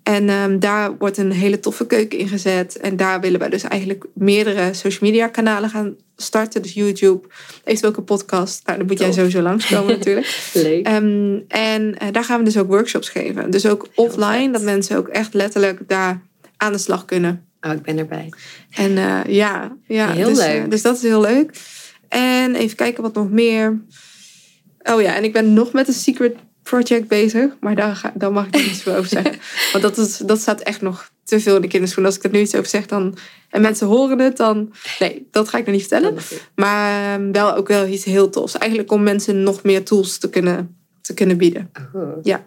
En 0.09 0.29
ehm, 0.29 0.59
daar 0.59 0.97
wordt 0.97 1.17
een 1.17 1.33
hele 1.33 1.61
toffe 1.61 1.87
keuken 1.87 2.19
ingezet. 2.19 2.77
En 2.77 2.97
daar 2.97 3.21
willen 3.21 3.39
wij 3.39 3.49
dus 3.49 3.63
eigenlijk 3.63 4.05
meerdere 4.15 4.75
social 4.75 5.11
media 5.11 5.27
kanalen 5.27 5.71
gaan 5.71 5.97
starten. 6.17 6.63
Dus 6.63 6.73
YouTube, 6.73 7.29
eventueel 7.65 7.93
ook 7.93 7.97
een 7.99 8.05
podcast. 8.05 8.67
Nou, 8.67 8.79
dan 8.79 8.87
moet 8.87 8.99
jij 8.99 9.13
sowieso 9.13 9.41
langskomen 9.41 9.97
natuurlijk. 9.97 10.49
Leuk. 10.53 10.87
Ehm, 10.87 11.39
en 11.49 11.99
eh, 11.99 12.09
daar 12.13 12.25
gaan 12.25 12.39
we 12.39 12.45
dus 12.45 12.59
ook 12.59 12.67
workshops 12.67 13.09
geven. 13.09 13.51
Dus 13.51 13.67
ook 13.67 13.87
Heel 13.95 14.05
offline, 14.05 14.43
vet. 14.43 14.53
dat 14.53 14.63
mensen 14.63 14.97
ook 14.97 15.09
echt 15.09 15.35
letterlijk 15.35 15.81
daar 15.87 16.23
aan 16.57 16.73
de 16.73 16.79
slag 16.79 17.05
kunnen. 17.05 17.47
Oh, 17.61 17.73
ik 17.73 17.83
ben 17.83 17.99
erbij. 17.99 18.33
En 18.71 18.99
eh, 18.99 19.21
ja, 19.27 19.77
ja 19.87 20.13
Heel 20.13 20.29
dus, 20.29 20.39
eh, 20.39 20.53
leuk. 20.53 20.71
dus 20.71 20.83
dat 20.83 20.97
is 20.97 21.03
heel 21.03 21.21
leuk. 21.21 21.61
En 22.09 22.55
even 22.55 22.77
kijken 22.77 23.03
wat 23.03 23.15
nog 23.15 23.31
meer. 23.31 23.81
Oh 24.83 25.03
ja, 25.03 25.15
en 25.15 25.25
ik 25.25 25.33
ben 25.33 25.53
nog 25.53 25.73
met 25.73 25.89
een 25.89 25.95
secret 25.95 26.37
project 26.71 27.09
bezig. 27.09 27.57
Maar 27.61 27.75
daar, 27.75 27.97
ga, 27.97 28.13
daar 28.15 28.33
mag 28.33 28.47
ik 28.47 28.53
nog 28.53 28.63
niets 28.67 28.89
over 28.89 29.09
zeggen. 29.09 29.37
Want 29.73 29.85
dat, 29.85 29.99
is, 29.99 30.17
dat 30.17 30.41
staat 30.41 30.61
echt 30.61 30.81
nog 30.81 31.11
te 31.25 31.41
veel 31.41 31.57
in 31.57 31.63
de 31.63 31.69
kinderschoen. 31.69 32.05
Als 32.05 32.17
ik 32.17 32.25
er 32.25 32.31
nu 32.31 32.41
iets 32.41 32.55
over 32.55 32.69
zeg 32.69 32.87
dan, 32.87 33.17
en 33.51 33.61
mensen 33.61 33.87
horen 33.87 34.19
het, 34.19 34.37
dan... 34.37 34.73
Nee, 34.99 35.27
dat 35.31 35.49
ga 35.49 35.59
ik 35.59 35.65
nog 35.67 35.75
niet 35.75 35.87
vertellen. 35.87 36.17
Maar 36.55 37.21
eh, 37.21 37.27
wel 37.33 37.55
ook 37.55 37.69
wel 37.69 37.87
iets 37.87 38.05
heel 38.05 38.31
tofs. 38.31 38.59
Eigenlijk 38.59 38.93
om 38.93 39.03
mensen 39.03 39.43
nog 39.43 39.63
meer 39.63 39.85
tools 39.85 40.19
te 40.19 40.31
kunnen, 40.31 40.77
te 41.01 41.15
kunnen 41.15 41.37
bieden. 41.37 41.71
Oh. 41.95 42.19
Ja. 42.23 42.47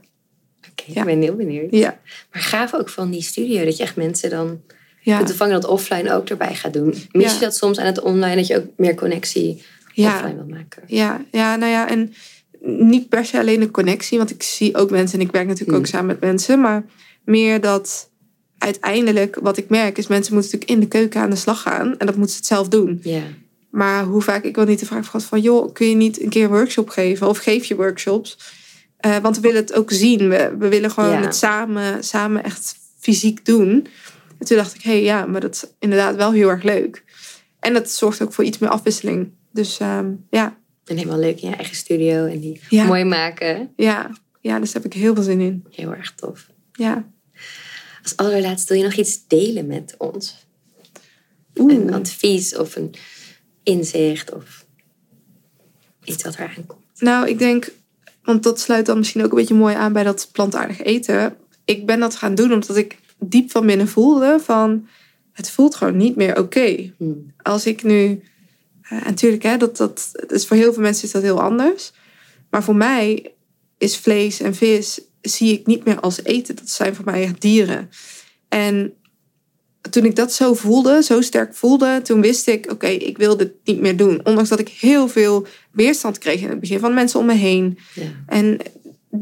Oké, 0.72 0.84
Ja. 0.86 1.00
ik 1.00 1.06
ben 1.06 1.22
heel 1.22 1.36
benieuwd. 1.36 1.72
Ja, 1.72 2.00
Maar 2.32 2.42
gaaf 2.42 2.74
ook 2.74 2.90
van 2.90 3.12
die 3.12 3.22
studio, 3.22 3.66
dat 3.66 3.78
je 3.78 3.84
echt 3.84 3.96
mensen 3.96 4.30
dan 4.30 4.62
ja, 5.02 5.18
kunt 5.18 5.34
vangen 5.34 5.62
dat 5.62 5.70
offline 5.70 6.14
ook 6.14 6.30
erbij 6.30 6.56
gaat 6.56 6.74
doen. 6.74 6.96
Mis 7.12 7.26
Ja. 7.26 7.34
je 7.34 7.40
dat 7.40 7.56
soms 7.56 7.80
aan 7.80 7.86
het 7.86 8.02
online, 8.02 8.36
dat 8.36 8.48
je 8.48 8.58
ook 8.58 8.66
meer 8.78 8.96
connectie 8.96 9.64
ja. 9.94 10.14
offline 10.16 10.36
wil 10.36 10.48
maken? 10.48 10.84
Ja, 10.88 11.26
ja, 11.32 11.56
nou 11.56 11.72
ja, 11.72 11.90
en 11.90 12.14
niet 12.63 13.10
per 13.10 13.26
se 13.26 13.39
alleen 13.39 13.62
een 13.62 13.71
connectie, 13.71 14.17
want 14.17 14.30
ik 14.30 14.43
zie 14.43 14.76
ook 14.76 14.89
mensen 14.89 15.19
en 15.19 15.26
ik 15.26 15.32
werk 15.32 15.47
natuurlijk 15.47 15.78
ook 15.78 15.84
Mm. 15.84 15.89
samen 15.89 16.08
met 16.08 16.19
mensen, 16.19 16.62
maar 16.62 16.86
meer 17.26 17.62
dat 17.62 18.10
uiteindelijk 18.58 19.38
wat 19.41 19.58
ik 19.58 19.69
merk 19.69 19.97
is 19.97 20.08
mensen 20.08 20.34
moeten 20.34 20.52
natuurlijk 20.52 20.82
in 20.82 20.89
de 20.89 20.97
keuken 20.97 21.21
aan 21.21 21.30
de 21.30 21.36
slag 21.36 21.62
gaan 21.62 21.97
en 21.97 22.06
dat 22.06 22.15
moeten 22.15 22.32
ze 22.34 22.38
het 22.38 22.47
zelf 22.47 22.67
doen. 22.67 23.00
Maar 23.69 24.04
hoe 24.04 24.21
vaak 24.21 24.43
ik 24.43 24.56
wel 24.56 24.65
niet 24.65 24.80
de 24.80 24.86
vraag 24.86 25.06
gehad 25.06 25.24
van 25.24 25.41
joh, 25.41 25.74
kun 25.74 25.89
je 25.89 25.95
niet 25.95 26.21
een 26.21 26.30
keer 26.30 26.43
een 26.43 26.50
workshop 26.50 26.89
geven 26.89 27.28
of 27.28 27.38
geef 27.38 27.65
je 27.65 27.76
workshops? 27.76 28.38
Eh, 28.97 29.17
want 29.17 29.36
we 29.36 29.41
willen 29.41 29.62
het 29.62 29.74
ook 29.74 29.91
zien. 29.91 30.30
We, 30.30 30.56
we 30.60 30.67
willen 30.67 30.91
gewoon 30.91 31.21
het 31.21 31.36
samen, 31.36 32.04
samen 32.04 32.43
echt 32.43 32.76
fysiek 33.00 33.45
doen. 33.45 33.88
En 34.39 34.45
toen 34.45 34.58
dacht 34.58 34.76
ik, 34.76 34.82
hé 34.82 34.91
hey, 34.91 35.04
ja, 35.04 35.26
maar 35.26 35.41
dat 35.41 35.54
is 35.54 35.65
inderdaad 35.80 36.15
wel 36.15 36.32
heel 36.32 36.50
erg 36.50 36.63
leuk. 36.63 37.04
En 37.60 37.74
dat 37.74 37.89
zorgt 37.89 38.21
ook 38.21 38.34
voor 38.34 38.43
iets 38.43 38.58
meer 38.58 38.69
afwisseling. 38.69 39.30
Dus 39.52 39.80
ehm, 39.80 40.12
ja, 40.30 40.58
En 40.86 40.98
helemaal 40.98 41.20
leuk 41.20 41.41
in 41.41 41.50
je 41.50 41.56
eigen 41.56 41.76
studio 41.76 42.26
en 42.26 42.39
die 42.39 42.62
Ja. 42.70 42.86
mooi 42.86 43.04
maken. 43.04 43.74
ja, 43.76 44.12
ja, 44.41 44.60
dus 44.60 44.72
daar 44.72 44.82
heb 44.82 44.94
ik 44.94 45.00
heel 45.00 45.13
veel 45.13 45.24
zin 45.24 45.39
in. 45.39 45.65
Heel 45.72 45.94
erg 45.96 46.13
tof. 46.15 46.50
Ja. 46.74 47.10
Als 48.04 48.17
allerlaatste 48.17 48.74
wil 48.74 48.82
je 48.82 48.89
nog 48.89 48.98
iets 48.98 49.28
delen 49.28 49.65
met 49.67 49.96
ons? 49.98 50.46
Oeh. 51.58 51.74
Een 51.74 51.94
advies 51.94 52.56
of 52.56 52.76
een 52.76 52.94
inzicht 53.63 54.34
of 54.34 54.65
iets 56.04 56.24
wat 56.24 56.34
eraan 56.34 56.65
komt. 56.67 56.80
Nou, 57.02 57.28
ik 57.30 57.39
denk, 57.39 57.72
want 58.24 58.44
dat 58.44 58.60
sluit 58.60 58.86
dan 58.86 58.98
misschien 58.98 59.24
ook 59.24 59.32
een 59.32 59.38
beetje 59.38 59.54
mooi 59.54 59.76
aan 59.76 59.94
bij 59.94 60.04
dat 60.04 60.30
plantaardig 60.32 60.82
eten. 60.82 61.36
Ik 61.65 61.86
ben 61.86 62.00
dat 62.00 62.15
gaan 62.15 62.36
doen 62.36 62.54
omdat 62.54 62.76
ik 62.78 62.98
diep 63.20 63.52
van 63.52 63.65
binnen 63.65 63.88
voelde 63.88 64.39
van, 64.41 64.88
het 65.32 65.50
voelt 65.50 65.76
gewoon 65.76 65.98
niet 65.98 66.15
meer 66.15 66.38
oké. 66.39 66.91
Hm. 66.98 67.13
Als 67.41 67.65
ik 67.65 67.84
nu, 67.84 68.22
en 68.91 69.04
natuurlijk, 69.04 69.43
hè, 69.43 69.58
dat, 69.58 69.77
dat, 69.77 70.12
dus 70.27 70.47
voor 70.47 70.58
heel 70.58 70.73
veel 70.73 70.82
mensen 70.82 71.04
is 71.06 71.12
dat 71.12 71.21
heel 71.21 71.41
anders. 71.41 71.91
Maar 72.49 72.63
voor 72.63 72.75
mij 72.75 73.34
is 73.77 73.97
vlees 73.97 74.39
en 74.39 74.56
vis, 74.56 75.01
zie 75.21 75.54
ik 75.54 75.65
niet 75.65 75.86
meer 75.86 75.99
als 75.99 76.23
eten. 76.23 76.56
Dat 76.56 76.69
zijn 76.69 76.95
voor 76.95 77.06
mij 77.06 77.23
echt 77.23 77.41
dieren. 77.41 77.89
En 78.49 78.93
toen 79.89 80.06
ik 80.06 80.15
dat 80.15 80.34
zo 80.34 80.54
voelde, 80.54 81.04
zo 81.04 81.21
sterk 81.21 81.56
voelde, 81.56 82.01
toen 82.04 82.21
wist 82.21 82.47
ik, 82.47 82.71
oké, 82.71 82.88
ik 82.88 83.17
wil 83.17 83.38
dit 83.38 83.51
niet 83.63 83.80
meer 83.80 83.97
doen. 83.97 84.25
Ondanks 84.25 84.49
dat 84.49 84.60
ik 84.60 84.69
heel 84.69 85.08
veel 85.08 85.47
weerstand 85.71 86.17
kreeg 86.17 86.41
in 86.41 86.49
het 86.49 86.60
begin 86.60 86.80
van 86.80 86.93
mensen 86.93 87.19
om 87.19 87.25
me 87.25 87.34
heen. 87.34 87.77
Ja. 87.93 88.04
En 88.27 88.58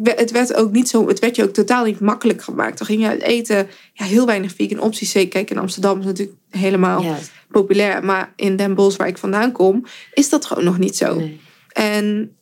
het 0.03 0.31
werd 0.31 0.53
ook 0.53 0.71
niet 0.71 0.89
zo, 0.89 1.07
het 1.07 1.19
werd 1.19 1.35
je 1.35 1.43
ook 1.43 1.53
totaal 1.53 1.85
niet 1.85 1.99
makkelijk 1.99 2.41
gemaakt. 2.41 2.77
Dan 2.77 2.87
ging 2.87 3.01
je 3.01 3.07
uit 3.07 3.21
eten, 3.21 3.67
ja, 3.93 4.05
heel 4.05 4.25
weinig 4.25 4.53
vegan 4.55 4.79
opties. 4.79 5.11
Zeker, 5.11 5.29
kijk, 5.29 5.49
in 5.49 5.57
Amsterdam 5.57 5.99
is 5.99 6.05
natuurlijk 6.05 6.37
helemaal 6.49 7.15
populair. 7.51 8.05
Maar 8.05 8.33
in 8.35 8.55
Den 8.55 8.75
Bosch, 8.75 8.97
waar 8.97 9.07
ik 9.07 9.17
vandaan 9.17 9.51
kom, 9.51 9.85
is 10.13 10.29
dat 10.29 10.45
gewoon 10.45 10.63
nog 10.63 10.77
niet 10.77 10.97
zo. 10.97 11.15
nee. 11.15 11.39
En 11.69 12.35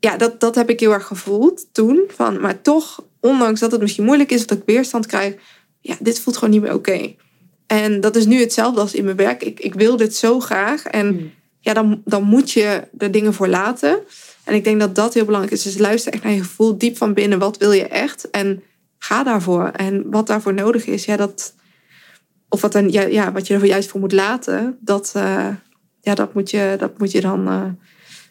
ja, 0.00 0.16
dat, 0.16 0.40
dat 0.40 0.54
heb 0.54 0.70
ik 0.70 0.80
heel 0.80 0.92
erg 0.92 1.06
gevoeld 1.06 1.66
toen. 1.72 2.04
Van, 2.08 2.40
maar 2.40 2.62
toch, 2.62 3.04
ondanks 3.20 3.60
dat 3.60 3.72
het 3.72 3.80
misschien 3.80 4.04
moeilijk 4.04 4.30
is, 4.32 4.46
dat 4.46 4.58
ik 4.58 4.64
weerstand 4.66 5.06
krijg, 5.06 5.34
ja, 5.80 5.96
dit 6.00 6.20
voelt 6.20 6.36
gewoon 6.36 6.54
niet 6.54 6.62
meer 6.62 6.74
oké. 6.74 7.14
En 7.66 8.00
dat 8.00 8.16
is 8.16 8.26
nu 8.26 8.40
hetzelfde 8.40 8.80
als 8.80 8.94
in 8.94 9.04
mijn 9.04 9.16
werk. 9.16 9.42
Ik, 9.42 9.60
ik 9.60 9.74
wil 9.74 9.96
dit 9.96 10.16
zo 10.16 10.40
graag. 10.40 10.82
En 10.84 11.06
Hm. 11.06 11.24
ja, 11.60 11.72
dan, 11.72 12.02
dan 12.04 12.22
moet 12.22 12.50
je 12.50 12.82
er 12.98 13.10
dingen 13.10 13.34
voor 13.34 13.48
laten. 13.48 13.98
En 14.44 14.54
ik 14.54 14.64
denk 14.64 14.80
dat 14.80 14.94
dat 14.94 15.14
heel 15.14 15.24
belangrijk 15.24 15.54
is. 15.56 15.62
Dus 15.62 15.78
luister 15.78 16.12
echt 16.12 16.22
naar 16.22 16.32
je 16.32 16.42
gevoel 16.42 16.78
diep 16.78 16.96
van 16.96 17.14
binnen. 17.14 17.38
Wat 17.38 17.56
wil 17.56 17.72
je 17.72 17.86
echt? 17.86 18.30
En 18.30 18.62
ga 18.98 19.22
daarvoor. 19.22 19.68
En 19.68 20.10
wat 20.10 20.26
daarvoor 20.26 20.54
nodig 20.54 20.86
is, 20.86 21.04
ja, 21.04 21.16
dat. 21.16 21.54
Of 22.48 22.60
wat, 22.60 22.72
dan, 22.72 22.90
ja, 22.90 23.02
ja, 23.02 23.32
wat 23.32 23.46
je 23.46 23.54
er 23.54 23.64
juist 23.64 23.88
voor 23.90 24.00
moet 24.00 24.12
laten, 24.12 24.78
dat, 24.80 25.12
eh, 25.16 25.48
ja, 26.00 26.14
dat, 26.14 26.34
moet 26.34 26.50
je, 26.50 26.74
dat 26.78 26.98
moet 26.98 27.10
je 27.12 27.20
dan. 27.20 27.48
eh, 27.48 27.64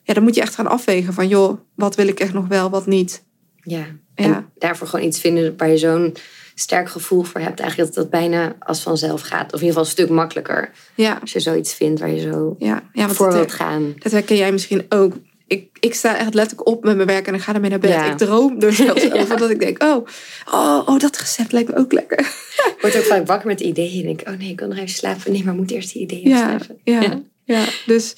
ja, 0.03 0.13
dan 0.13 0.23
moet 0.23 0.35
je 0.35 0.41
echt 0.41 0.55
gaan 0.55 0.67
afwegen 0.67 1.13
van, 1.13 1.27
joh, 1.27 1.59
wat 1.75 1.95
wil 1.95 2.07
ik 2.07 2.19
echt 2.19 2.33
nog 2.33 2.47
wel, 2.47 2.69
wat 2.69 2.85
niet. 2.85 3.23
Ja. 3.55 3.85
En 4.15 4.29
Ja. 4.29 4.45
daarvoor 4.57 4.87
gewoon 4.87 5.05
iets 5.05 5.19
vinden 5.19 5.53
waar 5.57 5.69
je 5.69 5.77
zo'n 5.77 6.15
sterk 6.55 6.89
gevoel 6.89 7.23
voor 7.23 7.41
hebt. 7.41 7.59
Eigenlijk 7.59 7.93
dat 7.93 8.03
dat 8.03 8.19
bijna 8.21 8.55
als 8.59 8.81
vanzelf 8.81 9.21
gaat. 9.21 9.53
Of 9.53 9.59
in 9.61 9.65
ieder 9.65 9.67
geval 9.67 9.83
een 9.83 9.89
stuk 9.89 10.09
makkelijker. 10.09 10.71
Ja, 10.95 11.17
Als 11.21 11.31
je 11.31 11.39
zoiets 11.39 11.73
vindt 11.73 11.99
waar 11.99 12.09
je 12.11 12.19
zo 12.31 12.55
ja, 12.59 12.81
ja 12.93 13.09
voor 13.09 13.33
wilt 13.33 13.51
gaan. 13.51 13.93
dat 13.97 14.11
herken 14.11 14.35
jij 14.35 14.51
misschien 14.51 14.85
ook. 14.89 15.13
Ik, 15.51 15.77
ik 15.79 15.93
sta 15.93 16.17
echt 16.17 16.33
letterlijk 16.33 16.67
op 16.69 16.83
met 16.83 16.95
mijn 16.95 17.07
werk 17.07 17.27
en 17.27 17.33
ik 17.33 17.41
ga 17.41 17.53
ermee 17.53 17.69
naar 17.69 17.79
bed. 17.79 17.89
Ja. 17.89 18.11
Ik 18.11 18.17
droom 18.17 18.61
er 18.61 18.73
zelfs 18.73 19.03
Ja. 19.07 19.13
over 19.13 19.37
dat 19.37 19.49
ik 19.49 19.59
denk, 19.59 19.83
oh, 19.83 20.05
oh, 20.53 20.81
oh, 20.85 20.99
dat 20.99 21.17
recept 21.17 21.51
lijkt 21.51 21.69
me 21.69 21.75
ook 21.77 21.91
lekker. 21.93 22.19
Ik 22.19 22.75
word 22.81 22.97
ook 22.97 23.03
vaak 23.03 23.27
wakker 23.27 23.47
met 23.47 23.59
ideeën. 23.59 23.99
En 23.99 24.15
denk, 24.15 24.21
oh 24.29 24.37
nee, 24.39 24.49
ik 24.49 24.59
wil 24.59 24.67
nog 24.67 24.77
even 24.77 24.89
slapen. 24.89 25.31
Nee, 25.31 25.43
maar 25.43 25.53
moet 25.53 25.71
eerst 25.71 25.93
die 25.93 26.01
ideeën 26.01 26.29
Ja, 26.29 26.37
schrijven. 26.37 26.77
ja, 26.83 27.21
ja. 27.45 27.63
Dus, 27.85 28.15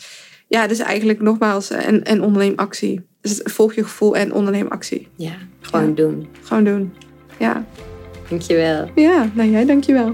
ja, 0.47 0.67
dus 0.67 0.79
eigenlijk 0.79 1.21
nogmaals, 1.21 1.69
en, 1.69 2.03
en 2.03 2.21
onderneem 2.21 2.53
actie. 2.55 3.01
Dus 3.21 3.39
volg 3.43 3.73
je 3.75 3.83
gevoel 3.83 4.15
en 4.15 4.33
onderneem 4.33 4.67
actie. 4.67 5.07
Ja, 5.15 5.33
gewoon 5.61 5.87
Ja. 5.87 5.93
doen. 5.95 6.27
Gewoon 6.43 6.63
doen. 6.63 6.93
Ja, 7.39 7.65
Dankjewel. 8.29 8.89
ja 8.95 9.29
nou 9.33 9.49
jij 9.49 9.65
dankjewel. 9.65 10.13